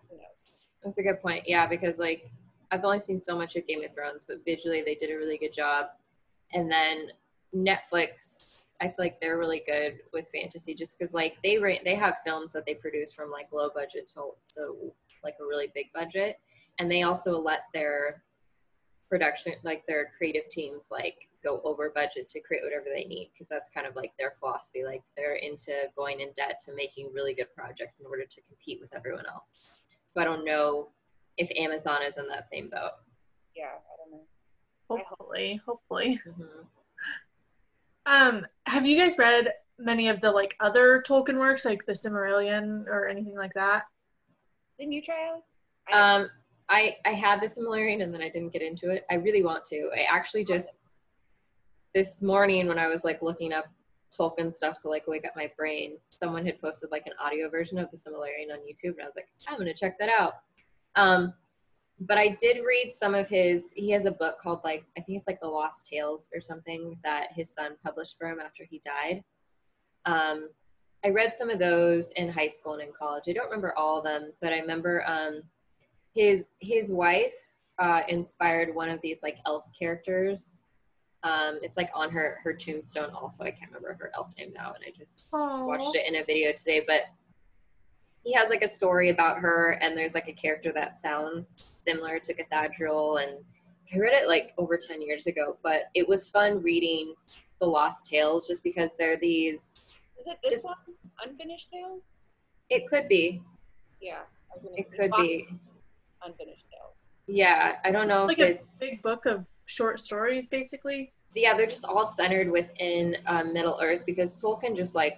who 0.09 0.17
knows? 0.17 0.59
That's 0.83 0.97
a 0.97 1.03
good 1.03 1.21
point. 1.21 1.43
Yeah, 1.47 1.65
because 1.65 1.97
like 1.97 2.29
I've 2.71 2.83
only 2.83 2.99
seen 2.99 3.21
so 3.21 3.37
much 3.37 3.55
of 3.55 3.65
Game 3.67 3.83
of 3.83 3.93
Thrones, 3.93 4.25
but 4.27 4.43
visually 4.43 4.81
they 4.81 4.95
did 4.95 5.11
a 5.11 5.15
really 5.17 5.37
good 5.37 5.53
job. 5.53 5.87
And 6.53 6.71
then 6.71 7.09
Netflix, 7.55 8.55
I 8.81 8.87
feel 8.87 8.95
like 8.99 9.19
they're 9.21 9.37
really 9.37 9.63
good 9.65 9.99
with 10.13 10.27
fantasy, 10.29 10.73
just 10.73 10.97
because 10.97 11.13
like 11.13 11.37
they 11.43 11.57
ra- 11.57 11.83
they 11.83 11.95
have 11.95 12.17
films 12.25 12.51
that 12.53 12.65
they 12.65 12.73
produce 12.75 13.11
from 13.11 13.31
like 13.31 13.47
low 13.51 13.69
budget 13.73 14.07
to 14.09 14.31
to 14.53 14.93
like 15.23 15.35
a 15.41 15.45
really 15.45 15.71
big 15.73 15.91
budget, 15.93 16.39
and 16.79 16.91
they 16.91 17.03
also 17.03 17.39
let 17.39 17.63
their 17.73 18.23
production 19.09 19.53
like 19.63 19.85
their 19.87 20.11
creative 20.17 20.49
teams 20.49 20.87
like 20.91 21.29
go 21.43 21.61
over 21.63 21.91
budget 21.93 22.27
to 22.27 22.39
create 22.41 22.63
whatever 22.63 22.85
they 22.93 23.05
need 23.05 23.29
because 23.31 23.47
that's 23.47 23.69
kind 23.69 23.85
of 23.85 23.95
like 23.95 24.11
their 24.17 24.33
philosophy. 24.39 24.83
Like 24.83 25.03
they're 25.15 25.35
into 25.35 25.71
going 25.95 26.21
in 26.21 26.29
debt 26.35 26.59
to 26.65 26.73
making 26.73 27.11
really 27.13 27.33
good 27.33 27.53
projects 27.55 27.99
in 27.99 28.05
order 28.07 28.25
to 28.25 28.41
compete 28.41 28.79
with 28.81 28.93
everyone 28.95 29.25
else. 29.27 29.79
So 30.09 30.21
i 30.21 30.23
don't 30.23 30.45
know 30.45 30.89
if 31.37 31.49
amazon 31.57 32.01
is 32.03 32.17
in 32.17 32.27
that 32.29 32.47
same 32.47 32.69
boat. 32.69 32.91
Yeah, 33.55 33.65
I 33.65 33.93
don't 33.97 34.11
know. 34.11 34.25
I 34.89 34.93
hope- 34.93 35.05
Hopefully, 35.07 35.61
hopefully. 35.65 36.21
hmm 36.25 36.61
Um, 38.05 38.45
have 38.67 38.85
you 38.85 38.97
guys 38.97 39.17
read 39.17 39.51
many 39.79 40.07
of 40.09 40.21
the 40.21 40.31
like 40.31 40.55
other 40.59 41.01
Tolkien 41.07 41.37
works, 41.39 41.65
like 41.65 41.85
the 41.85 41.93
Silmarillion 41.93 42.85
or 42.87 43.07
anything 43.07 43.35
like 43.35 43.53
that? 43.55 43.85
Didn't 44.79 44.93
you 44.93 45.01
try 45.01 45.27
out? 45.29 45.43
I 45.91 46.15
um 46.15 46.29
i 46.69 46.95
i 47.05 47.11
had 47.11 47.41
the 47.41 47.47
Silmarillion 47.47 48.01
and 48.03 48.11
then 48.13 48.21
i 48.21 48.29
didn't 48.29 48.51
get 48.53 48.61
into 48.63 48.89
it. 48.89 49.05
I 49.11 49.15
really 49.15 49.43
want 49.43 49.65
to. 49.65 49.89
I 49.95 50.05
actually 50.09 50.43
just 50.45 50.79
this 51.93 52.21
morning 52.21 52.67
when 52.67 52.77
i 52.77 52.87
was 52.87 53.03
like 53.05 53.21
looking 53.21 53.53
up 53.53 53.65
tolkien 54.17 54.53
stuff 54.53 54.81
to 54.81 54.89
like 54.89 55.07
wake 55.07 55.25
up 55.25 55.31
my 55.35 55.49
brain 55.57 55.97
someone 56.07 56.45
had 56.45 56.59
posted 56.59 56.91
like 56.91 57.05
an 57.05 57.13
audio 57.23 57.49
version 57.49 57.77
of 57.79 57.89
the 57.91 57.97
Silmarillion 57.97 58.51
on 58.51 58.59
youtube 58.59 58.93
and 58.97 59.01
i 59.03 59.05
was 59.05 59.13
like 59.15 59.27
i'm 59.47 59.57
gonna 59.57 59.73
check 59.73 59.97
that 59.99 60.09
out. 60.09 60.33
Um 60.95 61.33
but 61.99 62.17
i 62.17 62.27
did 62.41 62.57
read 62.65 62.91
some 62.91 63.15
of 63.15 63.27
his 63.27 63.71
he 63.75 63.89
has 63.89 64.05
a 64.05 64.11
book 64.11 64.39
called 64.39 64.59
like 64.63 64.83
i 64.97 65.01
think 65.01 65.17
it's 65.17 65.27
like 65.27 65.39
the 65.41 65.47
lost 65.47 65.89
tales 65.89 66.27
or 66.33 66.41
something 66.41 66.97
that 67.03 67.27
his 67.33 67.53
son 67.53 67.71
published 67.83 68.17
for 68.17 68.27
him 68.27 68.39
after 68.39 68.65
he 68.69 68.81
died 68.85 69.23
um 70.05 70.49
I 71.05 71.09
read 71.09 71.35
some 71.35 71.51
of 71.51 71.59
those 71.59 72.09
in 72.15 72.29
high 72.29 72.47
school 72.47 72.73
and 72.73 72.81
in 72.81 72.89
college. 72.97 73.25
I 73.27 73.33
don't 73.33 73.45
remember 73.45 73.77
all 73.77 73.99
of 73.99 74.03
them, 74.03 74.31
but 74.41 74.51
I 74.51 74.59
remember 74.59 75.03
um, 75.05 75.43
his 76.15 76.49
his 76.59 76.91
wife 76.91 77.35
uh, 77.77 78.01
inspired 78.09 78.73
one 78.73 78.89
of 78.89 78.99
these 79.03 79.21
like 79.21 79.37
elf 79.45 79.65
characters. 79.77 80.63
Um, 81.21 81.59
it's 81.61 81.77
like 81.77 81.91
on 81.93 82.09
her 82.09 82.39
her 82.43 82.53
tombstone. 82.53 83.11
Also, 83.11 83.43
I 83.43 83.51
can't 83.51 83.69
remember 83.71 83.95
her 83.99 84.11
elf 84.15 84.33
name 84.35 84.51
now, 84.55 84.73
and 84.73 84.83
I 84.83 84.91
just 84.97 85.31
Aw. 85.31 85.67
watched 85.67 85.93
it 85.93 86.07
in 86.07 86.15
a 86.15 86.23
video 86.23 86.51
today. 86.53 86.83
But 86.87 87.01
he 88.25 88.33
has 88.33 88.49
like 88.49 88.63
a 88.63 88.67
story 88.67 89.09
about 89.09 89.37
her, 89.39 89.77
and 89.81 89.95
there's 89.97 90.13
like 90.15 90.27
a 90.27 90.33
character 90.33 90.73
that 90.73 90.95
sounds 90.95 91.47
similar 91.47 92.19
to 92.19 92.33
Cathedral, 92.33 93.17
and 93.17 93.31
I 93.93 93.97
read 93.97 94.13
it 94.13 94.27
like 94.27 94.53
over 94.57 94.77
ten 94.77 95.01
years 95.01 95.27
ago. 95.27 95.57
But 95.63 95.83
it 95.93 96.05
was 96.07 96.27
fun 96.27 96.61
reading 96.61 97.13
the 97.61 97.67
Lost 97.67 98.05
Tales, 98.07 98.47
just 98.47 98.63
because 98.63 98.97
they're 98.97 99.15
these. 99.17 99.93
Is 100.19 100.27
it 100.27 100.37
this 100.43 100.63
Just- 100.63 100.83
one? 100.87 100.95
Unfinished 101.29 101.69
Tales? 101.71 102.03
It 102.69 102.87
could 102.89 103.07
be. 103.07 103.41
Yeah. 104.01 104.21
I 104.51 104.55
was 104.55 104.65
It 104.75 104.91
could 104.91 105.11
be. 105.17 105.47
Unfinished 106.23 106.65
Tales. 106.71 106.97
Yeah, 107.27 107.75
I 107.85 107.91
don't 107.91 108.07
know 108.07 108.25
Like 108.25 108.39
if 108.39 108.49
a 108.49 108.51
it's. 108.53 108.77
big 108.79 109.01
book 109.03 109.25
of 109.27 109.45
short 109.67 109.99
stories, 109.99 110.47
basically. 110.47 111.13
yeah 111.35 111.53
they're 111.53 111.67
just 111.67 111.85
all 111.85 112.05
centered 112.05 112.49
within 112.49 113.17
um, 113.27 113.51
middle 113.53 113.77
earth 113.81 114.03
because 114.05 114.41
tolkien 114.41 114.75
just 114.75 114.93
like 114.95 115.17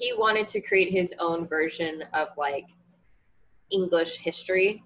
he 0.00 0.14
wanted 0.14 0.46
to 0.48 0.60
create 0.60 0.90
his 0.90 1.14
own 1.20 1.46
version 1.46 2.02
of 2.14 2.28
like 2.36 2.66
english 3.70 4.16
history 4.16 4.82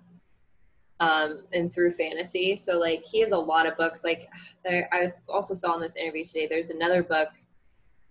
um, 1.01 1.41
and 1.53 1.73
through 1.73 1.93
fantasy. 1.93 2.57
So 2.57 2.79
like 2.79 3.05
he 3.05 3.21
has 3.21 3.33
a 3.33 3.39
lot 3.39 3.67
of 3.67 3.77
books. 3.77 4.05
Like 4.05 4.29
there 4.65 4.89
i 4.93 5.03
was 5.03 5.29
also 5.33 5.55
saw 5.55 5.75
in 5.75 5.81
this 5.81 5.97
interview 5.97 6.25
today 6.25 6.47
there's 6.49 6.71
another 6.71 7.03
book 7.03 7.29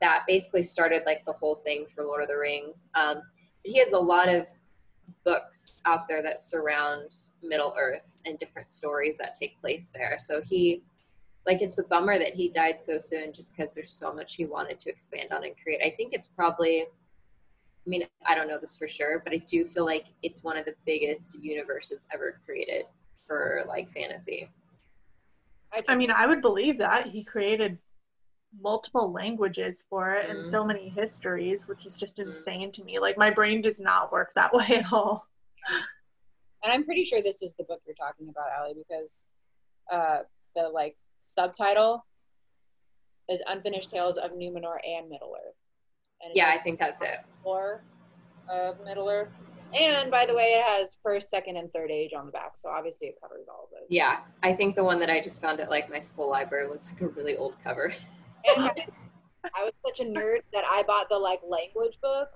that 0.02 0.24
basically 0.28 0.64
started 0.64 1.02
like 1.06 1.26
the 1.26 1.34
whole 1.34 1.56
thing 1.56 1.86
for 1.94 2.04
lord 2.04 2.24
of 2.24 2.28
the 2.28 2.38
rings. 2.38 2.90
Um, 2.96 3.16
but 3.16 3.72
he 3.72 3.80
has 3.80 3.94
a 3.94 4.00
lot 4.00 4.30
of 4.30 4.48
books 5.26 5.82
out 5.86 6.08
there 6.08 6.22
that 6.22 6.42
surround 6.42 7.12
middle 7.42 7.74
earth 7.80 8.18
and 8.26 8.38
different 8.38 8.72
stories 8.72 9.18
that 9.18 9.34
take 9.34 9.60
place 9.62 9.92
there. 9.94 10.18
So 10.20 10.42
he 10.42 10.84
like 11.46 11.62
it's 11.62 11.78
a 11.78 11.84
bummer 11.84 12.18
that 12.18 12.34
he 12.34 12.50
died 12.50 12.82
so 12.82 12.98
soon 12.98 13.34
just 13.34 13.52
because 13.56 13.74
there's 13.74 13.92
so 13.92 14.14
much 14.14 14.36
he 14.36 14.46
wanted 14.46 14.80
to 14.80 14.90
expand 14.90 15.32
on 15.32 15.44
and 15.44 15.56
create 15.62 15.82
i 15.84 15.90
think 15.90 16.14
it's 16.14 16.28
probably 16.28 16.82
i 16.82 16.86
mean 17.86 18.04
i 18.26 18.36
don't 18.36 18.48
know 18.48 18.60
this 18.60 18.76
for 18.76 18.88
sure 18.88 19.20
but 19.24 19.34
i 19.34 19.38
do 19.38 19.66
feel 19.66 19.86
like 19.86 20.06
it's 20.22 20.44
one 20.44 20.58
of 20.58 20.66
the 20.66 20.76
biggest 20.86 21.38
universes 21.42 22.08
ever 22.14 22.38
created 22.46 22.86
for 23.28 23.64
like 23.68 23.92
fantasy 23.92 24.50
I 25.88 25.96
mean, 25.96 26.12
I 26.12 26.28
would 26.28 26.42
believe 26.42 26.78
that 26.78 27.08
he 27.08 27.24
created 27.24 27.80
multiple 28.62 29.12
languages 29.12 29.84
for 29.90 30.14
it 30.14 30.30
and 30.30 30.40
Mhm. 30.40 30.46
so 30.46 30.64
many 30.64 30.90
histories, 30.90 31.68
which 31.68 31.86
is 31.86 31.98
just 31.98 32.18
Mhm. 32.18 32.28
insane 32.28 32.72
to 32.74 32.84
me. 32.84 33.00
Like 33.00 33.18
my 33.18 33.32
brain 33.32 33.62
does 33.62 33.80
not 33.80 34.12
work 34.12 34.34
that 34.36 34.54
way 34.54 34.68
at 34.78 34.94
all. 34.94 35.28
and 36.64 36.72
I'm 36.72 36.86
pretty 36.86 37.04
sure 37.04 37.22
this 37.22 37.42
is 37.42 37.54
the 37.56 37.64
book 37.64 37.82
you're 37.86 37.96
talking 37.96 38.30
about, 38.30 38.52
ali 38.60 38.74
because 38.76 39.26
uh, 39.92 40.20
the 40.56 40.70
like 40.70 40.96
subtitle 41.24 42.06
is 43.30 43.42
Unfinished 43.48 43.90
Tales 43.90 44.18
of 44.18 44.32
Numenor 44.32 44.76
and 44.86 45.10
Middle 45.10 45.34
Earth. 45.36 45.56
And 46.22 46.32
yeah 46.36 46.50
i 46.54 46.58
think 46.58 46.80
that's 46.80 47.02
it 47.02 47.18
more 47.44 47.84
of 48.50 48.84
Middle 48.84 49.10
Earth. 49.10 49.30
And 49.74 50.12
by 50.12 50.28
the 50.28 50.36
way, 50.36 50.44
it 50.60 50.64
has 50.64 50.98
first, 51.02 51.32
second, 51.32 51.58
and 51.58 51.74
third 51.74 51.90
age 51.90 52.12
on 52.16 52.28
the 52.28 52.32
back, 52.32 52.52
so 52.54 52.70
obviously 52.70 53.08
it 53.08 53.16
covers 53.20 53.48
all 53.50 53.64
of 53.64 53.70
those. 53.72 53.88
yeah 53.90 54.20
i 54.44 54.54
think 54.54 54.76
the 54.76 54.84
one 54.84 55.00
that 55.00 55.10
i 55.10 55.20
just 55.20 55.42
found 55.42 55.60
at 55.60 55.70
like 55.70 55.90
my 55.90 56.00
school 56.00 56.30
library 56.30 56.70
was 56.70 56.86
like 56.86 57.02
a 57.02 57.08
really 57.08 57.36
old 57.38 57.56
cover 57.64 57.92
And 58.46 58.72
I 59.56 59.64
was 59.64 59.74
such 59.80 60.00
a 60.00 60.04
nerd 60.04 60.40
that 60.54 60.64
I 60.70 60.84
bought 60.84 61.10
the 61.10 61.18
like 61.18 61.42
language 61.48 61.98
book. 62.02 62.30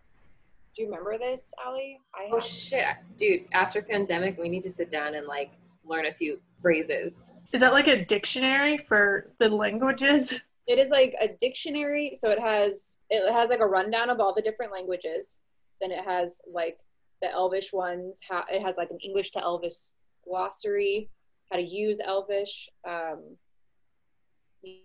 Do 0.76 0.82
you 0.84 0.90
remember 0.90 1.18
this, 1.18 1.54
Allie? 1.66 2.00
I 2.14 2.30
oh 2.32 2.40
shit 2.40 2.86
dude 3.18 3.46
after 3.54 3.82
pandemic 3.82 4.38
we 4.38 4.50
need 4.50 4.64
to 4.64 4.72
sit 4.72 4.90
down 4.90 5.16
and 5.16 5.26
like 5.26 5.52
learn 5.86 6.06
a 6.06 6.14
few 6.14 6.40
phrases 6.62 7.32
Is 7.54 7.62
that 7.62 7.74
like 7.74 7.88
a 7.88 8.04
dictionary 8.06 8.78
for 8.78 9.32
the 9.40 9.50
languages? 9.50 10.40
It 10.68 10.80
is 10.80 10.90
like 10.90 11.16
a 11.22 11.30
dictionary, 11.40 12.12
so 12.14 12.30
it 12.30 12.40
has 12.40 12.98
it 13.10 13.32
has 13.32 13.50
like 13.50 13.62
a 13.62 13.66
rundown 13.66 14.10
of 14.10 14.20
all 14.20 14.34
the 14.34 14.42
different 14.42 14.74
languages. 14.74 15.42
Then 15.80 15.92
it 15.92 16.04
has 16.04 16.42
like 16.52 16.78
the 17.22 17.32
Elvish 17.32 17.72
ones. 17.72 18.20
How 18.30 18.44
it 18.52 18.62
has 18.62 18.76
like 18.76 18.92
an 18.92 18.98
English 19.02 19.32
to 19.32 19.40
Elvish 19.40 19.94
glossary, 20.28 21.10
how 21.52 21.58
to 21.58 21.64
use 21.64 22.00
Elvish. 22.04 22.70
Um, 22.86 23.38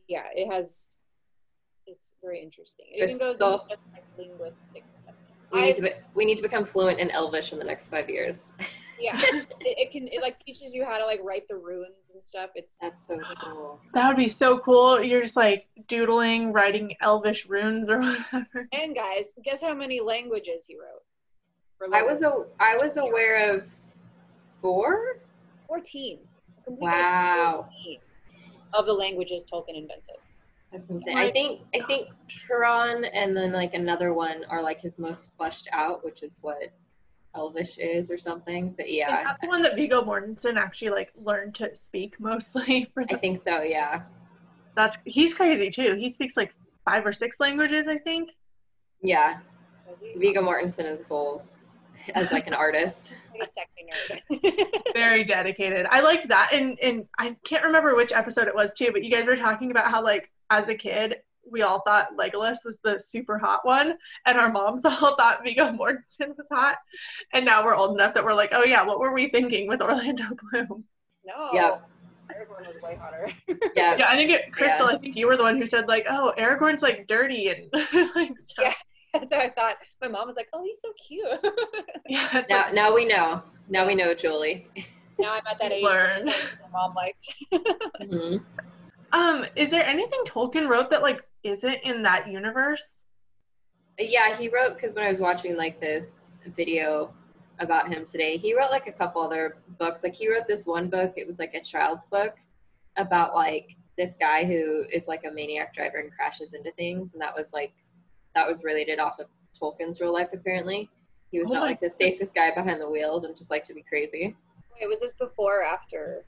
yeah, 0.08 0.26
it 0.34 0.52
has. 0.52 0.98
It's 1.86 2.14
very 2.22 2.40
interesting. 2.40 2.86
It 2.92 3.02
even 3.08 3.18
goes 3.18 3.38
So- 3.38 3.62
into 3.62 3.76
like 3.92 4.04
linguistic 4.16 4.84
stuff. 4.92 5.14
we 5.52 5.60
I- 5.60 5.64
need 5.64 5.76
to 5.76 5.82
be, 5.82 5.90
we 6.14 6.24
need 6.24 6.36
to 6.36 6.42
become 6.44 6.64
fluent 6.64 7.00
in 7.00 7.10
elvish 7.10 7.52
in 7.52 7.58
the 7.58 7.64
next 7.64 7.88
five 7.88 8.08
years 8.08 8.44
Yeah, 9.02 9.18
it, 9.22 9.48
it 9.60 9.90
can 9.90 10.06
it 10.08 10.22
like 10.22 10.38
teaches 10.38 10.72
you 10.72 10.84
how 10.84 10.96
to 10.96 11.04
like 11.04 11.20
write 11.24 11.48
the 11.48 11.56
runes 11.56 12.10
and 12.12 12.22
stuff. 12.22 12.50
It's 12.54 12.78
that's 12.80 13.06
so 13.06 13.18
cool 13.42 13.80
That 13.94 14.08
would 14.08 14.16
be 14.16 14.28
so 14.28 14.58
cool. 14.58 15.02
You're 15.02 15.22
just 15.22 15.36
like 15.36 15.66
doodling, 15.88 16.52
writing 16.52 16.94
elvish 17.00 17.46
runes 17.46 17.90
or 17.90 18.00
whatever. 18.00 18.68
and 18.72 18.94
guys, 18.94 19.34
guess 19.44 19.60
how 19.62 19.74
many 19.74 20.00
languages 20.00 20.66
he 20.68 20.76
wrote? 20.76 21.02
For 21.78 21.92
I 21.94 22.02
was 22.02 22.22
a 22.22 22.46
I 22.60 22.76
was 22.76 22.96
aware 22.96 23.54
of 23.54 23.68
four. 24.60 25.18
14. 25.66 26.18
Wow, 26.66 27.66
14 27.72 27.98
of 28.74 28.86
the 28.86 28.92
languages 28.92 29.44
Tolkien 29.52 29.76
invented. 29.76 30.16
that's 30.70 30.88
insane. 30.88 31.18
I 31.18 31.30
think 31.30 31.62
I 31.74 31.80
think 31.80 32.08
Quran 32.28 33.08
and 33.12 33.36
then 33.36 33.52
like 33.52 33.74
another 33.74 34.12
one 34.14 34.44
are 34.48 34.62
like 34.62 34.80
his 34.80 34.98
most 34.98 35.32
fleshed 35.36 35.68
out, 35.72 36.04
which 36.04 36.22
is 36.22 36.36
what 36.42 36.72
Elvish 37.34 37.78
is 37.78 38.10
or 38.10 38.18
something. 38.18 38.72
But 38.76 38.86
Is 38.86 38.96
yeah, 38.96 39.22
that 39.24 39.38
the 39.40 39.48
one 39.48 39.62
that 39.62 39.76
Viggo 39.76 40.02
Mortensen 40.02 40.56
actually 40.56 40.90
like 40.90 41.12
learned 41.16 41.54
to 41.56 41.74
speak 41.74 42.18
mostly 42.20 42.90
for 42.94 43.04
I 43.10 43.14
think 43.16 43.38
so. 43.38 43.62
Yeah, 43.62 44.02
that's 44.74 44.98
he's 45.04 45.34
crazy 45.34 45.70
too. 45.70 45.94
He 45.94 46.10
speaks 46.10 46.36
like 46.36 46.54
five 46.84 47.06
or 47.06 47.12
six 47.12 47.40
languages, 47.40 47.88
I 47.88 47.98
think. 47.98 48.30
yeah. 49.02 49.38
Viggo 50.16 50.40
Mortensen 50.42 50.86
is 50.86 51.02
goals 51.08 51.64
as 52.14 52.32
like 52.32 52.46
an 52.46 52.54
artist. 52.54 53.12
Like 53.38 53.48
a 53.48 53.50
sexy 53.50 53.86
nerd. 53.88 54.92
Very 54.94 55.24
dedicated. 55.24 55.86
I 55.90 56.00
liked 56.02 56.28
that. 56.28 56.50
And 56.52 56.78
and 56.82 57.06
I 57.18 57.34
can't 57.44 57.64
remember 57.64 57.96
which 57.96 58.12
episode 58.12 58.46
it 58.46 58.54
was 58.54 58.74
too, 58.74 58.90
but 58.92 59.02
you 59.02 59.10
guys 59.10 59.26
were 59.26 59.36
talking 59.36 59.70
about 59.70 59.90
how 59.90 60.02
like 60.02 60.30
as 60.50 60.68
a 60.68 60.74
kid 60.74 61.16
we 61.52 61.62
all 61.62 61.82
thought 61.82 62.16
Legolas 62.18 62.64
was 62.64 62.78
the 62.82 62.98
super 62.98 63.38
hot 63.38 63.60
one, 63.64 63.94
and 64.26 64.38
our 64.38 64.50
moms 64.50 64.84
all 64.86 65.14
thought 65.16 65.44
Viggo 65.44 65.70
Mortensen 65.72 66.36
was 66.36 66.48
hot. 66.50 66.78
And 67.32 67.44
now 67.44 67.62
we're 67.64 67.76
old 67.76 67.94
enough 67.94 68.14
that 68.14 68.24
we're 68.24 68.34
like, 68.34 68.50
oh 68.52 68.64
yeah, 68.64 68.82
what 68.82 68.98
were 68.98 69.12
we 69.12 69.28
thinking 69.28 69.68
with 69.68 69.82
Orlando 69.82 70.24
Bloom? 70.50 70.84
no. 71.24 71.50
Yep. 71.52 71.88
Aragorn 72.30 72.66
was 72.66 72.80
way 72.82 72.96
hotter. 73.00 73.28
Yeah, 73.76 73.96
Yeah, 73.96 74.06
I 74.08 74.16
think 74.16 74.30
it, 74.30 74.52
Crystal. 74.52 74.88
Yeah. 74.88 74.96
I 74.96 74.98
think 74.98 75.16
you 75.16 75.26
were 75.26 75.36
the 75.36 75.42
one 75.42 75.58
who 75.58 75.66
said 75.66 75.86
like, 75.86 76.06
oh, 76.08 76.32
Aragorn's 76.38 76.80
like 76.82 77.06
dirty 77.06 77.48
and 77.50 77.68
like 78.16 78.32
stuff. 78.46 78.64
Yeah. 78.64 78.72
That's 79.12 79.34
how 79.34 79.40
I 79.40 79.50
thought. 79.50 79.76
My 80.00 80.08
mom 80.08 80.26
was 80.26 80.36
like, 80.36 80.48
"Oh, 80.54 80.64
he's 80.64 80.78
so 80.80 80.90
cute." 81.06 81.28
Yeah, 82.08 82.42
now 82.48 82.62
like, 82.62 82.74
now 82.74 82.94
we 82.94 83.04
know. 83.04 83.42
Now 83.68 83.86
we 83.86 83.94
know, 83.94 84.14
Julie. 84.14 84.66
now 85.18 85.34
I'm 85.34 85.42
at 85.46 85.58
that 85.60 85.70
age. 85.70 85.84
learn. 85.84 86.24
My 86.26 86.68
mom 86.72 86.94
liked. 86.94 87.34
Mm-hmm. 87.52 88.36
Um, 89.12 89.44
is 89.54 89.68
there 89.68 89.84
anything 89.84 90.20
Tolkien 90.26 90.66
wrote 90.66 90.90
that 90.90 91.02
like 91.02 91.20
isn't 91.44 91.78
in 91.84 92.02
that 92.02 92.28
universe? 92.28 93.04
Yeah, 93.98 94.36
he 94.36 94.48
wrote 94.48 94.74
because 94.74 94.94
when 94.94 95.04
I 95.04 95.10
was 95.10 95.20
watching 95.20 95.56
like 95.56 95.80
this 95.80 96.30
video 96.46 97.12
about 97.58 97.92
him 97.92 98.04
today, 98.04 98.36
he 98.36 98.56
wrote 98.56 98.70
like 98.70 98.86
a 98.86 98.92
couple 98.92 99.22
other 99.22 99.56
books. 99.78 100.02
Like 100.02 100.14
he 100.14 100.30
wrote 100.30 100.46
this 100.48 100.66
one 100.66 100.88
book, 100.88 101.14
it 101.16 101.26
was 101.26 101.38
like 101.38 101.54
a 101.54 101.60
child's 101.60 102.06
book 102.06 102.36
about 102.96 103.34
like 103.34 103.76
this 103.98 104.16
guy 104.16 104.44
who 104.44 104.84
is 104.92 105.08
like 105.08 105.24
a 105.24 105.30
maniac 105.30 105.74
driver 105.74 105.98
and 105.98 106.10
crashes 106.12 106.54
into 106.54 106.72
things, 106.72 107.12
and 107.12 107.22
that 107.22 107.34
was 107.34 107.52
like 107.52 107.72
that 108.34 108.48
was 108.48 108.64
related 108.64 108.98
off 108.98 109.18
of 109.18 109.26
Tolkien's 109.60 110.00
real 110.00 110.12
life 110.12 110.28
apparently. 110.32 110.88
He 111.30 111.38
was 111.38 111.50
Oh 111.50 111.54
not 111.54 111.62
like 111.62 111.80
the 111.80 111.90
safest 111.90 112.34
guy 112.34 112.50
behind 112.50 112.80
the 112.80 112.88
wheel 112.88 113.22
and 113.24 113.36
just 113.36 113.50
like 113.50 113.64
to 113.64 113.74
be 113.74 113.82
crazy. 113.82 114.36
Wait, 114.78 114.88
was 114.88 115.00
this 115.00 115.14
before 115.14 115.60
or 115.60 115.64
after 115.64 116.24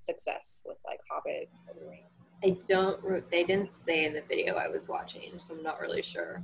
success 0.00 0.62
with 0.66 0.78
like 0.86 1.00
Hobbit, 1.10 1.48
Lord 1.66 1.80
the 1.80 1.88
Rings? 1.88 2.11
I 2.44 2.56
don't 2.66 3.30
they 3.30 3.44
didn't 3.44 3.72
say 3.72 4.04
in 4.04 4.12
the 4.12 4.22
video 4.22 4.54
I 4.54 4.68
was 4.68 4.88
watching, 4.88 5.38
so 5.38 5.54
I'm 5.54 5.62
not 5.62 5.80
really 5.80 6.02
sure. 6.02 6.42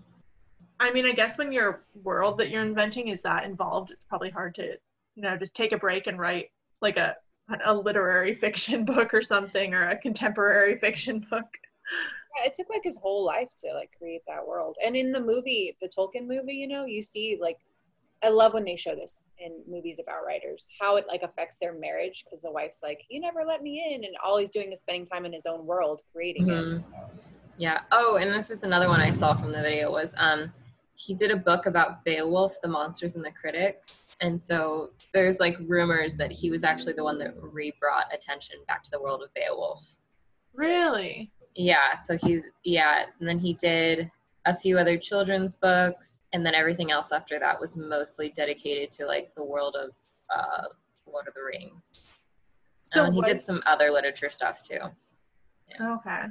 I 0.81 0.93
mean, 0.93 1.07
I 1.07 1.13
guess 1.13 1.39
when 1.39 1.51
your 1.51 1.85
world 2.05 2.39
that 2.39 2.51
you're 2.51 2.65
inventing 2.65 3.09
is 3.09 3.23
that 3.23 3.45
involved, 3.45 3.91
it's 3.91 4.05
probably 4.05 4.31
hard 4.31 4.55
to, 4.57 4.77
you 5.17 5.23
know, 5.23 5.37
just 5.37 5.55
take 5.55 5.73
a 5.73 5.79
break 5.79 6.07
and 6.07 6.19
write 6.19 6.51
like 6.81 6.97
a 6.97 7.17
a 7.65 7.75
literary 7.75 8.35
fiction 8.45 8.85
book 8.85 9.13
or 9.13 9.23
something 9.23 9.75
or 9.75 9.89
a 9.89 9.97
contemporary 9.97 10.79
fiction 10.81 11.27
book. 11.31 11.47
Yeah, 12.37 12.47
it 12.47 12.55
took 12.55 12.69
like 12.71 12.85
his 12.85 12.99
whole 12.99 13.25
life 13.25 13.49
to 13.65 13.73
like 13.75 13.91
create 13.99 14.23
that 14.29 14.47
world. 14.47 14.77
And 14.85 14.95
in 14.95 15.11
the 15.11 15.21
movie, 15.21 15.77
the 15.81 15.89
Tolkien 15.89 16.27
movie, 16.27 16.55
you 16.55 16.69
know, 16.69 16.85
you 16.85 17.03
see 17.03 17.39
like 17.41 17.59
I 18.23 18.31
love 18.31 18.53
when 18.53 18.65
they 18.65 18.77
show 18.77 18.95
this 18.97 19.25
in 19.39 19.63
movies 19.69 20.01
about 20.01 20.25
writers, 20.27 20.69
how 20.81 20.97
it 20.97 21.07
like 21.07 21.23
affects 21.23 21.59
their 21.59 21.73
marriage 21.73 22.25
because 22.25 22.43
the 22.43 22.51
wife's 22.51 22.83
like, 22.83 23.01
"You 23.09 23.21
never 23.21 23.45
let 23.45 23.63
me 23.63 23.95
in," 23.95 24.05
and 24.05 24.17
all 24.25 24.39
he's 24.39 24.51
doing 24.51 24.73
is 24.73 24.81
spending 24.81 25.07
time 25.07 25.25
in 25.25 25.33
his 25.33 25.47
own 25.47 25.67
world 25.67 26.03
creating 26.13 26.49
it. 26.49 26.65
Mhm. 26.65 26.85
Yeah. 27.59 27.81
Oh, 27.93 28.17
and 28.17 28.33
this 28.33 28.51
is 28.51 28.63
another 28.65 28.89
one 28.89 29.01
I 29.01 29.13
saw 29.13 29.35
from 29.35 29.53
the 29.53 29.61
video 29.63 29.91
was 29.91 30.15
um 30.19 30.53
he 30.95 31.15
did 31.15 31.31
a 31.31 31.37
book 31.37 31.67
about 31.67 32.05
Beowulf, 32.05 32.61
the 32.61 32.67
monsters 32.67 33.15
and 33.15 33.25
the 33.25 33.31
critics, 33.31 34.17
and 34.21 34.41
so 34.41 34.91
there's 35.15 35.39
like 35.39 35.57
rumors 35.61 36.17
that 36.17 36.33
he 36.33 36.51
was 36.51 36.65
actually 36.65 36.95
the 36.95 37.05
one 37.05 37.19
that 37.19 37.35
re-brought 37.41 38.13
attention 38.13 38.57
back 38.67 38.83
to 38.83 38.91
the 38.91 39.01
world 39.01 39.23
of 39.23 39.33
Beowulf. 39.33 39.97
Really? 40.55 41.31
Yeah, 41.55 41.95
so 41.95 42.17
he's 42.19 42.43
yeah, 42.65 43.05
and 43.21 43.29
then 43.29 43.39
he 43.39 43.53
did 43.55 44.11
a 44.49 44.55
few 44.55 44.79
other 44.79 44.97
children's 44.97 45.55
books, 45.55 46.23
and 46.33 46.45
then 46.45 46.55
everything 46.55 46.91
else 46.91 47.13
after 47.13 47.39
that 47.39 47.61
was 47.61 47.77
mostly 47.77 48.31
dedicated 48.31 48.91
to 48.93 49.07
like 49.07 49.35
the 49.35 49.45
world 49.45 49.77
of 49.77 49.95
uh, 50.35 50.65
Lord 51.07 51.29
of 51.29 51.35
the 51.35 51.43
Rings. 51.43 52.19
So 52.81 53.05
and 53.05 53.15
he 53.15 53.21
did 53.21 53.43
some 53.43 53.63
other 53.67 53.91
literature 53.91 54.31
stuff 54.31 54.63
too. 54.63 54.81
Okay. 55.81 56.23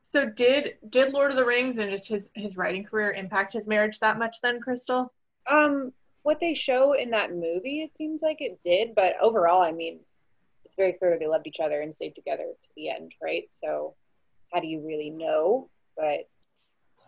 So 0.00 0.24
did 0.24 0.76
did 0.88 1.12
Lord 1.12 1.30
of 1.30 1.36
the 1.36 1.44
Rings 1.44 1.78
and 1.78 1.90
just 1.90 2.08
his 2.08 2.30
his 2.34 2.56
writing 2.56 2.82
career 2.82 3.12
impact 3.12 3.52
his 3.52 3.68
marriage 3.68 3.98
that 4.00 4.18
much 4.18 4.40
then, 4.42 4.60
Crystal? 4.60 5.12
Um, 5.46 5.92
what 6.22 6.40
they 6.40 6.54
show 6.54 6.94
in 6.94 7.10
that 7.10 7.32
movie, 7.32 7.82
it 7.82 7.96
seems 7.96 8.22
like 8.22 8.40
it 8.40 8.60
did, 8.62 8.94
but 8.94 9.14
overall, 9.20 9.60
I 9.60 9.70
mean, 9.70 10.00
it's 10.64 10.74
very 10.74 10.94
clear 10.94 11.18
they 11.18 11.26
loved 11.26 11.46
each 11.46 11.60
other 11.60 11.82
and 11.82 11.94
stayed 11.94 12.14
together 12.14 12.44
to 12.44 12.68
the 12.74 12.88
end, 12.88 13.12
right? 13.22 13.46
So, 13.50 13.94
how 14.52 14.60
do 14.60 14.66
you 14.66 14.80
really 14.80 15.10
know? 15.10 15.68
But 15.96 16.28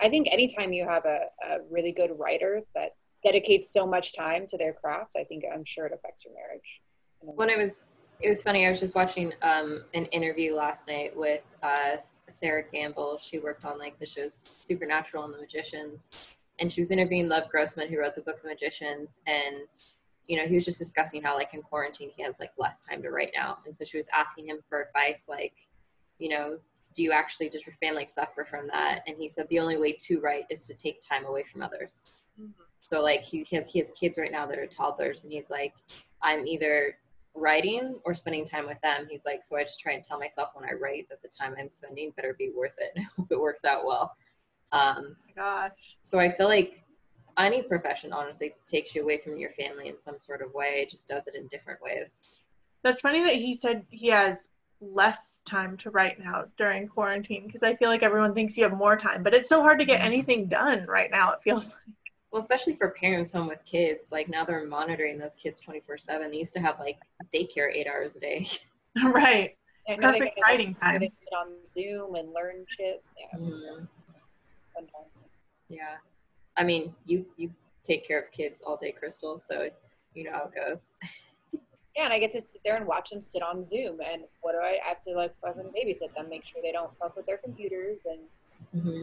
I 0.01 0.09
think 0.09 0.29
anytime 0.31 0.73
you 0.73 0.87
have 0.87 1.05
a, 1.05 1.27
a 1.45 1.59
really 1.71 1.93
good 1.93 2.11
writer 2.19 2.63
that 2.75 2.93
dedicates 3.23 3.73
so 3.73 3.87
much 3.87 4.15
time 4.15 4.47
to 4.47 4.57
their 4.57 4.73
craft, 4.73 5.15
I 5.17 5.25
think 5.25 5.45
I'm 5.53 5.65
sure 5.65 5.87
it 5.87 5.93
affects 5.93 6.25
your 6.25 6.35
marriage. 6.35 6.81
when 7.21 7.51
it 7.51 7.59
was 7.59 8.11
it 8.21 8.29
was 8.29 8.43
funny 8.43 8.65
i 8.65 8.71
was 8.71 8.79
just 8.79 8.95
watching 8.95 9.33
um, 9.43 9.83
an 9.95 10.05
interview 10.07 10.55
last 10.55 10.87
night 10.89 11.17
with 11.17 11.43
uh, 11.63 11.97
Sera 12.29 12.63
Gamble 12.63 13.19
she 13.19 13.41
worked 13.41 13.65
on 13.65 13.77
like 13.77 13.99
the 13.99 14.07
shows 14.07 14.35
supernatural 14.35 15.25
and 15.25 15.35
the 15.35 15.39
magicians 15.39 16.29
and 16.61 16.73
she 16.73 16.81
was 16.81 16.91
interviewing 16.91 17.29
Lev 17.29 17.49
Grossman 17.49 17.89
who 17.89 17.99
wrote 17.99 18.15
the 18.15 18.21
book 18.21 18.41
the 18.43 18.49
magicians 18.49 19.21
and 19.27 19.69
you 20.29 20.37
know 20.37 20.47
he 20.47 20.55
was 20.55 20.65
just 20.65 20.79
discussing 20.79 21.23
how 21.23 21.35
like 21.35 21.55
in 21.55 21.63
quarantine 21.63 22.11
he 22.17 22.23
has 22.23 22.39
like 22.39 22.53
less 22.57 22.81
time 22.81 23.03
to 23.03 23.11
write 23.11 23.33
now 23.35 23.59
and 23.67 23.75
so 23.75 23.85
she 23.85 23.97
was 23.97 24.09
asking 24.15 24.49
him 24.49 24.59
for 24.69 24.83
advice 24.83 25.27
like 25.29 25.55
you 26.19 26.29
know 26.29 26.59
do 26.95 27.03
you 27.03 27.13
actually 27.13 27.49
does 27.49 27.67
your 27.67 27.75
family 27.75 28.07
suffer 28.07 28.45
from 28.45 28.67
that 28.69 29.03
and 29.07 29.17
he 29.19 29.29
said 29.29 29.47
the 29.49 29.59
only 29.59 29.77
way 29.77 29.93
to 29.93 30.21
write 30.21 30.45
is 30.51 30.67
to 30.67 30.75
take 30.75 31.01
time 31.01 31.25
away 31.27 31.43
from 31.43 31.63
others 31.63 32.23
so 32.83 33.03
like 33.03 33.23
he 33.23 33.47
has 33.53 33.69
he 33.71 33.79
has 33.79 33.91
kids 33.99 34.17
right 34.19 34.33
now 34.33 34.47
that 34.47 34.59
are 34.59 34.67
toddlers 34.67 35.25
and 35.25 35.33
he's 35.33 35.51
like 35.51 35.75
i'm 36.23 36.47
either 36.47 36.97
writing 37.41 38.01
or 38.05 38.15
spending 38.15 38.45
time 38.45 38.67
with 38.67 38.81
them. 38.83 39.07
He's 39.09 39.25
like, 39.25 39.43
so 39.43 39.57
I 39.57 39.63
just 39.63 39.81
try 39.81 39.93
and 39.93 40.03
tell 40.03 40.19
myself 40.19 40.51
when 40.55 40.69
I 40.69 40.73
write 40.75 41.09
that 41.09 41.23
the 41.23 41.29
time 41.29 41.55
I'm 41.59 41.71
spending 41.71 42.13
better 42.17 42.35
be 42.39 42.51
worth 42.55 42.75
it. 42.79 42.93
I 42.97 43.07
hope 43.17 43.29
it 43.31 43.41
works 43.41 43.65
out 43.65 43.87
well. 43.87 44.17
Um, 44.73 45.17
Oh 45.17 45.33
my 45.37 45.43
gosh. 45.43 45.97
so 46.03 46.19
I 46.19 46.29
feel 46.29 46.49
like 46.49 46.85
any 47.39 47.63
profession 47.63 48.13
honestly 48.13 48.53
takes 48.67 48.95
you 48.95 49.03
away 49.03 49.19
from 49.19 49.39
your 49.39 49.51
family 49.51 49.89
in 49.89 49.99
some 49.99 50.17
sort 50.21 50.43
of 50.43 50.53
way. 50.53 50.81
It 50.83 50.91
just 50.91 51.09
does 51.09 51.27
it 51.27 51.35
in 51.35 51.47
different 51.47 51.81
ways. 51.81 52.41
That's 52.83 53.01
funny 53.01 53.23
that 53.25 53.35
he 53.35 53.57
said 53.57 53.87
he 53.91 54.09
has 54.09 54.49
less 54.81 55.43
time 55.45 55.77
to 55.79 55.91
write 55.91 56.19
now 56.21 56.45
during 56.57 56.87
quarantine 56.89 57.47
because 57.47 57.63
I 57.63 57.75
feel 57.77 57.89
like 57.89 58.03
everyone 58.03 58.35
thinks 58.35 58.57
you 58.57 58.65
have 58.65 58.77
more 58.77 58.97
time, 58.97 59.23
but 59.23 59.35
it's 59.35 59.49
so 59.49 59.61
hard 59.61 59.79
to 59.81 59.85
get 59.85 60.01
anything 60.01 60.47
done 60.47 60.87
right 60.87 61.11
now. 61.11 61.33
It 61.33 61.41
feels 61.43 61.75
Well, 62.31 62.41
especially 62.41 62.77
for 62.77 62.91
parents 62.91 63.33
home 63.33 63.49
with 63.49 63.65
kids, 63.65 64.13
like 64.13 64.29
now 64.29 64.45
they're 64.45 64.67
monitoring 64.67 65.19
those 65.19 65.35
kids 65.37 65.61
24 65.61 65.99
7. 65.99 66.31
They 66.31 66.37
used 66.39 66.55
to 66.55 66.61
have 66.61 66.79
like 66.79 66.99
daycare 67.35 67.75
eight 67.75 67.87
hours 67.87 68.17
a 68.17 68.21
day. 68.21 68.47
right. 69.05 69.57
I 69.89 69.97
know 69.97 70.13
they 70.13 70.19
Perfect 70.19 70.37
get, 70.37 70.43
writing 70.43 70.75
time. 70.75 71.01
they 71.01 71.13
on 71.37 71.49
Zoom 71.67 72.15
and 72.15 72.33
learn 72.33 72.65
shit. 72.67 73.03
Yeah, 73.17 73.39
Mm, 73.39 73.89
yeah. 75.69 75.97
I 76.57 76.65
mean, 76.65 76.95
you, 77.07 77.25
you 77.37 77.51
take 77.83 78.07
care 78.07 78.21
of 78.21 78.31
kids 78.33 78.63
all 78.67 78.77
day, 78.77 78.93
Crystal, 78.93 79.39
so 79.39 79.71
you 80.15 80.25
know 80.25 80.33
how 80.33 80.45
it 80.45 80.55
goes. 80.55 80.91
Yeah, 81.99 82.05
and 82.05 82.13
I 82.13 82.21
get 82.21 82.31
to 82.31 82.41
sit 82.41 82.61
there 82.65 82.77
and 82.77 82.87
watch 82.87 83.11
them 83.11 83.21
sit 83.21 83.43
on 83.43 83.61
Zoom. 83.61 83.99
And 84.01 84.23
what 84.41 84.53
do 84.53 84.59
I, 84.59 84.79
I 84.85 84.89
have 84.89 85.01
to 85.03 85.15
like 85.15 85.35
fucking 85.41 85.73
babysit 85.77 86.15
them, 86.15 86.29
make 86.29 86.47
sure 86.47 86.63
they 86.63 86.71
don't 86.71 86.97
fuck 86.97 87.17
with 87.17 87.27
their 87.27 87.39
computers 87.39 88.07
and 88.07 88.21
hmm 88.81 89.03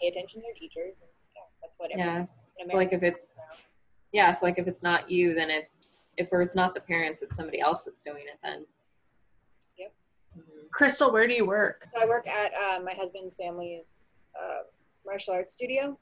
pay 0.00 0.08
attention 0.08 0.42
to 0.42 0.46
their 0.46 0.54
teachers. 0.54 0.94
And, 1.00 1.10
yeah, 1.34 1.42
that's 1.60 1.72
what 1.78 1.90
Yes. 1.96 2.52
in 2.60 2.70
So 2.70 2.76
like 2.76 2.92
if 2.92 3.00
America 3.00 3.16
it's 3.16 3.36
yeah, 4.12 4.30
so 4.30 4.46
like 4.46 4.60
if 4.60 4.68
it's 4.68 4.84
not 4.84 5.10
you, 5.10 5.34
then 5.34 5.50
it's 5.50 5.96
if 6.18 6.28
or 6.32 6.40
it's 6.40 6.54
not 6.54 6.72
the 6.72 6.80
parents, 6.80 7.20
it's 7.20 7.34
somebody 7.34 7.60
else 7.60 7.82
that's 7.82 8.02
doing 8.02 8.22
it 8.32 8.38
then. 8.44 8.64
Yep. 9.76 9.92
Mhm. 10.38 10.70
Crystal, 10.70 11.10
where 11.12 11.26
do 11.26 11.34
you 11.34 11.46
work? 11.46 11.82
So 11.88 12.00
I 12.00 12.06
work 12.06 12.28
at 12.28 12.52
uh, 12.54 12.78
my 12.80 12.92
husband's 12.94 13.34
family's 13.34 14.18
uh, 14.40 14.60
martial 15.04 15.34
arts 15.34 15.54
studio, 15.54 15.98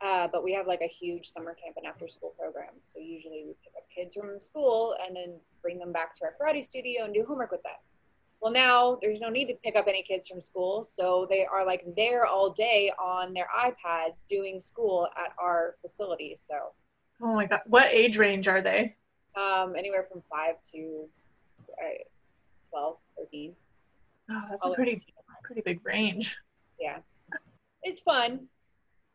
uh, 0.00 0.28
but 0.30 0.44
we 0.44 0.52
have 0.52 0.66
like 0.66 0.80
a 0.80 0.86
huge 0.88 1.28
summer 1.28 1.54
camp 1.54 1.76
and 1.76 1.86
after 1.86 2.08
school 2.08 2.34
program. 2.38 2.74
So 2.84 2.98
usually 3.00 3.44
we 3.46 3.54
pick 3.64 3.72
up 3.76 3.84
kids 3.94 4.14
from 4.16 4.40
school 4.40 4.94
and 5.04 5.14
then 5.16 5.34
bring 5.62 5.78
them 5.78 5.92
back 5.92 6.14
to 6.18 6.24
our 6.24 6.34
karate 6.40 6.64
studio 6.64 7.04
and 7.04 7.12
do 7.14 7.24
homework 7.26 7.50
with 7.50 7.62
them. 7.62 7.72
Well, 8.40 8.52
now 8.52 8.98
there's 9.02 9.18
no 9.18 9.28
need 9.30 9.46
to 9.46 9.54
pick 9.64 9.74
up 9.74 9.86
any 9.88 10.04
kids 10.04 10.28
from 10.28 10.40
school, 10.40 10.84
so 10.84 11.26
they 11.28 11.44
are 11.44 11.66
like 11.66 11.84
there 11.96 12.24
all 12.24 12.50
day 12.50 12.92
on 12.96 13.32
their 13.34 13.48
iPads 13.58 14.24
doing 14.26 14.60
school 14.60 15.08
at 15.16 15.32
our 15.38 15.74
facility. 15.82 16.34
So 16.36 16.54
Oh 17.20 17.34
my 17.34 17.46
god. 17.46 17.60
What 17.66 17.86
age 17.92 18.16
range 18.16 18.46
are 18.46 18.62
they? 18.62 18.94
um, 19.36 19.74
anywhere 19.76 20.06
from 20.10 20.22
five 20.30 20.54
to 20.72 21.04
uh, 21.84 22.02
12, 22.70 22.96
13. 23.18 23.54
Oh, 24.30 24.42
that's 24.50 24.62
All 24.64 24.72
a 24.72 24.74
pretty 24.74 25.02
pretty 25.42 25.62
big 25.62 25.80
range. 25.84 26.36
Yeah. 26.78 26.98
It's 27.82 28.00
fun. 28.00 28.46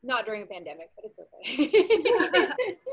Not 0.04 0.26
during 0.26 0.44
a 0.44 0.46
pandemic, 0.46 0.90
but 0.96 1.06
it's 1.06 1.20
okay. 1.20 2.54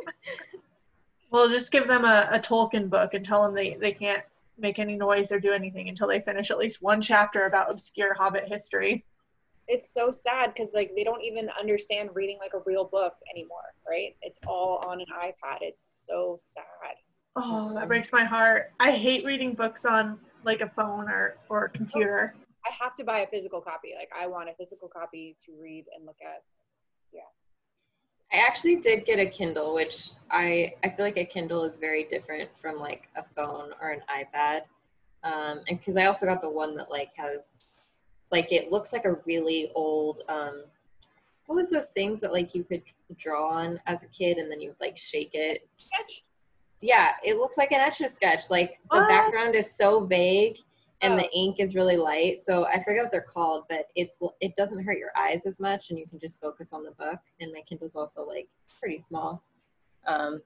Well, 1.31 1.49
just 1.49 1.71
give 1.71 1.87
them 1.87 2.05
a, 2.05 2.29
a 2.33 2.41
Tolkien 2.41 2.91
book 2.91 3.15
and 3.15 3.25
tell 3.25 3.45
them 3.45 3.55
they, 3.55 3.75
they 3.81 3.93
can't 3.93 4.25
make 4.59 4.79
any 4.79 4.97
noise 4.97 5.31
or 5.31 5.39
do 5.39 5.53
anything 5.53 5.89
until 5.89 6.09
they 6.09 6.21
finish 6.21 6.51
at 6.51 6.59
least 6.59 6.83
one 6.83 7.01
chapter 7.01 7.47
about 7.47 7.71
obscure 7.71 8.15
Hobbit 8.15 8.49
history. 8.49 9.05
it's 9.69 9.95
so 9.95 10.11
sad 10.11 10.53
because 10.53 10.71
like 10.75 10.93
they 10.97 11.05
don't 11.05 11.23
even 11.23 11.49
understand 11.59 12.11
reading 12.15 12.37
like 12.41 12.53
a 12.55 12.63
real 12.67 12.85
book 12.85 13.15
anymore, 13.33 13.75
right? 13.89 14.17
It's 14.23 14.41
all 14.47 14.83
on 14.85 15.01
an 15.01 15.07
iPad. 15.23 15.59
It's 15.61 16.03
so 16.09 16.37
sad. 16.37 16.97
Oh, 17.37 17.73
that 17.75 17.87
breaks 17.87 18.13
my 18.13 18.25
heart. 18.25 18.73
I 18.81 18.91
hate 18.91 19.25
reading 19.25 19.55
books 19.55 19.85
on 19.85 20.19
like 20.45 20.63
a 20.63 20.69
phone 20.69 21.09
or, 21.09 21.37
or 21.49 21.67
a 21.67 21.71
computer. 21.71 22.35
I 22.67 22.73
have 22.83 22.97
to 22.97 23.05
buy 23.05 23.21
a 23.21 23.27
physical 23.29 23.61
copy. 23.61 23.95
Like 23.97 24.11
I 24.19 24.27
want 24.27 24.49
a 24.49 24.55
physical 24.55 24.89
copy 24.89 25.37
to 25.47 25.53
read 25.63 25.85
and 25.97 26.05
look 26.05 26.17
at. 26.21 26.43
I 28.33 28.37
actually 28.47 28.77
did 28.77 29.05
get 29.05 29.19
a 29.19 29.27
Kindle, 29.27 29.75
which 29.75 30.11
I 30.31 30.75
I 30.85 30.89
feel 30.89 31.05
like 31.05 31.17
a 31.19 31.25
Kindle 31.25 31.65
is 31.65 31.77
very 31.77 32.05
different 32.05 32.57
from 32.57 32.79
like 32.79 33.09
a 33.17 33.25
phone 33.25 33.71
or 33.81 33.91
an 33.91 34.03
iPad. 34.09 34.63
Um, 35.25 35.61
and 35.69 35.79
because 35.79 35.97
I 35.97 36.07
also 36.07 36.27
got 36.27 36.41
the 36.41 36.49
one 36.49 36.77
that 36.77 36.91
like 36.91 37.11
has 37.17 37.87
like 38.31 38.53
it 38.53 38.71
looks 38.71 38.93
like 38.93 39.05
a 39.05 39.17
really 39.27 39.71
old 39.75 40.23
um 40.29 40.63
what 41.47 41.57
was 41.57 41.71
those 41.71 41.89
things 41.89 42.21
that 42.21 42.33
like 42.33 42.55
you 42.55 42.63
could 42.63 42.83
draw 43.17 43.51
on 43.51 43.81
as 43.87 44.03
a 44.05 44.07
kid 44.07 44.39
and 44.39 44.51
then 44.51 44.61
you 44.61 44.69
would 44.69 44.81
like 44.81 44.97
shake 44.97 45.31
it 45.35 45.67
Sketch. 45.79 46.23
yeah 46.81 47.15
it 47.25 47.37
looks 47.39 47.59
like 47.59 47.73
an 47.73 47.81
etch 47.81 48.01
a 48.01 48.09
sketch 48.09 48.51
like 48.51 48.79
the 48.93 49.01
What? 49.01 49.09
background 49.09 49.57
is 49.57 49.71
so 49.71 50.07
vague 50.07 50.59
and 51.03 51.15
Oh. 51.15 51.17
the 51.17 51.31
ink 51.37 51.61
is 51.61 51.75
really 51.75 51.97
light 51.97 52.41
so 52.41 52.67
i 52.67 52.83
forget 52.83 53.03
what 53.03 53.11
they're 53.13 53.21
called 53.21 53.65
but 53.69 53.87
it's 53.97 54.19
it 54.41 54.55
doesn't 54.57 54.85
hurt 54.85 54.99
your 54.99 55.13
eyes 55.17 55.47
as 55.47 55.59
much 55.61 55.91
and 55.91 55.99
you 55.99 56.07
can 56.07 56.19
just 56.19 56.41
focus 56.41 56.73
on 56.73 56.85
the 56.85 56.91
book 56.93 57.19
and 57.41 57.53
my 57.53 57.61
kindle's 57.63 57.97
also 57.97 58.27
like 58.27 58.49
pretty 58.79 58.99
small 58.99 59.43
um 60.07 60.41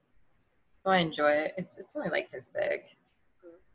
so 0.83 0.91
i 0.91 0.97
enjoy 0.97 1.31
it 1.31 1.53
it's 1.57 1.77
it's 1.77 1.93
only 1.95 2.09
like 2.09 2.31
this 2.31 2.49
big 2.53 2.81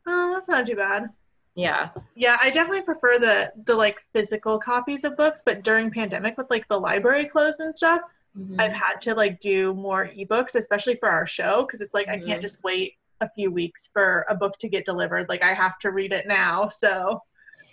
Oh, 0.07 0.33
that's 0.33 0.47
not 0.47 0.65
too 0.65 0.75
bad. 0.75 1.09
yeah 1.53 1.89
Yeah, 2.15 2.37
I 2.41 2.49
definitely 2.49 2.81
prefer 2.81 3.19
the 3.19 3.53
the 3.65 3.75
like 3.75 3.99
physical 4.13 4.57
copies 4.57 5.03
of 5.03 5.15
books, 5.15 5.43
but 5.45 5.63
during 5.63 5.91
pandemic 5.91 6.37
with 6.39 6.49
like 6.49 6.67
the 6.67 6.79
library 6.79 7.25
closed 7.25 7.59
and 7.59 7.75
stuff, 7.75 8.01
Mhm. 8.35 8.59
I've 8.59 8.71
had 8.73 8.99
to 9.01 9.13
like 9.13 9.39
do 9.41 9.75
more 9.75 10.07
ebooks, 10.07 10.55
especially 10.55 10.95
for 10.95 11.07
our 11.07 11.27
show, 11.27 11.63
because 11.63 11.81
it's 11.81 11.93
like 11.93 12.07
I 12.07 12.17
Mhm. 12.17 12.25
can't 12.25 12.41
just 12.41 12.57
wait 12.63 12.95
a 13.21 13.29
few 13.29 13.51
weeks 13.51 13.89
for 13.91 14.25
a 14.29 14.35
book 14.35 14.57
to 14.59 14.67
get 14.67 14.85
delivered. 14.85 15.29
Like 15.29 15.43
I 15.43 15.53
have 15.53 15.79
to 15.79 15.91
read 15.91 16.11
it 16.11 16.27
now, 16.27 16.69
so 16.69 17.21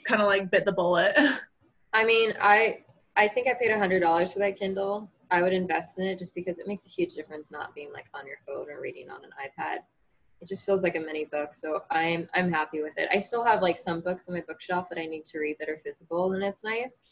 kind 0.07 0.21
of 0.21 0.29
like 0.29 0.51
bit 0.51 0.65
the 0.65 0.73
bullet. 0.73 1.17
I 1.93 2.05
mean, 2.05 2.35
I 2.41 2.85
I 3.17 3.29
think 3.29 3.49
I 3.49 3.55
paid 3.55 3.71
a 3.71 3.79
hundred 3.79 4.01
dollars 4.01 4.33
for 4.33 4.39
that 4.41 4.57
Kindle. 4.57 5.11
I 5.31 5.43
would 5.43 5.53
invest 5.53 5.99
in 5.99 6.07
it 6.07 6.19
just 6.19 6.35
because 6.35 6.59
it 6.59 6.67
makes 6.67 6.87
a 6.87 6.89
huge 6.89 7.15
difference 7.15 7.51
not 7.51 7.75
being 7.75 7.93
like 7.93 8.07
on 8.15 8.27
your 8.27 8.39
phone 8.47 8.71
or 8.71 8.81
reading 8.81 9.11
on 9.11 9.25
an 9.25 9.31
iPad. 9.39 9.79
It 10.41 10.49
just 10.49 10.65
feels 10.65 10.83
like 10.83 10.95
a 10.95 11.01
mini 11.01 11.25
book, 11.25 11.55
so 11.55 11.83
I'm 11.91 12.29
I'm 12.35 12.51
happy 12.51 12.83
with 12.83 12.97
it. 12.97 13.09
I 13.13 13.19
still 13.19 13.45
have 13.45 13.61
like 13.61 13.79
some 13.79 14.01
books 14.01 14.29
on 14.29 14.35
my 14.35 14.45
bookshelf 14.47 14.89
that 14.91 14.99
I 14.99 15.07
need 15.07 15.25
to 15.27 15.39
read 15.39 15.57
that 15.59 15.69
are 15.69 15.79
physical, 15.79 16.33
and 16.33 16.43
it's 16.43 16.63
nice. 16.63 17.07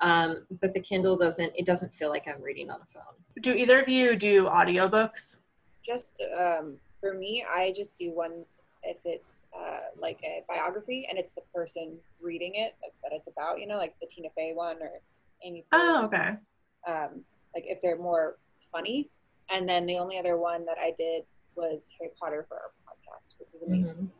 Um, 0.00 0.46
but 0.60 0.74
the 0.74 0.80
Kindle 0.80 1.16
doesn't. 1.16 1.52
It 1.56 1.66
doesn't 1.66 1.92
feel 1.92 2.08
like 2.08 2.28
I'm 2.28 2.40
reading 2.40 2.70
on 2.70 2.80
a 2.80 2.86
phone. 2.86 3.02
do 3.40 3.52
either 3.52 3.80
of 3.80 3.88
you 3.88 4.14
do 4.14 4.44
audiobooks? 4.44 5.36
Just 5.84 6.22
um, 6.38 6.76
for 7.00 7.14
me, 7.14 7.44
I 7.48 7.72
just 7.76 7.96
do 7.98 8.12
ones 8.12 8.60
if 8.82 8.98
it's 9.04 9.46
uh, 9.56 9.80
like 10.00 10.20
a 10.24 10.44
biography 10.48 11.06
and 11.10 11.18
it's 11.18 11.32
the 11.34 11.42
person 11.54 11.96
reading 12.20 12.54
it 12.54 12.74
that, 12.82 12.90
that 13.02 13.12
it's 13.16 13.28
about. 13.28 13.60
You 13.60 13.66
know, 13.66 13.76
like 13.76 13.94
the 14.00 14.06
Tina 14.06 14.28
Fey 14.36 14.52
one 14.54 14.76
or 14.82 15.00
Amy. 15.44 15.64
Oh, 15.72 16.04
okay. 16.06 16.30
um, 16.86 17.24
like 17.54 17.64
if 17.66 17.80
they're 17.80 17.98
more 17.98 18.38
funny 18.72 19.10
And 19.50 19.68
then 19.68 19.86
the 19.86 19.96
only 19.98 20.18
other 20.18 20.36
one 20.36 20.64
that 20.66 20.76
I 20.78 20.94
did 20.98 21.24
was 21.56 21.88
Harry 21.98 22.12
Potter 22.20 22.44
for 22.48 22.56
our 22.56 22.70
podcast, 22.86 23.34
which 23.38 23.48
was 23.52 23.62
amazing. 23.62 23.94
Mhm. 23.94 24.10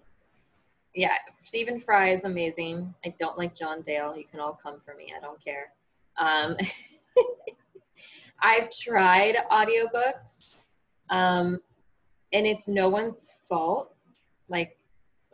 Yeah, 0.94 1.14
Stephen 1.34 1.78
Fry 1.78 2.08
is 2.10 2.24
amazing. 2.24 2.94
I 3.04 3.14
don't 3.20 3.36
like 3.38 3.54
Jim 3.54 3.82
Dale. 3.82 4.16
You 4.16 4.24
can 4.24 4.40
all 4.40 4.58
come 4.60 4.80
for 4.80 4.94
me. 4.94 5.12
I 5.16 5.20
don't 5.20 5.42
care. 5.42 5.72
Um, 6.16 6.56
I've 8.40 8.70
tried 8.70 9.36
audiobooks, 9.50 10.62
um, 11.10 11.58
and 12.32 12.46
it's 12.46 12.68
no 12.68 12.88
one's 12.88 13.44
fault. 13.48 13.94
Like, 14.48 14.76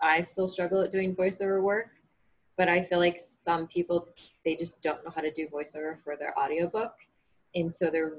I 0.00 0.20
still 0.22 0.48
struggle 0.48 0.80
at 0.80 0.90
doing 0.90 1.14
voiceover 1.14 1.62
work, 1.62 1.90
but 2.56 2.68
I 2.68 2.82
feel 2.82 2.98
like 2.98 3.18
some 3.18 3.66
people 3.66 4.08
they 4.44 4.56
just 4.56 4.80
don't 4.82 5.04
know 5.04 5.12
how 5.14 5.20
to 5.20 5.30
do 5.30 5.48
voiceover 5.48 5.98
for 6.02 6.16
their 6.16 6.38
audiobook, 6.38 6.94
and 7.54 7.74
so 7.74 7.90
they're 7.90 8.14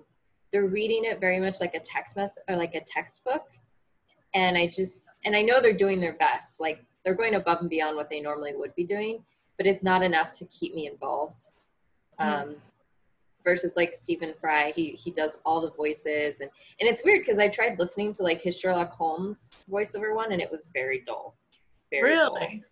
they're 0.52 0.68
reading 0.68 1.04
it 1.06 1.20
very 1.20 1.40
much 1.40 1.60
like 1.60 1.76
a 1.76 1.80
text 1.80 2.16
mess 2.16 2.38
or 2.48 2.56
like 2.56 2.76
a 2.76 2.82
textbook. 2.82 3.48
And 4.34 4.58
I 4.58 4.68
just 4.68 5.22
and 5.26 5.36
I 5.36 5.42
know 5.42 5.62
they're 5.62 5.74
doing 5.74 6.00
their 6.00 6.14
best. 6.14 6.60
Like 6.60 6.84
they're 7.04 7.14
going 7.14 7.36
above 7.36 7.62
and 7.62 7.70
beyond 7.70 7.96
what 7.96 8.10
they 8.10 8.20
normally 8.20 8.56
would 8.56 8.74
be 8.76 8.84
doing, 8.84 9.24
but 9.58 9.68
it's 9.68 9.84
not 9.84 10.04
enough 10.04 10.32
to 10.34 10.46
keep 10.46 10.74
me 10.74 10.88
involved. 10.88 11.52
Um, 12.20 12.56
versus 13.46 13.78
like 13.78 13.96
Stephen 13.96 14.34
Fry, 14.42 14.74
he 14.76 14.90
he 14.92 15.12
does 15.12 15.38
all 15.46 15.62
the 15.62 15.72
voices 15.72 16.42
and 16.42 16.50
and 16.82 16.90
it's 16.90 17.04
weird 17.06 17.22
because 17.22 17.38
I 17.40 17.48
tried 17.48 17.80
listening 17.80 18.12
to 18.14 18.24
like 18.24 18.42
his 18.42 18.60
Sherlock 18.60 18.92
Holmes 18.92 19.70
voiceover 19.72 20.14
one 20.14 20.34
and 20.34 20.42
it 20.42 20.52
was 20.52 20.68
very 20.74 21.04
dull. 21.06 21.36
Very 21.92 22.16
dull. 22.16 22.36
Really? 22.36 22.64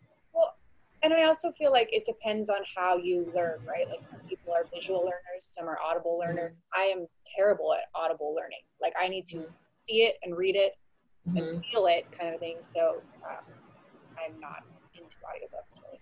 And 1.04 1.14
I 1.14 1.24
also 1.24 1.52
feel 1.52 1.70
like 1.70 1.90
it 1.92 2.06
depends 2.06 2.50
on 2.50 2.60
how 2.78 2.96
you 2.96 3.30
learn, 3.36 3.60
right? 3.68 3.86
Like 3.90 4.06
some 4.06 4.22
people 4.22 4.54
are 4.54 4.66
visual 4.74 5.02
learners, 5.02 5.42
some 5.42 5.68
are 5.68 5.78
audible 5.84 6.18
learners. 6.18 6.54
I 6.74 6.84
am 6.84 7.08
terrible 7.36 7.74
at 7.74 7.82
audible 7.94 8.34
learning. 8.34 8.62
Like 8.82 8.94
I 8.98 9.10
need 9.10 9.26
to 9.28 9.46
see 9.82 10.04
it 10.04 10.16
and 10.24 10.38
read 10.38 10.56
it 10.56 10.78
Mhm. 11.28 11.56
and 11.56 11.66
feel 11.66 11.88
it, 11.88 12.10
kind 12.18 12.34
of 12.34 12.40
thing. 12.40 12.58
So 12.62 13.02
um, 13.30 13.44
I'm 14.18 14.40
not 14.40 14.64
into 14.94 15.16
audiobooks 15.28 15.80
really. 15.84 16.00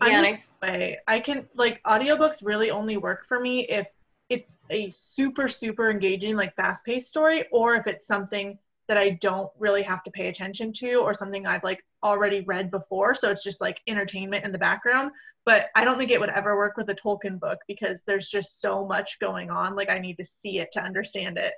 I'm 0.00 0.12
Yeah, 0.12 0.36
I. 0.62 0.96
I 1.08 1.18
can 1.18 1.48
like 1.54 1.82
audiobooks 1.82 2.44
really 2.44 2.70
only 2.70 2.98
work 2.98 3.26
for 3.26 3.40
me 3.40 3.66
if 3.66 3.88
it's 4.28 4.58
a 4.70 4.90
super 4.90 5.48
super 5.48 5.90
engaging 5.90 6.36
like 6.36 6.54
fast 6.56 6.84
paced 6.84 7.08
story 7.08 7.44
or 7.52 7.74
if 7.74 7.86
it's 7.86 8.06
something 8.06 8.58
that 8.88 8.96
I 8.96 9.10
don't 9.20 9.50
really 9.58 9.82
have 9.82 10.02
to 10.04 10.10
pay 10.10 10.28
attention 10.28 10.72
to 10.74 10.96
or 10.96 11.12
something 11.14 11.46
I've 11.46 11.64
like 11.64 11.84
already 12.02 12.40
read 12.40 12.70
before 12.70 13.14
so 13.14 13.30
it's 13.30 13.44
just 13.44 13.60
like 13.60 13.80
entertainment 13.86 14.44
in 14.44 14.52
the 14.52 14.58
background 14.58 15.10
but 15.46 15.66
I 15.76 15.84
don't 15.84 15.96
think 15.96 16.10
it 16.10 16.20
would 16.20 16.30
ever 16.30 16.56
work 16.56 16.76
with 16.76 16.90
a 16.90 16.94
Tolkien 16.94 17.38
book 17.38 17.60
because 17.68 18.02
there's 18.04 18.28
just 18.28 18.60
so 18.60 18.84
much 18.84 19.18
going 19.20 19.48
on 19.48 19.76
like 19.76 19.88
I 19.88 19.98
need 19.98 20.16
to 20.16 20.24
see 20.24 20.58
it 20.58 20.72
to 20.72 20.82
understand 20.82 21.38
it. 21.38 21.54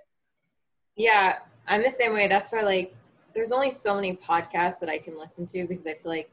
Yeah, 0.94 1.38
I'm 1.66 1.82
the 1.82 1.90
same 1.90 2.12
way. 2.12 2.28
That's 2.28 2.52
why 2.52 2.62
like 2.62 2.94
there's 3.34 3.50
only 3.50 3.70
so 3.70 3.94
many 3.94 4.14
podcasts 4.14 4.78
that 4.80 4.90
I 4.90 4.98
can 4.98 5.18
listen 5.18 5.46
to 5.46 5.66
because 5.66 5.86
I 5.86 5.94
feel 5.94 6.12
like 6.12 6.30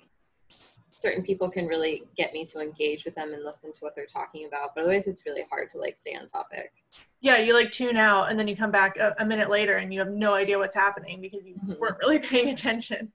certain 0.50 1.24
people 1.24 1.50
can 1.50 1.68
really 1.68 2.04
get 2.16 2.34
me 2.34 2.46
to 2.46 2.60
engage 2.60 3.06
with 3.06 3.16
them 3.16 3.34
and 3.34 3.44
listen 3.44 3.72
to 3.74 3.80
what 3.82 3.96
they're 3.96 4.06
talking 4.06 4.46
about. 4.46 4.74
But 4.76 4.82
otherwise 4.82 5.08
it's 5.08 5.26
really 5.26 5.44
hard 5.50 5.70
to 5.72 5.78
like 5.78 5.98
stay 5.98 6.16
on 6.16 6.28
topic. 6.28 6.72
Yeah, 7.22 7.38
you 7.38 7.54
like 7.54 7.72
tune 7.72 7.98
out 7.98 8.30
and 8.32 8.40
then 8.40 8.48
you 8.48 8.56
come 8.56 8.72
back 8.72 8.98
a, 8.98 9.14
a 9.20 9.26
minute 9.26 9.50
later 9.50 9.76
and 9.78 9.94
you 9.94 10.00
have 10.00 10.10
no 10.10 10.34
idea 10.34 10.58
what's 10.58 10.76
happening 10.76 11.22
because 11.22 11.46
you 11.46 11.56
Mhm. 11.66 11.80
weren't 11.80 11.98
really 12.00 12.20
paying 12.32 12.50
attention. 12.50 13.12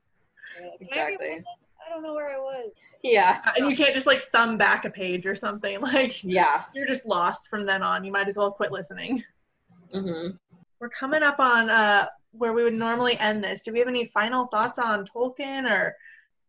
You're 0.58 0.70
like, 0.70 0.78
"Can 0.80 0.88
I 0.98 1.06
Exactly. 1.10 1.44
I 1.86 1.92
don't 1.92 2.02
know 2.02 2.14
where 2.14 2.28
I 2.28 2.38
was. 2.38 2.72
Yeah. 3.02 3.40
And 3.56 3.68
you 3.68 3.76
can't 3.76 3.94
just 3.94 4.06
like 4.06 4.30
thumb 4.30 4.56
back 4.56 4.84
a 4.84 4.90
page 4.90 5.26
or 5.26 5.34
something. 5.34 5.80
Like 5.92 6.22
Yeah. 6.22 6.64
you're 6.74 6.86
just 6.86 7.06
lost 7.06 7.48
from 7.48 7.64
then 7.66 7.82
on. 7.82 8.04
You 8.04 8.12
might 8.12 8.28
as 8.28 8.36
well 8.36 8.50
quit 8.50 8.70
listening. 8.72 9.24
hmm 9.92 10.28
We're 10.80 10.88
coming 10.90 11.22
up 11.22 11.38
on 11.40 11.70
uh 11.70 12.06
where 12.32 12.52
we 12.52 12.62
would 12.62 12.74
normally 12.74 13.18
end 13.18 13.42
this. 13.42 13.62
Do 13.62 13.72
we 13.72 13.80
have 13.80 13.88
any 13.88 14.06
final 14.14 14.46
thoughts 14.46 14.78
on 14.78 15.04
Tolkien 15.04 15.68
or 15.68 15.96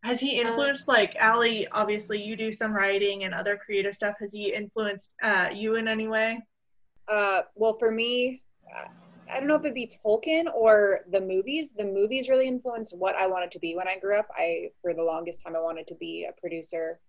has 0.02 0.20
he 0.20 0.40
influenced 0.40 0.88
like 0.88 1.16
Ali? 1.20 1.68
obviously 1.68 2.20
you 2.20 2.36
do 2.36 2.50
some 2.50 2.72
writing 2.72 3.24
and 3.24 3.34
other 3.34 3.56
creative 3.56 3.94
stuff. 3.94 4.16
Has 4.20 4.32
he 4.32 4.52
influenced 4.52 5.10
uh 5.22 5.48
you 5.52 5.76
in 5.76 5.88
any 5.88 6.08
way? 6.08 6.40
Uh, 7.08 7.42
well, 7.54 7.76
for 7.78 7.90
me, 7.90 8.42
I 9.32 9.38
don't 9.38 9.48
know 9.48 9.56
if 9.56 9.62
it'd 9.62 9.74
be 9.74 9.90
Tolkien 10.04 10.52
or 10.52 11.00
the 11.10 11.20
movies. 11.20 11.72
The 11.72 11.84
movies 11.84 12.28
really 12.28 12.48
influenced 12.48 12.96
what 12.96 13.14
I 13.16 13.26
wanted 13.26 13.50
to 13.52 13.58
be 13.58 13.74
when 13.74 13.88
I 13.88 13.98
grew 13.98 14.18
up. 14.18 14.28
I, 14.36 14.70
for 14.82 14.94
the 14.94 15.02
longest 15.02 15.42
time, 15.42 15.56
I 15.56 15.60
wanted 15.60 15.86
to 15.88 15.94
be 15.94 16.26
a 16.28 16.38
producer, 16.40 17.00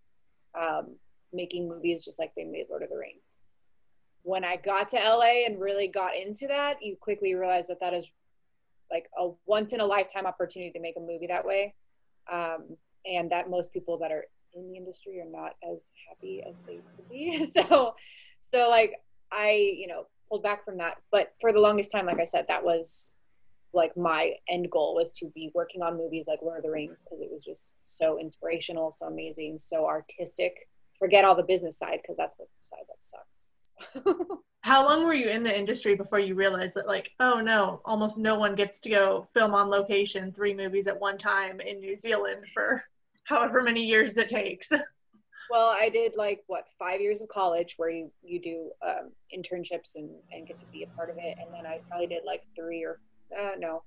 um, 0.60 0.96
making 1.32 1.68
movies 1.68 2.06
just 2.06 2.20
like 2.20 2.34
they 2.36 2.46
made 2.46 2.68
Lord 2.70 2.84
of 2.84 2.89
the 2.89 2.98
Rings. 2.98 3.38
When 4.24 4.46
I 4.46 4.56
got 4.56 4.89
to 4.89 4.98
LA 4.98 5.46
and 5.46 5.60
really 5.60 5.88
got 5.88 6.16
into 6.16 6.48
that, 6.48 6.82
you 6.82 6.96
quickly 6.96 7.36
realize 7.36 7.68
that 7.68 7.82
that 7.82 7.94
is 7.94 8.08
like 8.89 9.10
a 9.18 9.32
once 9.46 9.74
in 9.74 9.82
a 9.82 9.86
lifetime 9.86 10.26
opportunity 10.26 10.72
to 10.72 10.80
make 10.80 10.96
a 10.96 11.02
movie 11.02 11.28
that 11.28 11.46
way. 11.46 11.74
Um, 12.32 12.78
and 13.06 13.32
that 13.32 13.49
most 13.49 13.74
people 13.74 13.97
that 13.99 14.12
are 14.12 14.26
in 14.54 14.70
the 14.70 14.78
industry 14.78 15.20
are 15.20 15.30
not 15.30 15.56
as 15.74 15.89
happy 16.08 16.43
as 16.47 16.60
they 16.68 16.80
could 16.95 17.10
be. 17.10 17.45
so, 17.45 17.95
so 18.41 18.70
like 18.70 18.95
I, 19.32 19.76
you 19.78 19.88
know, 19.88 20.08
pulled 20.30 20.43
back 20.43 20.66
from 20.66 20.78
that. 20.78 20.97
But 21.12 21.34
for 21.41 21.51
the 21.51 21.60
longest 21.60 21.91
time, 21.91 22.06
like 22.06 22.20
I 22.20 22.26
said, 22.26 22.45
that 22.47 22.64
was 22.64 23.14
like 23.74 23.97
my 23.97 24.34
end 24.47 24.70
goal 24.70 24.93
was 24.95 25.12
to 25.12 25.28
be 25.34 25.51
working 25.54 25.82
on 25.82 25.97
movies 25.97 26.26
like 26.28 26.39
Lord 26.41 26.58
of 26.58 26.64
the 26.64 26.70
Rings 26.70 27.01
because 27.04 27.22
it 27.22 27.30
was 27.32 27.43
just 27.43 27.76
so 27.84 28.20
inspirational, 28.20 28.91
so 28.91 29.08
amazing, 29.08 29.58
so 29.58 29.86
artistic. 29.86 30.68
Forget 30.99 31.26
all 31.26 31.36
the 31.36 31.43
business 31.43 31.78
side 31.78 31.99
because 32.01 32.18
that's 32.18 32.38
the 32.38 32.45
side 32.62 32.84
that 32.88 33.04
sucks. 33.04 33.47
How 34.62 34.88
long 34.88 35.06
were 35.06 35.14
you 35.14 35.28
in 35.28 35.43
the 35.43 35.58
industry 35.58 35.95
before 35.95 36.20
you 36.20 36.36
realized 36.36 36.76
that 36.76 36.88
like, 36.88 37.12
oh 37.20 37.41
no, 37.41 37.82
almost 37.84 38.18
no 38.18 38.36
one 38.36 38.56
gets 38.56 38.80
to 38.82 38.89
go 38.89 39.28
film 39.34 39.54
on 39.56 39.70
location 39.70 40.32
three 40.32 40.54
movies 40.54 40.88
at 40.88 40.99
one 40.99 41.18
time 41.18 41.60
in 41.60 41.80
New 41.80 41.97
Zealand 41.97 42.45
for 42.54 42.84
however 43.24 43.61
many 43.61 43.84
years 43.84 44.17
it 44.17 44.30
takes? 44.30 44.69
well, 45.49 45.76
I 45.80 45.89
did 45.89 46.15
like 46.15 46.43
what 46.47 46.65
five 46.80 47.01
years 47.01 47.21
of 47.21 47.30
college 47.30 47.76
where 47.78 47.89
you 47.89 48.11
you 48.24 48.41
do 48.41 48.71
um, 48.86 49.11
internships 49.36 49.95
and 49.95 50.09
and 50.32 50.47
get 50.47 50.59
to 50.59 50.65
be 50.71 50.84
a 50.84 50.95
part 50.95 51.09
of 51.09 51.17
it, 51.17 51.38
and 51.39 51.53
then 51.53 51.65
I 51.65 51.80
probably 51.89 52.07
did 52.07 52.24
like 52.26 52.43
three 52.55 52.84
or 52.84 52.99
uh, 53.38 53.51
no, 53.57 53.84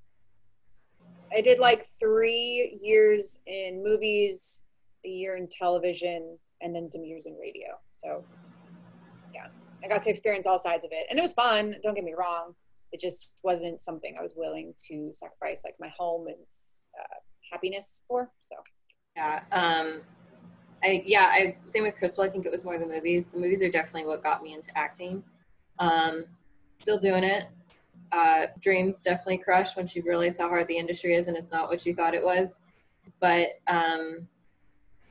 I 1.34 1.41
did 1.41 1.59
like 1.59 1.84
three 1.99 2.78
years 2.82 3.41
in 3.47 3.82
movies, 3.82 4.62
a 5.05 5.09
year 5.09 5.37
in 5.37 5.49
television, 5.49 6.39
and 6.61 6.74
then 6.74 6.89
some 6.89 7.05
years 7.05 7.26
in 7.26 7.37
radio. 7.37 7.68
So, 7.91 8.24
yeah, 9.34 9.47
I 9.84 9.89
got 9.89 10.03
to 10.03 10.11
experience 10.11 10.47
all 10.47 10.59
sides 10.59 10.84
of 10.84 10.91
it, 10.93 11.07
and 11.11 11.18
it 11.18 11.22
was 11.22 11.32
fun. 11.32 11.76
Don't 11.82 11.95
get 11.95 12.05
me 12.05 12.14
wrong; 12.16 12.55
it 12.93 13.01
just 13.01 13.30
wasn't 13.43 13.82
something 13.82 14.16
I 14.18 14.22
was 14.22 14.34
willing 14.37 14.74
to 14.89 15.11
sacrifice 15.12 15.62
like 15.64 15.74
my 15.80 15.93
home 15.97 16.28
and 16.28 16.37
uh, 16.99 17.16
happiness 17.53 18.03
for. 18.09 18.30
So, 18.41 18.57
Yeah. 19.17 19.41
Um, 19.53 20.03
I 20.85 21.03
yeah. 21.07 21.31
I 21.33 21.57
same 21.62 21.85
with 21.85 21.97
Crystal. 21.97 22.23
I 22.23 22.29
think 22.29 22.47
it 22.47 22.53
was 22.53 22.64
more 22.64 22.79
the 22.79 22.87
movies. 22.87 23.29
The 23.29 23.39
movies 23.39 23.62
are 23.62 23.71
definitely 23.71 24.07
what 24.07 24.23
got 24.23 24.43
me 24.43 24.53
into 24.53 24.77
acting. 24.77 25.25
Um, 25.79 26.27
still 26.81 26.99
doing 26.99 27.25
it. 27.25 27.49
Uh, 28.12 28.47
dreams 28.61 29.01
definitely 29.01 29.39
crushed 29.39 29.77
when 29.77 29.87
she 29.87 30.01
realized 30.01 30.39
how 30.39 30.49
hard 30.49 30.69
the 30.69 30.77
industry 30.77 31.14
is 31.14 31.27
and 31.27 31.37
it's 31.37 31.51
not 31.51 31.69
what 31.69 31.85
you 31.85 31.95
thought 31.95 32.14
it 32.14 32.23
was. 32.23 32.61
But 33.21 33.61
um, 33.67 34.29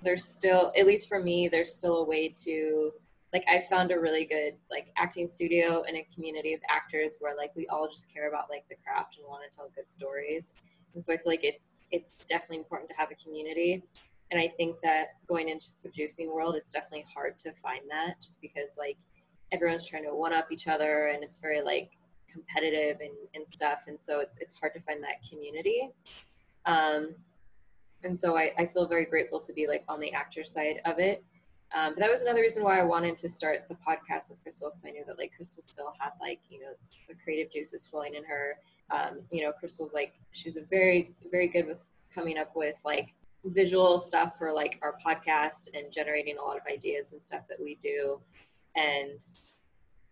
there's 0.02 0.24
still, 0.24 0.72
at 0.78 0.86
least 0.86 1.10
for 1.10 1.22
me, 1.22 1.48
there's 1.48 1.74
still 1.74 1.98
a 1.98 2.06
way 2.06 2.30
to 2.44 2.94
like 3.34 3.44
I 3.50 3.66
found 3.70 3.92
a 3.92 4.00
really 4.00 4.24
good 4.24 4.54
like 4.72 4.92
acting 4.96 5.30
studio 5.30 5.84
and 5.86 5.98
a 5.98 6.08
community 6.14 6.54
of 6.54 6.62
actors 6.70 7.18
where 7.20 7.36
like 7.36 7.52
we 7.54 7.68
all 7.68 7.88
just 7.88 8.12
care 8.14 8.30
about 8.30 8.50
like 8.50 8.64
the 8.70 8.76
craft 8.76 9.18
and 9.18 9.28
want 9.28 9.44
to 9.50 9.56
tell 9.56 9.70
good 9.76 9.92
stories. 9.92 10.54
And 10.96 11.04
so 11.04 11.14
I 11.14 11.18
feel 11.18 11.32
like 11.32 11.44
it's 11.44 11.82
it's 11.92 12.26
definitely 12.26 12.58
important 12.58 12.90
to 12.90 12.96
have 12.96 13.12
a 13.12 13.16
community. 13.16 13.84
And 14.32 14.40
I 14.40 14.48
think 14.48 14.78
that 14.82 15.10
going 15.28 15.50
into 15.50 15.68
the 15.84 15.90
producing 15.90 16.34
world, 16.34 16.56
it's 16.56 16.72
definitely 16.72 17.06
hard 17.14 17.38
to 17.40 17.54
find 17.54 17.82
that 17.90 18.16
just 18.22 18.42
because 18.42 18.76
like 18.78 18.98
everyone's 19.52 19.88
trying 19.88 20.04
to 20.04 20.16
one 20.16 20.34
up 20.34 20.52
each 20.52 20.68
other 20.68 21.08
and 21.08 21.24
it's 21.24 21.38
very 21.38 21.62
like 21.62 21.92
competitive 22.32 22.98
and, 23.02 23.12
and 23.36 23.48
stuff. 23.48 23.84
And 23.88 23.98
so 24.00 24.20
it's 24.20 24.38
it's 24.40 24.54
hard 24.58 24.74
to 24.74 24.82
find 24.82 25.04
that 25.04 25.22
community. 25.30 25.92
Um, 26.66 27.16
and 28.04 28.18
so 28.18 28.38
I, 28.38 28.52
I 28.58 28.66
feel 28.66 28.88
very 28.88 29.06
grateful 29.06 29.40
to 29.40 29.54
be 29.54 29.68
like 29.68 29.84
on 29.88 30.00
the 30.00 30.12
actor 30.14 30.44
side 30.44 30.82
of 30.86 31.00
it. 31.00 31.24
Um, 31.76 31.94
but 31.94 32.02
that 32.02 32.12
was 32.12 32.22
another 32.22 32.42
reason 32.42 32.64
why 32.64 32.80
I 32.80 32.84
wanted 32.84 33.18
to 33.18 33.28
start 33.28 33.66
the 33.68 33.76
podcast 33.76 34.30
with 34.30 34.42
Crystal 34.44 34.70
because 34.70 34.86
I 34.86 34.92
knew 34.92 35.04
that 35.08 35.18
like 35.18 35.34
Crystal 35.36 35.64
still 35.64 35.94
had 36.00 36.12
like 36.22 36.40
you 36.50 36.60
know 36.60 36.72
the 37.10 37.16
creative 37.16 37.52
juices 37.52 37.88
flowing 37.88 38.16
in 38.16 38.24
her. 38.24 38.58
Um, 38.92 39.22
you 39.32 39.44
know, 39.44 39.52
Crystal's 39.52 39.94
like 39.94 40.14
she's 40.32 40.58
a 40.58 40.62
very 40.62 41.16
very 41.32 41.48
good 41.48 41.68
with 41.68 41.84
coming 42.14 42.38
up 42.38 42.56
with 42.56 42.78
like 42.86 43.16
visual 43.46 44.00
stuff 44.00 44.38
for 44.38 44.54
like 44.54 44.80
our 44.82 44.96
podcast 45.06 45.68
and 45.74 45.92
generating 45.92 46.38
a 46.38 46.42
lot 46.42 46.58
of 46.58 46.64
ideas 46.72 47.12
and 47.12 47.22
stuff 47.22 47.42
that 47.50 47.60
we 47.62 47.76
do. 47.76 48.20
And 48.76 49.22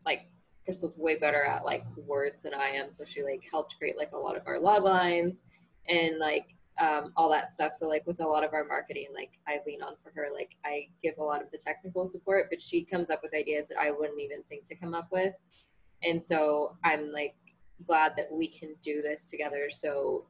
like 0.06 0.28
Crystal's 0.66 0.98
way 0.98 1.18
better 1.18 1.44
at 1.44 1.66
like 1.66 1.86
words 1.98 2.44
than 2.44 2.54
I 2.54 2.68
am, 2.68 2.92
so 2.92 3.04
she 3.06 3.24
like 3.24 3.44
helped 3.50 3.78
create 3.78 3.98
like 3.98 4.12
a 4.14 4.18
lot 4.18 4.38
of 4.38 4.44
our 4.48 4.60
log 4.60 4.84
lines 4.84 5.44
and 5.88 6.20
like 6.20 6.56
um, 6.82 7.14
all 7.16 7.30
that 7.30 7.54
stuff. 7.54 7.74
So 7.74 7.88
like 7.88 8.06
with 8.08 8.20
a 8.20 8.28
lot 8.28 8.44
of 8.44 8.54
our 8.54 8.66
marketing, 8.66 9.08
like 9.14 9.40
I 9.48 9.60
lean 9.66 9.84
on 9.84 9.96
for 9.98 10.12
her. 10.16 10.28
Like 10.34 10.52
I 10.66 10.88
give 11.02 11.16
a 11.18 11.24
lot 11.24 11.42
of 11.42 11.52
the 11.52 11.58
technical 11.58 12.06
support, 12.06 12.48
but 12.50 12.62
she 12.62 12.84
comes 12.84 13.10
up 13.10 13.22
with 13.22 13.36
ideas 13.36 13.68
that 13.70 13.78
I 13.80 13.92
wouldn't 13.92 14.20
even 14.20 14.44
think 14.50 14.66
to 14.68 14.76
come 14.76 14.94
up 14.94 15.08
with. 15.12 15.34
And 16.04 16.22
so 16.22 16.78
I'm 16.84 17.12
like 17.12 17.36
glad 17.86 18.14
that 18.18 18.32
we 18.32 18.48
can 18.48 18.76
do 18.82 19.02
this 19.02 19.26
together. 19.26 19.70
So 19.70 20.26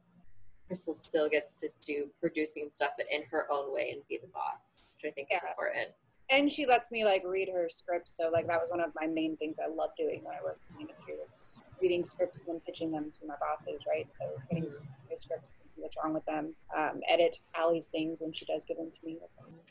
Crystal 0.66 0.94
still 0.94 1.28
gets 1.28 1.60
to 1.60 1.68
do 1.84 2.08
producing 2.20 2.68
stuff, 2.72 2.90
but 2.96 3.06
in 3.12 3.22
her 3.30 3.50
own 3.52 3.72
way 3.74 3.90
and 3.92 4.02
be 4.08 4.18
the 4.18 4.28
boss, 4.28 4.90
which 5.02 5.10
I 5.10 5.14
think 5.14 5.28
is 5.30 5.40
important. 5.48 5.88
and 6.30 6.50
she 6.50 6.64
lets 6.64 6.90
me 6.90 7.04
like 7.04 7.22
read 7.26 7.50
her 7.52 7.68
scripts 7.68 8.16
so 8.16 8.30
like 8.32 8.46
that 8.46 8.58
was 8.58 8.70
one 8.70 8.80
of 8.80 8.90
my 8.98 9.06
main 9.06 9.36
things 9.36 9.58
i 9.62 9.68
loved 9.68 9.92
doing 9.98 10.24
when 10.24 10.34
i 10.34 10.42
worked 10.42 10.64
in 10.70 10.76
the 10.76 10.80
industry 10.80 11.12
was 11.22 11.60
reading 11.82 12.02
scripts 12.02 12.40
and 12.40 12.48
then 12.54 12.60
pitching 12.64 12.90
them 12.90 13.12
to 13.20 13.26
my 13.26 13.34
bosses 13.38 13.78
right 13.86 14.10
so 14.10 14.24
getting 14.48 14.64
Mhm. 14.64 15.18
scripts 15.18 15.60
and 15.62 15.70
see 15.70 15.82
what's 15.82 15.94
wrong 16.02 16.14
with 16.14 16.24
them 16.24 16.54
um, 16.74 17.02
edit 17.08 17.36
Allie's 17.54 17.88
things 17.88 18.22
when 18.22 18.32
she 18.32 18.46
does 18.46 18.64
give 18.64 18.78
them 18.78 18.90
to 18.90 19.06
me 19.06 19.18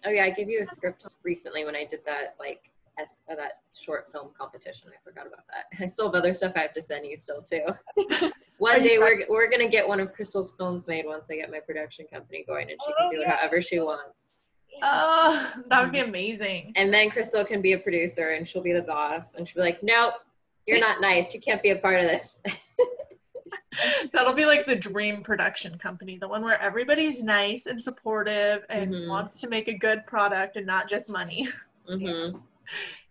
Oh 0.06 0.12
yeah, 0.12 0.26
I 0.26 0.30
gave 0.30 0.48
you 0.48 0.62
a 0.62 0.66
script 0.66 1.08
recently 1.24 1.66
when 1.66 1.76
I 1.76 1.86
did 1.86 2.06
that 2.06 2.36
like 2.40 2.70
as 3.00 3.20
uh, 3.30 3.36
that 3.36 3.60
short 3.78 4.12
film 4.12 4.30
competition. 4.38 4.90
I 4.90 4.98
forgot 5.04 5.28
about 5.28 5.46
that. 5.52 5.66
I 5.84 5.88
still 5.88 6.06
have 6.06 6.16
other 6.16 6.34
stuff 6.34 6.54
I 6.56 6.60
have 6.60 6.74
to 6.74 6.82
send 6.82 7.06
you 7.06 7.18
still 7.18 7.42
too. 7.42 7.66
One 8.58 8.82
day 8.84 8.98
we're 8.98 9.26
we're 9.30 9.50
gonna 9.50 9.68
get 9.68 9.88
one 9.88 10.00
of 10.00 10.14
Crystal's 10.14 10.52
films 10.52 10.88
made 10.88 11.06
once 11.06 11.28
I 11.30 11.36
get 11.36 11.52
my 11.52 11.60
production 11.60 12.06
company 12.12 12.46
going, 12.48 12.70
and 12.72 12.80
she 12.86 12.92
Oh, 12.92 13.10
can 13.10 13.20
do 13.20 13.22
it 13.22 13.28
however 13.28 13.62
she 13.62 13.80
wants. 13.80 14.30
Oh, 14.82 15.54
that 15.68 15.84
would 15.84 15.92
be 15.92 16.00
amazing. 16.00 16.72
And 16.76 16.94
then 16.94 17.10
Crystal 17.10 17.44
can 17.44 17.62
be 17.62 17.74
a 17.74 17.78
producer, 17.80 18.30
and 18.30 18.48
she'll 18.48 18.62
be 18.62 18.72
the 18.74 18.82
boss, 18.82 19.36
and 19.36 19.48
she'll 19.48 19.62
be 19.62 19.66
like, 19.66 19.84
"Nope, 19.84 20.14
you're 20.66 20.80
not 20.80 21.02
nice. 21.02 21.34
You 21.34 21.42
can't 21.42 21.62
be 21.62 21.72
a 21.72 21.76
part 21.76 22.00
of 22.00 22.06
this." 22.08 22.40
That'll 24.14 24.36
be 24.36 24.46
like 24.46 24.66
the 24.68 24.76
dream 24.76 25.24
production 25.24 25.78
company, 25.80 26.18
the 26.20 26.28
one 26.28 26.44
where 26.44 26.62
everybody's 26.62 27.20
nice 27.20 27.66
and 27.66 27.82
supportive 27.82 28.64
and 28.70 28.94
Mhm. 28.94 29.08
wants 29.10 29.40
to 29.42 29.50
make 29.50 29.68
a 29.68 29.74
good 29.74 30.06
product 30.06 30.56
and 30.58 30.66
not 30.68 30.88
just 30.88 31.10
money. 31.10 31.50
hmm 31.88 32.38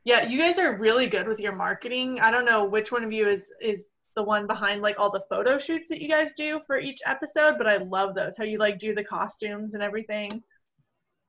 Yeah, 0.04 0.26
you 0.26 0.38
guys 0.38 0.58
are 0.58 0.76
really 0.76 1.06
good 1.06 1.26
with 1.26 1.38
your 1.38 1.54
marketing. 1.54 2.20
I 2.20 2.30
don't 2.30 2.44
know 2.44 2.64
which 2.64 2.90
one 2.90 3.04
of 3.04 3.12
you 3.12 3.26
is 3.28 3.52
is 3.60 3.88
the 4.14 4.22
one 4.22 4.46
behind 4.46 4.82
like 4.82 4.98
all 4.98 5.10
the 5.10 5.24
photo 5.30 5.58
shoots 5.58 5.88
that 5.88 6.02
you 6.02 6.08
guys 6.08 6.32
do 6.36 6.60
for 6.66 6.78
each 6.78 7.00
episode, 7.06 7.56
but 7.56 7.66
I 7.66 7.78
love 7.78 8.14
those. 8.14 8.36
How 8.36 8.44
you 8.44 8.58
like 8.58 8.78
do 8.78 8.94
the 8.94 9.04
costumes 9.04 9.74
and 9.74 9.82
everything. 9.82 10.42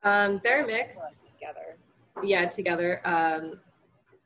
Um, 0.04 0.42
they're 0.44 0.66
mixed 0.66 1.00
together 1.40 1.78
yeah 2.22 2.46
together 2.46 3.02
um 3.06 3.60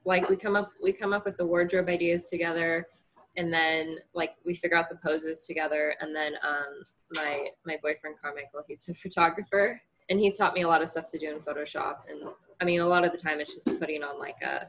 like 0.05 0.29
we 0.29 0.35
come 0.35 0.55
up 0.55 0.69
we 0.81 0.91
come 0.91 1.13
up 1.13 1.25
with 1.25 1.37
the 1.37 1.45
wardrobe 1.45 1.87
ideas 1.89 2.25
together 2.29 2.87
and 3.37 3.53
then 3.53 3.97
like 4.13 4.35
we 4.45 4.53
figure 4.53 4.77
out 4.77 4.89
the 4.89 4.97
poses 4.97 5.45
together 5.45 5.95
and 6.01 6.15
then 6.15 6.33
um 6.43 6.81
my 7.13 7.47
my 7.65 7.77
boyfriend 7.81 8.15
carmichael 8.21 8.63
he's 8.67 8.87
a 8.89 8.93
photographer 8.93 9.79
and 10.09 10.19
he's 10.19 10.37
taught 10.37 10.53
me 10.53 10.61
a 10.61 10.67
lot 10.67 10.81
of 10.81 10.89
stuff 10.89 11.07
to 11.07 11.17
do 11.17 11.31
in 11.31 11.39
photoshop 11.39 11.97
and 12.09 12.29
i 12.61 12.65
mean 12.65 12.81
a 12.81 12.87
lot 12.87 13.05
of 13.05 13.11
the 13.11 13.17
time 13.17 13.39
it's 13.39 13.53
just 13.53 13.79
putting 13.79 14.03
on 14.03 14.19
like 14.19 14.41
a 14.43 14.67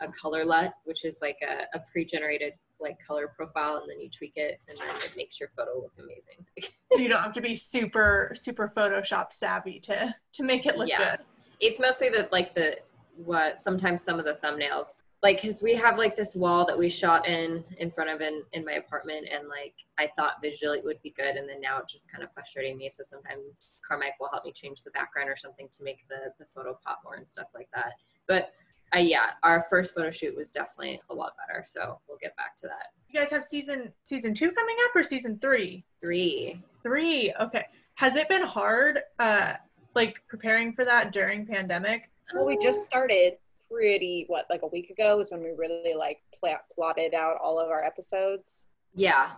a 0.00 0.08
color 0.08 0.44
LUT, 0.44 0.74
which 0.84 1.06
is 1.06 1.20
like 1.22 1.38
a, 1.42 1.64
a 1.74 1.80
pre-generated 1.90 2.52
like 2.78 2.98
color 3.06 3.32
profile 3.34 3.78
and 3.78 3.90
then 3.90 3.98
you 3.98 4.10
tweak 4.10 4.34
it 4.36 4.60
and 4.68 4.76
then 4.76 4.94
it 4.96 5.12
makes 5.16 5.40
your 5.40 5.48
photo 5.56 5.74
look 5.80 5.92
amazing 5.98 6.44
So 6.92 6.98
you 6.98 7.08
don't 7.08 7.22
have 7.22 7.32
to 7.32 7.40
be 7.40 7.56
super 7.56 8.32
super 8.34 8.70
Photoshop 8.76 9.32
savvy 9.32 9.80
to 9.80 10.14
to 10.34 10.42
make 10.42 10.66
it 10.66 10.76
look 10.76 10.88
Yeah. 10.88 11.16
good. 11.16 11.18
it's 11.60 11.80
mostly 11.80 12.10
the 12.10 12.28
like 12.30 12.54
the 12.54 12.76
what 13.24 13.58
sometimes 13.58 14.02
some 14.02 14.18
of 14.18 14.26
the 14.26 14.34
thumbnails 14.34 15.00
like 15.26 15.42
because 15.42 15.60
we 15.60 15.74
have 15.74 15.98
like 15.98 16.14
this 16.16 16.36
wall 16.36 16.64
that 16.64 16.78
we 16.78 16.88
shot 16.88 17.26
in 17.28 17.64
in 17.78 17.90
front 17.90 18.08
of 18.08 18.20
in 18.20 18.42
in 18.52 18.64
my 18.64 18.74
apartment 18.74 19.26
and 19.32 19.48
like 19.48 19.74
i 19.98 20.08
thought 20.16 20.34
visually 20.40 20.78
it 20.78 20.84
would 20.84 21.02
be 21.02 21.10
good 21.10 21.34
and 21.34 21.48
then 21.48 21.60
now 21.60 21.78
it's 21.78 21.92
just 21.92 22.10
kind 22.10 22.22
of 22.22 22.32
frustrating 22.32 22.78
me 22.78 22.88
so 22.88 23.02
sometimes 23.02 23.76
carmike 23.90 24.12
will 24.20 24.28
help 24.30 24.44
me 24.44 24.52
change 24.52 24.82
the 24.82 24.90
background 24.92 25.28
or 25.28 25.34
something 25.34 25.68
to 25.72 25.82
make 25.82 26.06
the 26.08 26.32
the 26.38 26.46
photo 26.54 26.78
pop 26.84 27.00
more 27.04 27.16
and 27.16 27.28
stuff 27.28 27.48
like 27.56 27.68
that 27.74 27.92
but 28.28 28.52
uh, 28.94 29.00
yeah 29.00 29.30
our 29.42 29.64
first 29.68 29.94
photo 29.96 30.10
shoot 30.12 30.36
was 30.36 30.48
definitely 30.48 31.00
a 31.10 31.14
lot 31.14 31.32
better 31.36 31.64
so 31.66 31.98
we'll 32.08 32.18
get 32.22 32.36
back 32.36 32.54
to 32.56 32.68
that 32.68 32.92
You 33.08 33.18
guys 33.18 33.32
have 33.32 33.42
season 33.42 33.92
season 34.04 34.32
two 34.32 34.52
coming 34.52 34.76
up 34.84 34.94
or 34.94 35.02
season 35.02 35.38
three? 35.40 35.84
three 36.00 36.62
Three. 36.84 37.34
Okay. 37.40 37.64
Has 37.94 38.14
it 38.14 38.28
been 38.28 38.42
hard 38.44 39.00
uh 39.18 39.54
like 39.96 40.14
preparing 40.28 40.72
for 40.72 40.84
that 40.84 41.10
during 41.12 41.44
pandemic? 41.46 42.10
well 42.32 42.46
we 42.46 42.56
just 42.62 42.84
started 42.84 43.38
pretty 43.70 44.24
what 44.28 44.46
like 44.50 44.62
a 44.62 44.66
week 44.66 44.90
ago 44.90 45.16
was 45.16 45.30
when 45.30 45.42
we 45.42 45.50
really 45.50 45.94
like 45.94 46.18
pl- 46.38 46.56
plotted 46.74 47.14
out 47.14 47.36
all 47.42 47.58
of 47.58 47.70
our 47.70 47.82
episodes. 47.84 48.66
Yeah. 48.94 49.30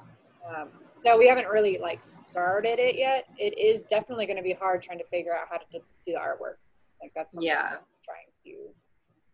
Um, 0.49 0.68
so 1.03 1.16
we 1.16 1.29
haven't 1.29 1.49
really 1.49 1.79
like 1.79 2.03
started 2.03 2.79
it 2.79 2.97
yet. 2.97 3.26
It 3.39 3.59
is 3.59 3.85
definitely 3.85 4.26
going 4.26 4.37
to 4.37 4.43
be 4.43 4.53
hard 4.53 4.83
trying 4.83 4.99
to 4.99 5.07
figure 5.07 5.35
out 5.35 5.47
how 5.51 5.59
to 5.59 5.64
do 5.72 5.81
the 6.07 6.12
artwork. 6.12 6.59
Like 7.01 7.12
that's 7.14 7.35
something 7.35 7.47
yeah. 7.47 7.76
Trying 8.05 8.33
to 8.45 8.70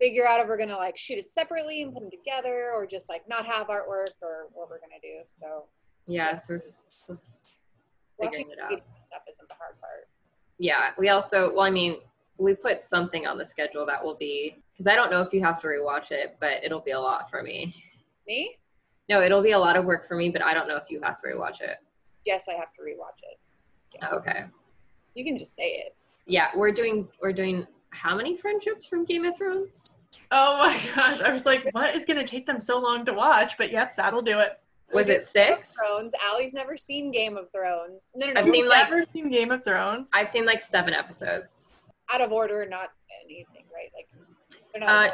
figure 0.01 0.27
out 0.27 0.41
if 0.41 0.49
we're 0.49 0.59
gonna 0.59 0.77
like 0.77 0.97
shoot 0.97 1.19
it 1.19 1.29
separately 1.29 1.83
and 1.83 1.93
put 1.93 2.01
them 2.01 2.11
together 2.11 2.73
or 2.75 2.87
just 2.87 3.09
like 3.09 3.27
not 3.29 3.47
have 3.47 3.69
artwork 3.69 4.15
or 4.21 4.49
what 4.53 4.69
we're 4.69 4.81
gonna 4.81 5.01
do 5.03 5.21
so. 5.27 5.65
Yeah 6.07 6.37
so, 6.37 6.61
watching 8.19 8.47
figuring 8.47 8.51
it 8.51 8.59
out. 8.61 8.83
Stuff 8.99 9.23
isn't 9.31 9.49
the 9.49 9.55
hard 9.55 9.81
part. 9.81 10.09
Yeah 10.59 10.91
we 10.99 11.09
also 11.09 11.53
well 11.53 11.65
i 11.65 11.71
mean 11.71 11.97
we 12.39 12.55
put 12.55 12.83
something 12.83 13.27
on 13.27 13.39
the 13.39 13.47
schedule 13.47 13.87
that 13.87 14.05
will 14.05 14.15
be 14.15 14.63
because 14.75 14.87
i 14.87 14.95
don't 14.95 15.11
know 15.11 15.21
if 15.21 15.33
you 15.33 15.41
have 15.43 15.61
to 15.61 15.67
rewatch 15.67 16.11
it 16.11 16.37
but 16.41 16.63
it'll 16.65 16.81
be 16.81 16.91
a 16.91 17.01
lot 17.01 17.31
for 17.31 17.43
me 17.43 17.75
me 18.27 18.57
no 19.09 19.23
it'll 19.23 19.43
be 19.43 19.53
a 19.53 19.59
lot 19.59 19.77
of 19.77 19.85
work 19.85 20.07
for 20.07 20.17
me 20.17 20.29
but 20.29 20.43
i 20.43 20.53
don't 20.53 20.69
know 20.69 20.77
if 20.77 20.91
you 20.91 21.01
have 21.03 21.19
to 21.21 21.27
rewatch 21.29 21.61
it 21.61 21.79
yes 22.25 22.47
i 22.49 22.53
have 22.53 22.73
to 22.73 22.83
rewatch 22.83 23.21
it 23.23 24.05
okay 24.13 24.45
you 25.15 25.25
can 25.25 25.39
just 25.39 25.55
say 25.55 25.69
it 25.87 25.95
yeah 26.27 26.49
we're 26.55 26.73
doing 26.73 27.09
we're 27.23 27.33
doing 27.33 27.67
how 27.91 28.17
many 28.17 28.37
friendships 28.37 28.87
from 28.87 29.05
game 29.05 29.25
of 29.25 29.37
thrones 29.37 29.97
Oh 30.31 30.59
my 30.59 30.81
gosh. 30.95 31.21
I 31.21 31.33
was 31.33 31.47
like, 31.47 31.69
what 31.73 31.95
is 31.95 32.05
gonna 32.05 32.27
take 32.27 32.47
them 32.47 32.61
so 32.61 32.79
long 32.79 33.05
to 33.05 33.13
watch? 33.13 33.57
But 33.59 33.71
yep, 33.71 33.97
that'll 33.97 34.23
do 34.23 34.39
it. 34.41 34.61
was 34.93 35.09
it 35.09 35.25
six 35.25 35.75
Thrones. 35.75 36.13
Allie's 36.25 36.55
never 36.55 36.77
seen 36.77 37.11
Game 37.11 37.37
of 37.37 37.51
Thrones. 37.51 38.13
No, 38.15 38.27
no, 38.27 38.33
no. 38.33 38.41
I've 38.41 38.49
seen, 38.49 38.69
like- 38.69 38.91
never 38.91 39.03
seen 39.13 39.29
Game 39.31 39.51
of 39.51 39.65
Thrones? 39.65 40.11
i've 40.15 40.29
seen 40.29 40.47
like 40.47 40.61
seven 40.63 40.95
episodes 40.95 41.69
out 42.13 42.21
of 42.21 42.33
order, 42.33 42.67
not 42.69 42.91
anything, 43.25 43.65
right? 43.73 43.91
Like 43.95 44.09
they're 44.13 44.21
not 44.23 44.24
Uh, 44.83 45.09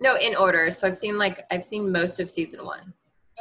no 0.00 0.16
in 0.16 0.34
order 0.36 0.70
so 0.70 0.86
i've 0.86 0.96
seen 0.96 1.16
like 1.18 1.44
i've 1.50 1.64
seen 1.64 1.90
most 1.90 2.18
of 2.20 2.28
season 2.28 2.64
one 2.64 2.92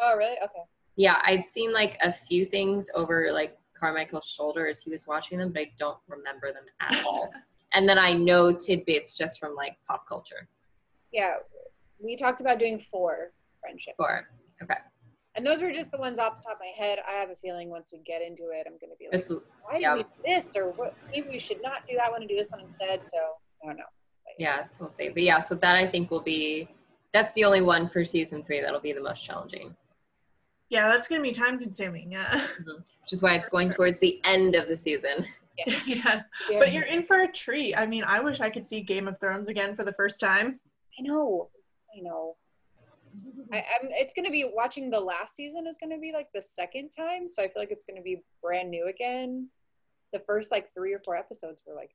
Oh, 0.02 0.16
really? 0.18 0.38
Okay. 0.44 0.64
yeah 0.96 1.20
i've 1.26 1.44
seen 1.44 1.74
like 1.74 1.98
a 2.04 2.12
few 2.14 2.46
things 2.46 2.90
over 2.96 3.32
like 3.32 3.58
carmichael's 3.80 4.26
shoulder 4.28 4.68
as 4.68 4.82
he 4.82 4.90
was 4.92 5.08
watching 5.08 5.40
them 5.40 5.52
but 5.52 5.62
i 5.64 5.72
don't 5.80 5.98
remember 6.08 6.52
them 6.54 6.64
at 6.80 7.04
all 7.08 7.32
and 7.74 7.88
then 7.90 7.98
i 7.98 8.14
know 8.14 8.52
tidbits 8.52 9.14
just 9.14 9.40
from 9.40 9.56
like 9.56 9.76
pop 9.88 10.08
culture 10.08 10.48
Yeah, 11.12 11.36
we 12.00 12.16
talked 12.16 12.42
about 12.42 12.60
doing 12.60 12.80
four 12.80 13.32
friendships. 13.62 13.96
four 13.98 14.28
Okay. 14.62 14.76
And 15.36 15.44
those 15.46 15.62
were 15.64 15.72
just 15.72 15.92
the 15.92 15.98
ones 15.98 16.20
off 16.20 16.36
the 16.38 16.44
top 16.44 16.54
of 16.54 16.60
my 16.60 16.72
head. 16.78 17.00
I 17.08 17.14
have 17.14 17.30
a 17.32 17.36
feeling 17.38 17.70
once 17.72 17.90
we 17.92 18.00
get 18.06 18.22
into 18.22 18.44
it, 18.54 18.68
I'm 18.68 18.78
going 18.80 18.92
to 18.92 18.98
be 19.00 19.06
like, 19.06 19.14
This- 19.14 19.32
why 19.64 19.80
yeah. 19.80 19.94
do 19.94 19.98
we 19.98 20.04
do 20.04 20.10
this? 20.26 20.56
Or 20.56 20.74
what, 20.78 20.94
maybe 21.12 21.28
we 21.30 21.40
should 21.40 21.60
not 21.64 21.86
do 21.90 21.96
that 21.98 22.12
one 22.12 22.22
and 22.22 22.30
do 22.30 22.36
this 22.36 22.52
one 22.52 22.62
instead. 22.62 23.04
So 23.04 23.18
I 23.64 23.68
don't 23.68 23.78
know. 23.78 23.84
Yes 24.38 24.70
we'll 24.80 24.90
see 24.90 25.10
but 25.10 25.24
yeah 25.24 25.40
so 25.40 25.56
that 25.56 25.76
i 25.76 25.86
think 25.86 26.10
will 26.12 26.22
be 26.22 26.68
that's 27.14 27.34
the 27.34 27.44
only 27.44 27.62
one 27.62 27.88
for 27.88 28.04
season 28.04 28.44
three 28.44 28.60
that'll 28.60 28.80
be 28.80 28.94
the 28.94 29.02
most 29.02 29.24
challenging 29.24 29.76
yeah, 30.70 30.90
that's 30.90 31.08
gonna 31.08 31.22
be 31.22 31.32
time 31.32 31.60
consuming. 31.60 32.12
Yeah. 32.12 32.32
Mm-hmm. 32.32 32.82
which 33.02 33.14
is 33.14 33.22
why 33.22 33.36
it's 33.36 33.48
going 33.48 33.70
towards 33.70 34.00
the 34.00 34.20
end 34.24 34.56
of 34.56 34.68
the 34.68 34.76
season 34.76 35.28
Yes. 35.68 35.88
yes. 35.88 36.24
But 36.50 36.74
you're 36.74 36.86
in 36.86 37.04
for 37.04 37.22
a 37.22 37.32
treat. 37.32 37.76
I 37.76 37.86
mean, 37.86 38.04
I 38.04 38.20
wish 38.20 38.42
I 38.42 38.50
could 38.50 38.66
see 38.66 38.82
Game 38.82 39.08
of 39.08 39.20
Thrones 39.20 39.50
again 39.50 39.76
for 39.76 39.84
the 39.84 39.94
first 39.94 40.20
time. 40.20 40.60
I 40.98 41.04
know. 41.04 41.50
I 41.96 42.02
know. 42.02 42.36
I, 43.52 43.58
I'm, 43.58 43.90
it's 43.92 44.16
going 44.16 44.26
to 44.26 44.32
be 44.32 44.50
watching 44.52 44.90
the 44.90 45.00
last 45.00 45.36
season 45.36 45.68
is 45.68 45.78
going 45.78 45.92
to 45.92 46.00
be 46.00 46.12
like 46.12 46.28
the 46.34 46.42
second 46.42 46.90
time. 46.90 47.28
So 47.28 47.44
I 47.44 47.48
feel 47.48 47.62
like 47.62 47.70
it's 47.70 47.84
going 47.84 47.98
to 47.98 48.04
be 48.04 48.24
brand 48.42 48.72
new 48.72 48.88
again. 48.88 49.48
The 50.12 50.22
first 50.26 50.52
like 50.52 50.74
three 50.74 50.92
or 50.92 51.00
four 51.06 51.16
episodes 51.16 51.62
were 51.68 51.76
like 51.76 51.92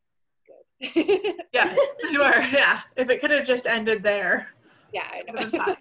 good. 0.49 1.35
Yeah, 1.53 1.75
you 2.11 2.23
are. 2.23 2.41
Yeah. 2.53 2.81
If 2.97 3.11
it 3.11 3.21
could 3.21 3.31
have 3.31 3.47
just 3.47 3.67
ended 3.67 4.03
there. 4.03 4.49
yeah, 4.93 5.09
I 5.11 5.23
know. 5.27 5.33
would've 5.35 5.51
been 5.51 5.61
fine. 5.61 5.77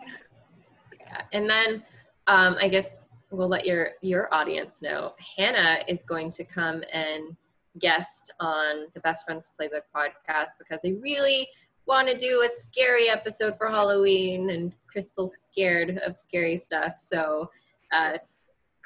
Yeah. 0.99 1.21
And 1.33 1.49
then 1.49 1.83
um, 2.27 2.57
I 2.59 2.67
guess 2.67 3.03
we'll 3.31 3.47
let 3.47 3.65
your 3.65 3.91
your 4.01 4.33
audience 4.33 4.81
know. 4.81 5.13
Hannah 5.37 5.79
is 5.87 6.03
going 6.03 6.31
to 6.31 6.43
come 6.43 6.83
and 6.93 7.35
guest 7.79 8.33
on 8.39 8.87
the 8.93 8.99
Best 9.01 9.25
Friends 9.25 9.51
Playbook 9.59 9.83
podcast 9.95 10.51
because 10.57 10.81
I 10.85 10.95
really 11.01 11.47
want 11.85 12.07
to 12.07 12.17
do 12.17 12.43
a 12.45 12.49
scary 12.49 13.09
episode 13.09 13.57
for 13.57 13.69
Halloween, 13.69 14.49
and 14.49 14.73
Crystal's 14.91 15.31
scared 15.51 15.99
of 16.05 16.17
scary 16.17 16.57
stuff. 16.57 16.97
So 16.97 17.49
uh, 17.93 18.17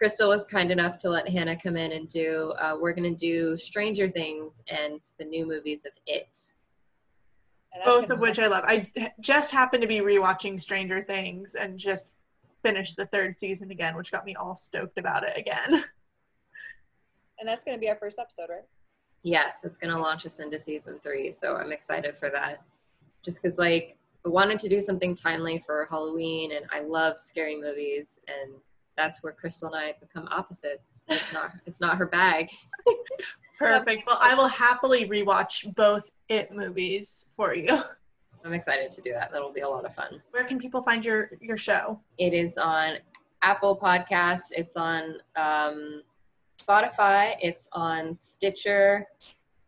Crystal 0.01 0.29
was 0.29 0.43
kind 0.45 0.71
enough 0.71 0.97
to 0.97 1.11
let 1.11 1.29
Hannah 1.29 1.55
come 1.55 1.77
in 1.77 1.91
and 1.91 2.07
do. 2.07 2.55
Uh, 2.59 2.75
we're 2.81 2.91
going 2.91 3.15
to 3.15 3.15
do 3.15 3.55
Stranger 3.55 4.09
Things 4.09 4.59
and 4.67 4.99
the 5.19 5.25
new 5.25 5.45
movies 5.45 5.85
of 5.85 5.91
It. 6.07 6.39
Both 7.85 8.09
of 8.09 8.17
which 8.17 8.39
I 8.39 8.47
love. 8.47 8.63
I 8.65 8.91
just 9.19 9.51
happened 9.51 9.83
to 9.83 9.87
be 9.87 9.99
rewatching 9.99 10.59
Stranger 10.59 11.03
Things 11.03 11.53
and 11.53 11.77
just 11.77 12.07
finished 12.63 12.97
the 12.97 13.05
third 13.05 13.39
season 13.39 13.69
again, 13.69 13.95
which 13.95 14.11
got 14.11 14.25
me 14.25 14.33
all 14.33 14.55
stoked 14.55 14.97
about 14.97 15.23
it 15.23 15.37
again. 15.37 15.83
And 17.39 17.49
that's 17.49 17.63
going 17.63 17.75
to 17.75 17.79
be 17.79 17.89
our 17.89 17.95
first 17.95 18.19
episode, 18.19 18.49
right? 18.51 18.65
Yes, 19.23 19.61
it's 19.63 19.75
going 19.75 19.91
to 19.91 19.99
launch 19.99 20.27
us 20.27 20.37
into 20.37 20.59
season 20.59 20.99
three. 21.01 21.31
So 21.31 21.55
I'm 21.55 21.71
excited 21.71 22.15
for 22.15 22.29
that. 22.29 22.61
Just 23.25 23.41
because, 23.41 23.57
like, 23.57 23.97
I 24.23 24.29
wanted 24.29 24.59
to 24.59 24.69
do 24.69 24.79
something 24.79 25.15
timely 25.15 25.57
for 25.57 25.87
Halloween, 25.89 26.51
and 26.51 26.65
I 26.71 26.81
love 26.81 27.17
scary 27.17 27.59
movies. 27.59 28.19
And 28.27 28.61
that's 28.97 29.23
where 29.23 29.33
Crystal 29.33 29.73
and 29.73 29.75
I 29.75 29.93
become 29.99 30.27
opposites. 30.31 31.03
It's 31.07 31.33
not 31.33 31.51
it's 31.65 31.81
not 31.81 31.97
her 31.97 32.05
bag. 32.05 32.49
Perfect. 33.59 34.03
Well, 34.07 34.17
I 34.19 34.33
will 34.33 34.47
happily 34.47 35.07
rewatch 35.07 35.73
both 35.75 36.03
It 36.29 36.51
movies 36.51 37.27
for 37.35 37.53
you. 37.53 37.79
I'm 38.43 38.53
excited 38.53 38.91
to 38.91 39.01
do 39.01 39.11
that. 39.13 39.31
That'll 39.31 39.53
be 39.53 39.61
a 39.61 39.69
lot 39.69 39.85
of 39.85 39.93
fun. 39.93 40.21
Where 40.31 40.43
can 40.43 40.57
people 40.57 40.81
find 40.81 41.05
your 41.05 41.31
your 41.39 41.57
show? 41.57 41.99
It 42.17 42.33
is 42.33 42.57
on 42.57 42.95
Apple 43.43 43.77
Podcast. 43.77 44.51
It's 44.51 44.75
on 44.75 45.15
um, 45.35 46.01
Spotify. 46.59 47.35
It's 47.39 47.67
on 47.71 48.15
Stitcher. 48.15 49.07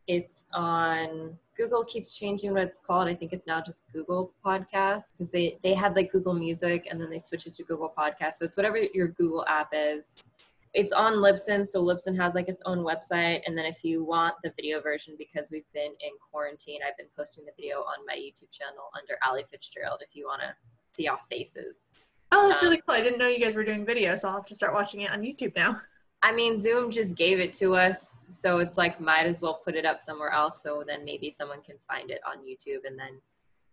It's 0.07 0.45
on 0.53 1.37
Google. 1.55 1.83
Keeps 1.85 2.17
changing 2.17 2.53
what 2.53 2.63
it's 2.63 2.79
called. 2.79 3.07
I 3.07 3.15
think 3.15 3.33
it's 3.33 3.47
now 3.47 3.61
just 3.61 3.83
Google 3.93 4.33
Podcast 4.45 5.11
because 5.13 5.31
they 5.31 5.57
they 5.63 5.73
had 5.73 5.95
like 5.95 6.11
Google 6.11 6.33
Music 6.33 6.87
and 6.89 6.99
then 6.99 7.09
they 7.09 7.19
switched 7.19 7.47
it 7.47 7.53
to 7.55 7.63
Google 7.63 7.93
Podcast. 7.97 8.35
So 8.35 8.45
it's 8.45 8.57
whatever 8.57 8.77
your 8.93 9.09
Google 9.09 9.45
app 9.47 9.69
is. 9.73 10.29
It's 10.73 10.91
on 10.91 11.13
Libsyn, 11.13 11.67
so 11.67 11.83
Libsyn 11.83 12.17
has 12.17 12.33
like 12.33 12.49
its 12.49 12.61
own 12.65 12.79
website. 12.79 13.41
And 13.45 13.55
then 13.55 13.65
if 13.65 13.83
you 13.83 14.03
want 14.03 14.33
the 14.43 14.51
video 14.55 14.81
version, 14.81 15.13
because 15.19 15.49
we've 15.51 15.71
been 15.71 15.91
in 15.91 16.11
quarantine, 16.31 16.79
I've 16.87 16.97
been 16.97 17.05
posting 17.15 17.45
the 17.45 17.51
video 17.55 17.81
on 17.81 18.03
my 18.07 18.15
YouTube 18.15 18.49
channel 18.51 18.89
under 18.97 19.13
Ali 19.27 19.43
Fitzgerald. 19.51 20.01
If 20.01 20.15
you 20.15 20.25
want 20.25 20.41
to 20.41 20.55
see 20.95 21.07
our 21.07 21.19
faces. 21.29 21.91
Oh, 22.31 22.47
that's 22.47 22.63
Um, 22.63 22.69
really 22.69 22.81
cool. 22.81 22.95
I 22.95 23.01
didn't 23.01 23.19
know 23.19 23.27
you 23.27 23.39
guys 23.39 23.55
were 23.55 23.63
doing 23.63 23.85
video, 23.85 24.15
so 24.15 24.27
I'll 24.29 24.35
have 24.37 24.45
to 24.47 24.55
start 24.55 24.73
watching 24.73 25.01
it 25.01 25.11
on 25.11 25.21
YouTube 25.21 25.55
now. 25.55 25.79
I 26.23 26.31
mean, 26.31 26.57
Zoom 26.57 26.89
just 26.89 27.15
gave 27.15 27.39
it 27.39 27.51
to 27.55 27.75
us, 27.75 28.25
so 28.29 28.59
it's 28.59 28.77
like 28.77 29.01
might 29.01 29.25
as 29.25 29.41
well 29.41 29.61
put 29.65 29.75
it 29.75 29.85
up 29.85 30.01
somewhere 30.01 30.31
else. 30.31 30.63
So 30.63 30.83
then 30.87 31.03
maybe 31.03 31.29
someone 31.29 31.61
can 31.61 31.75
find 31.87 32.09
it 32.09 32.21
on 32.25 32.37
YouTube, 32.37 32.87
and 32.87 32.97
then 32.97 33.19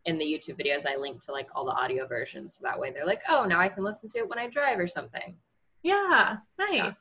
in 0.05 0.19
the 0.19 0.25
YouTube 0.25 0.59
videos, 0.59 0.85
I 0.85 0.97
link 0.97 1.25
to 1.27 1.33
like 1.33 1.49
all 1.55 1.65
the 1.65 1.71
audio 1.71 2.07
versions, 2.09 2.55
so 2.55 2.63
that 2.65 2.79
way 2.79 2.91
they're 2.91 3.07
like, 3.07 3.23
oh, 3.29 3.45
now 3.45 3.61
I 3.61 3.69
can 3.69 3.85
listen 3.85 4.09
to 4.11 4.19
it 4.19 4.29
when 4.29 4.39
I 4.39 4.49
drive 4.49 4.81
or 4.81 4.89
something. 4.89 5.37
Yeah, 5.85 6.39
nice. 6.59 6.75
Yeah. 6.75 6.93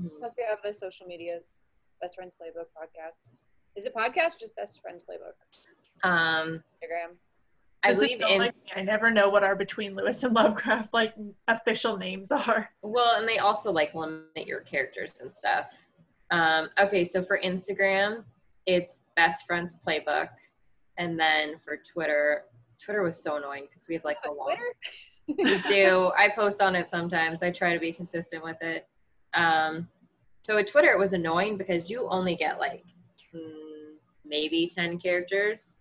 Hmm. 0.00 0.08
Plus, 0.20 0.34
we 0.38 0.44
have 0.48 0.60
the 0.64 0.72
social 0.72 1.06
medias. 1.06 1.60
Best 2.00 2.14
Friends 2.16 2.34
Playbook 2.40 2.66
podcast. 2.76 3.38
Is 3.76 3.86
it 3.86 3.94
podcast 3.94 4.36
or 4.36 4.40
just 4.40 4.56
Best 4.56 4.80
Friends 4.82 5.02
Playbook? 5.08 6.08
Um, 6.08 6.62
Instagram. 6.82 7.16
I 7.84 7.92
believe 7.92 8.20
in 8.20 8.38
like. 8.38 8.54
I 8.76 8.82
never 8.82 9.10
know 9.10 9.28
what 9.28 9.42
our 9.42 9.56
Between 9.56 9.94
Lewis 9.94 10.22
and 10.22 10.34
Lovecraft 10.34 10.92
like 10.92 11.14
official 11.48 11.96
names 11.96 12.30
are. 12.30 12.70
well, 12.82 13.18
and 13.18 13.28
they 13.28 13.38
also 13.38 13.72
like 13.72 13.94
limit 13.94 14.46
your 14.46 14.60
characters 14.60 15.20
and 15.20 15.34
stuff. 15.34 15.82
Um, 16.30 16.70
okay, 16.78 17.04
so 17.04 17.22
for 17.22 17.38
Instagram, 17.44 18.24
it's 18.66 19.02
Best 19.16 19.46
Friends 19.46 19.74
Playbook, 19.86 20.28
and 20.96 21.18
then 21.18 21.58
for 21.58 21.76
Twitter, 21.76 22.44
Twitter 22.82 23.02
was 23.02 23.20
so 23.20 23.36
annoying 23.36 23.64
because 23.68 23.86
we 23.88 23.94
have 23.94 24.04
like 24.04 24.18
a 24.26 24.32
long. 24.32 24.46
Twitter? 24.46 24.74
we 25.28 25.58
do. 25.72 26.12
I 26.16 26.28
post 26.28 26.60
on 26.60 26.74
it 26.74 26.88
sometimes. 26.88 27.42
I 27.42 27.50
try 27.50 27.72
to 27.72 27.80
be 27.80 27.92
consistent 27.92 28.42
with 28.42 28.60
it. 28.62 28.86
Um, 29.34 29.88
so 30.44 30.56
with 30.56 30.70
Twitter, 30.70 30.90
it 30.90 30.98
was 30.98 31.12
annoying 31.12 31.56
because 31.56 31.90
you 31.90 32.08
only 32.08 32.34
get 32.34 32.58
like 32.58 32.84
mm, 33.34 33.94
maybe 34.24 34.68
10 34.72 34.98
characters. 34.98 35.76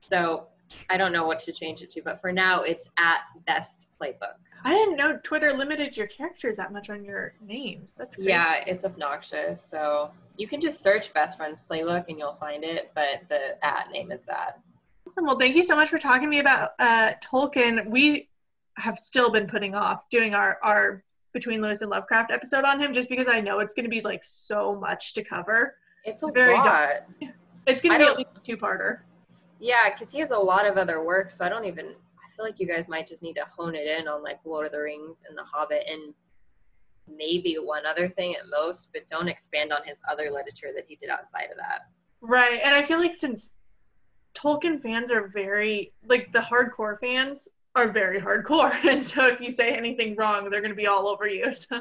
So 0.00 0.48
I 0.90 0.96
don't 0.96 1.12
know 1.12 1.26
what 1.26 1.38
to 1.40 1.52
change 1.52 1.82
it 1.82 1.90
to, 1.92 2.02
but 2.02 2.20
for 2.20 2.32
now, 2.32 2.62
it's 2.62 2.88
at 2.98 3.20
best 3.46 3.88
playbook. 4.00 4.36
I 4.64 4.72
didn't 4.72 4.96
know 4.96 5.18
Twitter 5.22 5.52
limited 5.52 5.96
your 5.96 6.06
characters 6.06 6.56
that 6.56 6.72
much 6.72 6.88
on 6.88 7.04
your 7.04 7.34
names. 7.40 7.94
That's 7.98 8.16
crazy. 8.16 8.30
Yeah, 8.30 8.64
it's 8.66 8.84
obnoxious. 8.84 9.62
So 9.62 10.10
you 10.36 10.48
can 10.48 10.60
just 10.60 10.82
search 10.82 11.12
best 11.12 11.36
friends 11.36 11.62
playbook 11.68 12.06
and 12.08 12.18
you'll 12.18 12.36
find 12.36 12.64
it, 12.64 12.90
but 12.94 13.22
the 13.28 13.62
at 13.64 13.90
name 13.92 14.10
is 14.10 14.24
that. 14.24 14.60
Awesome. 15.06 15.26
Well, 15.26 15.38
thank 15.38 15.54
you 15.54 15.62
so 15.62 15.76
much 15.76 15.90
for 15.90 15.98
talking 15.98 16.22
to 16.22 16.28
me 16.28 16.38
about 16.38 16.70
uh, 16.78 17.12
Tolkien. 17.22 17.90
We 17.90 18.30
have 18.78 18.98
still 18.98 19.30
been 19.30 19.46
putting 19.46 19.74
off 19.74 20.08
doing 20.08 20.34
our 20.34 20.58
our 20.62 21.04
Between 21.34 21.60
Lewis 21.60 21.82
and 21.82 21.90
Lovecraft 21.90 22.30
episode 22.30 22.64
on 22.64 22.80
him 22.80 22.94
just 22.94 23.10
because 23.10 23.28
I 23.28 23.40
know 23.40 23.58
it's 23.58 23.74
going 23.74 23.84
to 23.84 23.90
be 23.90 24.00
like 24.00 24.24
so 24.24 24.74
much 24.74 25.12
to 25.14 25.22
cover. 25.22 25.76
It's 26.04 26.22
a 26.22 26.32
very 26.32 26.54
lot. 26.54 27.02
It's 27.66 27.82
going 27.82 28.00
to 28.00 28.14
be 28.16 28.22
at 28.22 28.36
a 28.36 28.40
two-parter. 28.40 29.00
Yeah, 29.60 29.90
because 29.90 30.10
he 30.10 30.18
has 30.20 30.30
a 30.30 30.38
lot 30.38 30.66
of 30.66 30.76
other 30.76 31.02
work, 31.02 31.30
so 31.30 31.44
I 31.44 31.48
don't 31.48 31.64
even. 31.64 31.86
I 31.86 32.36
feel 32.36 32.44
like 32.44 32.58
you 32.58 32.66
guys 32.66 32.88
might 32.88 33.06
just 33.06 33.22
need 33.22 33.34
to 33.34 33.44
hone 33.44 33.74
it 33.74 33.86
in 33.86 34.08
on 34.08 34.22
like 34.22 34.40
Lord 34.44 34.66
of 34.66 34.72
the 34.72 34.80
Rings 34.80 35.22
and 35.28 35.38
The 35.38 35.44
Hobbit 35.44 35.84
and 35.88 36.12
maybe 37.08 37.56
one 37.56 37.86
other 37.86 38.08
thing 38.08 38.34
at 38.34 38.48
most, 38.48 38.90
but 38.92 39.08
don't 39.08 39.28
expand 39.28 39.72
on 39.72 39.82
his 39.84 40.00
other 40.10 40.30
literature 40.30 40.72
that 40.74 40.84
he 40.88 40.96
did 40.96 41.10
outside 41.10 41.48
of 41.50 41.56
that. 41.58 41.82
Right. 42.20 42.60
And 42.64 42.74
I 42.74 42.82
feel 42.82 42.98
like 42.98 43.14
since 43.14 43.50
Tolkien 44.34 44.82
fans 44.82 45.10
are 45.10 45.28
very 45.28 45.92
like 46.08 46.32
the 46.32 46.40
hardcore 46.40 46.98
fans 47.00 47.48
are 47.76 47.88
very 47.88 48.20
hardcore. 48.20 48.74
And 48.88 49.04
so 49.04 49.26
if 49.26 49.40
you 49.40 49.50
say 49.50 49.72
anything 49.72 50.16
wrong, 50.16 50.50
they're 50.50 50.62
gonna 50.62 50.74
be 50.74 50.86
all 50.86 51.06
over 51.06 51.28
you. 51.28 51.52
So 51.52 51.80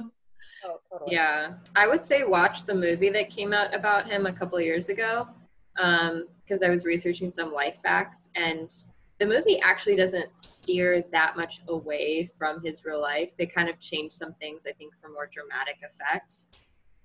Oh, 0.66 0.80
totally. 0.92 1.14
Yeah, 1.14 1.54
I 1.76 1.88
would 1.88 2.06
say 2.06 2.24
watch 2.24 2.66
the 2.66 2.76
movie 2.76 3.10
that 3.10 3.30
came 3.30 3.54
out 3.54 3.74
about 3.74 4.10
him 4.10 4.26
a 4.26 4.34
couple 4.34 4.58
of 4.58 4.64
years 4.64 4.90
ago 4.90 5.28
because 5.76 6.62
I 6.64 6.70
was 6.70 6.86
researching 6.86 7.32
some 7.32 7.52
life 7.54 7.78
facts, 7.82 8.30
and 8.36 8.74
the 9.20 9.26
movie 9.26 9.60
actually 9.62 9.96
doesn't 9.96 10.38
steer 10.38 11.04
that 11.12 11.36
much 11.38 11.62
away 11.68 12.26
from 12.38 12.62
his 12.64 12.84
real 12.86 13.02
life. 13.02 13.32
They 13.38 13.46
kind 13.46 13.70
of 13.70 13.80
change 13.80 14.12
some 14.12 14.34
things, 14.34 14.64
I 14.68 14.72
think, 14.74 14.94
for 15.02 15.10
more 15.10 15.30
dramatic 15.32 15.78
effect, 15.84 16.60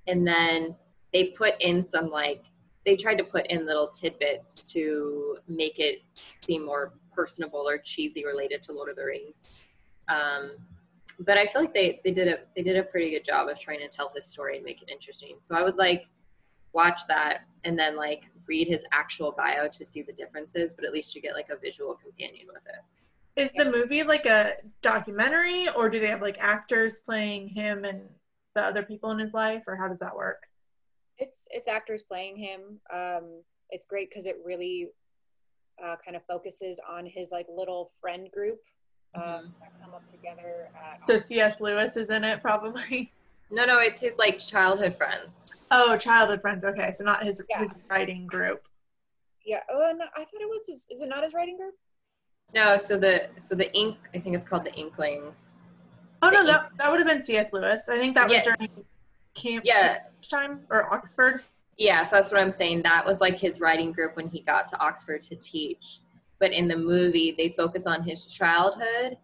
and 0.07 0.27
then 0.27 0.75
they 1.12 1.27
put 1.27 1.55
in 1.61 1.87
some 1.87 2.11
like 2.11 2.45
they 2.85 2.97
tried 2.97 3.19
to 3.19 3.25
put 3.25 3.47
in 3.49 3.66
little 3.66 3.89
tidbits 3.89 4.73
to 4.73 5.39
make 5.47 5.79
it 5.79 6.03
seem 6.41 6.64
more 6.64 6.95
personable 7.14 7.69
or 7.69 7.77
cheesy 7.79 8.25
related 8.25 8.62
to 8.62 8.73
Lord 8.73 8.89
of 8.89 8.97
the 8.97 9.05
Rings. 9.05 9.61
Um, 10.09 10.53
but 11.21 11.37
I 11.37 11.47
feel 11.47 11.61
like 11.62 11.75
they, 11.75 12.01
they 12.05 12.12
did 12.12 12.29
a 12.29 12.39
they 12.57 12.62
did 12.62 12.77
a 12.77 12.83
pretty 12.83 13.11
good 13.11 13.25
job 13.25 13.49
of 13.49 13.59
trying 13.61 13.81
to 13.81 13.89
tell 13.89 14.12
his 14.14 14.27
story 14.27 14.57
and 14.57 14.64
make 14.64 14.83
it 14.83 14.89
interesting. 14.91 15.37
So 15.41 15.55
I 15.57 15.62
would 15.62 15.77
like 15.77 16.07
watch 16.73 17.01
that 17.09 17.43
and 17.64 17.79
then 17.79 17.97
like 17.97 18.31
read 18.47 18.69
his 18.69 18.85
actual 18.93 19.33
bio 19.33 19.69
to 19.69 19.85
see 19.85 20.03
the 20.03 20.12
differences, 20.12 20.73
but 20.75 20.85
at 20.85 20.93
least 20.93 21.14
you 21.14 21.21
get 21.23 21.35
like 21.35 21.49
a 21.51 21.57
visual 21.57 21.95
companion 21.95 22.47
with 22.53 22.66
it. 22.66 23.43
is 23.43 23.53
the 23.57 23.64
movie 23.71 24.03
like 24.03 24.27
a 24.27 24.55
documentary 24.83 25.69
or 25.77 25.89
do 25.89 25.99
they 25.99 26.07
have 26.09 26.23
like 26.23 26.37
actors 26.41 26.99
playing 27.05 27.49
him 27.49 27.85
and 27.85 28.03
the 28.55 28.62
other 28.62 28.83
people 28.83 29.11
in 29.11 29.19
his 29.19 29.33
life 29.33 29.62
or 29.66 29.77
how 29.77 29.89
does 29.89 29.99
that 29.99 30.14
work? 30.14 30.43
It's 31.19 31.47
it's 31.51 31.69
actors 31.69 32.03
playing 32.03 32.37
him. 32.37 32.79
Um, 32.93 33.43
it's 33.71 33.87
great 33.87 34.09
because 34.09 34.27
it 34.27 34.37
really 34.45 34.89
uh, 35.83 35.97
kind 36.05 36.16
of 36.16 36.25
focuses 36.27 36.81
on 36.89 37.07
his 37.07 37.31
like 37.31 37.47
little 37.55 37.91
friend 38.01 38.31
group 38.33 38.61
um, 39.14 39.23
Mhm. 39.23 39.53
that 39.61 39.81
come 39.81 39.95
up 39.95 40.09
together. 40.11 40.71
At, 40.75 41.05
So 41.05 41.16
C.S. 41.16 41.61
Lewis 41.61 41.97
is 41.97 42.11
in 42.11 42.25
it 42.25 42.41
probably. 42.41 43.12
No, 43.51 43.64
no, 43.64 43.78
it's 43.78 44.01
his 44.01 44.18
like 44.18 44.38
childhood 44.38 44.94
friends. 44.94 45.64
Oh, 45.70 45.96
childhood 45.96 46.40
friends. 46.40 46.64
Okay, 46.64 46.92
so 46.92 47.05
not 47.05 47.24
his 47.24 47.42
Yeah. 47.49 47.61
his 47.61 47.74
writing 47.88 48.26
group. 48.26 48.62
yeah. 49.44 49.62
Oh, 49.70 49.92
no, 49.96 50.05
I 50.14 50.20
thought 50.20 50.40
it 50.42 50.49
was. 50.49 50.66
His, 50.66 50.86
is 50.90 51.01
it 51.01 51.09
not 51.09 51.24
his 51.24 51.32
writing 51.32 51.57
group? 51.57 51.74
No, 52.55 52.76
so 52.76 52.96
the 52.96 53.28
so 53.36 53.55
the 53.55 53.72
ink 53.74 53.96
I 54.14 54.18
think 54.18 54.34
it's 54.34 54.44
called 54.44 54.64
the 54.64 54.74
Inklings. 54.74 55.64
Oh 56.22 56.30
no, 56.30 56.40
The- 56.42 56.53
that 56.53 56.70
that 56.78 56.90
would 56.90 57.01
have 57.01 57.07
been 57.07 57.22
C.S. 57.22 57.53
Lewis. 57.53 57.88
I 57.88 57.99
think 57.99 58.14
that 58.16 58.28
was 58.28 58.36
Yeah. 58.38 58.42
during 58.57 58.70
camp 59.34 59.64
Yeah, 59.64 59.99
time 60.28 60.66
or 60.70 60.92
Oxford. 60.92 61.42
Yeah, 61.76 62.03
so 62.03 62.16
that's 62.16 62.32
what 62.32 62.40
I'm 62.40 62.51
saying. 62.51 62.82
That 62.82 63.07
was 63.07 63.20
like 63.20 63.38
his 63.38 63.61
writing 63.61 63.92
group 63.92 64.16
when 64.16 64.28
he 64.28 64.40
got 64.40 64.66
to 64.66 64.80
Oxford 64.84 65.22
to 65.22 65.36
teach. 65.36 66.01
But 66.40 66.53
in 66.53 66.66
the 66.68 66.76
movie, 66.76 67.32
they 67.36 67.51
focus 67.51 67.86
on 67.86 68.03
his 68.03 68.26
childhood 68.26 69.16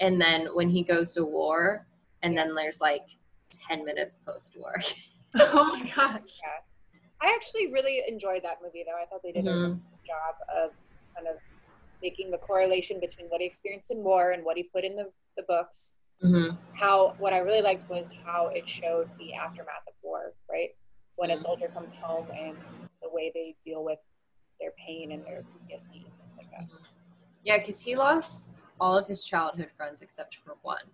and 0.00 0.20
then 0.20 0.48
when 0.54 0.68
he 0.68 0.82
goes 0.82 1.12
to 1.12 1.24
war, 1.24 1.86
and 2.22 2.36
then 2.36 2.54
there's 2.56 2.80
like 2.80 3.04
10 3.68 3.84
minutes 3.84 4.16
post 4.26 4.56
war. 4.58 4.74
Oh 5.40 5.64
my 5.72 5.80
gosh. 5.86 6.20
Yeah. 6.42 6.60
I 7.22 7.32
actually 7.34 7.72
really 7.72 8.02
enjoyed 8.06 8.42
that 8.44 8.58
movie 8.62 8.84
though. 8.86 8.96
I 9.00 9.06
thought 9.06 9.22
they 9.24 9.32
did 9.32 9.46
a 9.46 9.50
Mhm. 9.50 9.62
really 9.62 9.74
good 9.74 10.06
job 10.06 10.34
of 10.54 10.70
kind 11.16 11.26
of 11.26 11.36
making 12.02 12.30
the 12.30 12.36
correlation 12.36 13.00
between 13.00 13.28
what 13.28 13.40
he 13.40 13.46
experienced 13.46 13.90
in 13.90 14.02
war 14.04 14.32
and 14.32 14.44
what 14.44 14.58
he 14.58 14.64
put 14.64 14.84
in 14.84 14.94
the, 14.94 15.10
the 15.38 15.42
books. 15.44 15.94
hmm 16.20 16.50
How 16.74 17.14
what 17.18 17.32
I 17.32 17.38
really 17.38 17.62
liked 17.62 17.88
was 17.88 18.12
how 18.26 18.48
it 18.48 18.68
showed 18.68 19.08
the 19.18 19.32
aftermath 19.34 19.86
of 19.88 19.94
war, 20.02 20.34
right? 20.50 20.70
When 21.16 21.30
a 21.30 21.36
soldier 21.36 21.68
comes 21.68 21.92
home 21.94 22.26
and 22.36 22.58
the 23.02 23.08
way 23.10 23.30
they 23.34 23.56
deal 23.64 23.84
with 23.84 24.00
their 24.60 24.72
pain 24.86 25.12
and 25.12 25.24
their 25.24 25.42
PTSD 25.42 26.04
and 26.04 26.14
things 26.18 26.36
like 26.36 26.50
that. 26.50 26.66
Yeah, 27.44 27.56
because 27.58 27.80
he 27.80 27.96
lost 27.96 28.52
all 28.80 28.98
of 28.98 29.06
his 29.06 29.24
childhood 29.24 29.70
friends 29.76 30.02
except 30.02 30.36
for 30.44 30.56
one. 30.62 30.84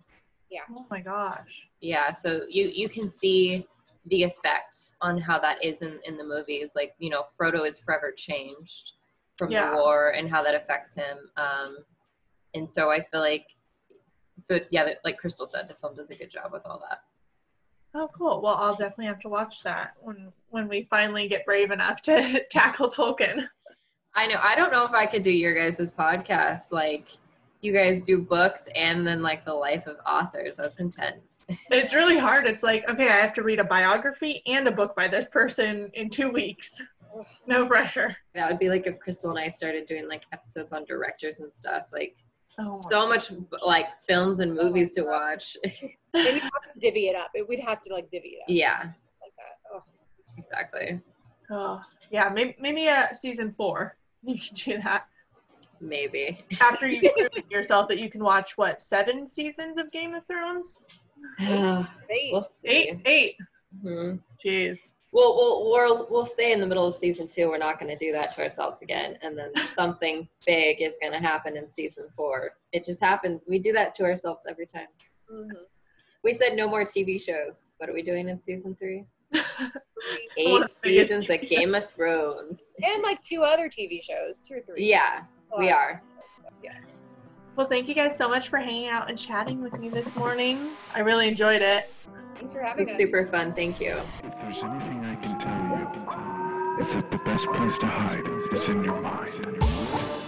Oh 0.71 0.85
my 0.89 0.99
gosh. 1.01 1.67
Yeah, 1.81 2.11
so 2.11 2.41
you 2.49 2.71
you 2.73 2.89
can 2.89 3.09
see 3.09 3.67
the 4.05 4.23
effects 4.23 4.93
on 5.01 5.17
how 5.19 5.37
that 5.39 5.63
is 5.63 5.81
in, 5.81 5.99
in 6.05 6.17
the 6.17 6.23
movies. 6.23 6.71
Like, 6.75 6.93
you 6.99 7.09
know, 7.09 7.25
Frodo 7.39 7.67
is 7.67 7.77
forever 7.79 8.11
changed 8.11 8.93
from 9.37 9.51
Yeah. 9.51 9.69
the 9.71 9.75
war 9.77 10.09
and 10.11 10.29
how 10.29 10.41
that 10.43 10.55
affects 10.55 10.95
him. 10.95 11.17
Um, 11.37 11.77
and 12.55 12.69
so 12.69 12.89
I 12.89 13.01
feel 13.01 13.19
like, 13.19 13.45
the 14.47 14.65
yeah, 14.71 14.83
the, 14.85 14.97
like 15.03 15.17
Crystal 15.17 15.45
said, 15.45 15.67
the 15.67 15.75
film 15.75 15.93
does 15.95 16.09
a 16.09 16.15
good 16.15 16.31
job 16.31 16.51
with 16.51 16.65
all 16.65 16.79
that. 16.89 16.99
Oh, 17.93 18.09
cool. 18.17 18.41
Well, 18.41 18.55
I'll 18.55 18.75
definitely 18.75 19.05
have 19.07 19.19
to 19.21 19.29
watch 19.29 19.61
that 19.63 19.93
when 20.01 20.31
when 20.49 20.67
we 20.67 20.87
finally 20.89 21.27
get 21.27 21.45
brave 21.45 21.71
enough 21.71 22.01
to 22.03 22.43
tackle 22.51 22.89
Tolkien. 22.89 23.47
I 24.15 24.25
know. 24.27 24.39
I 24.41 24.55
don't 24.55 24.71
know 24.71 24.85
if 24.85 24.93
I 24.93 25.05
could 25.05 25.23
do 25.23 25.31
your 25.31 25.53
guys' 25.53 25.91
podcast. 25.91 26.71
Like, 26.71 27.09
you 27.61 27.73
guys 27.73 28.01
do 28.01 28.19
books 28.19 28.67
and 28.75 29.05
then 29.05 29.21
like 29.21 29.45
the 29.45 29.53
life 29.53 29.87
of 29.87 29.97
authors. 30.05 30.57
That's 30.57 30.79
intense. 30.79 31.35
It's 31.71 31.95
really 31.95 32.19
hard. 32.19 32.45
It's 32.45 32.61
like, 32.61 32.87
okay, 32.87 33.07
I 33.07 33.13
have 33.13 33.33
to 33.33 33.41
read 33.41 33.59
a 33.59 33.63
biography 33.63 34.43
and 34.45 34.67
a 34.67 34.71
book 34.71 34.95
by 34.95 35.07
this 35.07 35.29
person 35.29 35.89
in 35.95 36.11
two 36.11 36.29
weeks. 36.29 36.79
No 37.47 37.65
pressure. 37.65 38.15
That 38.35 38.47
would 38.51 38.59
be 38.59 38.69
like 38.69 38.85
if 38.85 38.99
Crystal 38.99 39.31
and 39.31 39.39
I 39.39 39.49
started 39.49 39.87
doing 39.87 40.07
like 40.07 40.21
episodes 40.31 40.73
on 40.73 40.85
directors 40.85 41.39
and 41.39 41.53
stuff. 41.55 41.87
Like 41.91 42.15
Oh, 42.59 42.81
so 42.89 43.07
much 43.07 43.31
like 43.65 43.97
films 44.01 44.39
and 44.39 44.53
movies 44.53 44.91
to 44.93 45.03
watch. 45.03 45.57
Then 46.11 46.35
you 46.35 46.41
have 46.41 46.73
to 46.73 46.79
divvy 46.79 47.07
it 47.07 47.15
up. 47.15 47.29
It, 47.35 47.47
we'd 47.47 47.59
have 47.59 47.81
to 47.81 47.93
like 47.93 48.09
divvy 48.09 48.29
it 48.29 48.41
up 48.41 48.45
yeah, 48.47 48.77
like 49.21 49.31
that. 49.37 49.71
Oh. 49.71 49.83
exactly. 50.37 50.99
oh. 51.51 51.81
yeah, 52.09 52.29
maybe, 52.33 52.55
maybe 52.59 52.87
a 52.87 53.09
season 53.13 53.53
four. 53.55 53.95
You 54.21 54.37
can 54.37 54.55
do 54.55 54.81
that 54.83 55.05
Maybe. 55.81 56.43
after 56.61 56.87
you've 56.87 57.13
proven 57.17 57.43
yourself 57.49 57.87
that 57.89 57.99
you 57.99 58.09
can 58.09 58.23
watch 58.23 58.57
what 58.57 58.81
seven 58.81 59.29
seasons 59.29 59.77
of 59.77 59.91
Game 59.91 60.13
of 60.13 60.25
Thrones? 60.25 60.79
we'll 61.39 61.87
They, 62.07 62.41
see. 62.43 62.67
Eight, 62.67 63.01
eight. 63.05 63.35
hmm 63.81 64.15
Jeez. 64.43 64.93
We'll, 65.11 65.35
we'll, 65.35 65.71
we'll, 65.71 66.07
we'll 66.11 66.25
say 66.25 66.51
in 66.51 66.59
the 66.59 66.67
middle 66.67 66.85
of 66.85 66.93
season 66.93 67.25
two, 67.25 67.49
we're 67.49 67.57
not 67.57 67.79
going 67.79 67.89
to 67.89 67.97
do 68.05 68.11
that 68.11 68.31
to 68.35 68.43
ourselves 68.43 68.83
again. 68.83 69.17
And 69.23 69.35
then 69.37 69.49
something 69.73 70.27
big 70.45 70.81
is 70.81 70.97
going 71.01 71.13
to 71.13 71.19
happen 71.19 71.57
in 71.57 71.69
season 71.71 72.05
four. 72.15 72.51
It 72.73 72.85
just 72.85 73.01
happens. 73.03 73.41
We 73.47 73.57
do 73.57 73.71
that 73.73 73.95
to 73.95 74.03
ourselves 74.03 74.43
every 74.47 74.67
time. 74.67 74.87
Mhm. 75.33 75.49
We 76.23 76.33
said 76.33 76.55
no 76.55 76.67
more 76.69 76.83
TV 76.83 77.19
shows. 77.19 77.69
What 77.77 77.89
are 77.89 77.93
we 77.93 78.01
doing 78.03 78.29
in 78.29 78.39
season 78.41 78.75
three? 78.75 79.05
Three. 79.33 80.29
Eight 80.37 80.47
of 80.47 80.53
the 80.53 80.59
biggest 80.59 80.81
seasons 80.81 81.29
of 81.29 81.41
Game 81.41 81.75
of 81.75 81.89
Thrones. 81.91 82.71
and 82.83 83.03
like 83.03 83.21
two 83.21 83.43
other 83.43 83.67
TV 83.69 84.01
shows, 84.03 84.39
two 84.41 84.55
or 84.55 84.61
three. 84.61 84.89
Yeah, 84.89 85.23
we 85.57 85.69
are. 85.71 86.01
Yeah. 86.63 86.77
Well, 87.55 87.67
thank 87.67 87.87
you 87.87 87.95
guys 87.95 88.15
so 88.15 88.29
much 88.29 88.49
for 88.49 88.57
hanging 88.57 88.87
out 88.87 89.09
and 89.09 89.17
chatting 89.17 89.61
with 89.61 89.77
me 89.79 89.89
this 89.89 90.15
morning. 90.15 90.69
I 90.93 90.99
really 90.99 91.27
enjoyed 91.27 91.61
it. 91.61 91.91
Thanks 92.35 92.53
for 92.53 92.59
This 92.59 92.69
having 92.69 92.81
was 92.83 92.89
us. 92.91 92.97
super 92.97 93.25
fun. 93.25 93.53
Thank 93.53 93.81
you. 93.81 93.97
If 94.23 94.39
there's 94.39 94.63
anything 94.63 95.05
I 95.05 95.15
can 95.15 95.39
tell 95.39 95.77
you, 95.77 96.79
it's 96.79 96.93
that 96.93 97.11
the 97.11 97.17
best 97.19 97.45
place 97.47 97.77
to 97.79 97.85
hide 97.85 98.25
is 98.53 98.69
in 98.69 98.83
your 98.83 99.01
mind. 99.01 100.18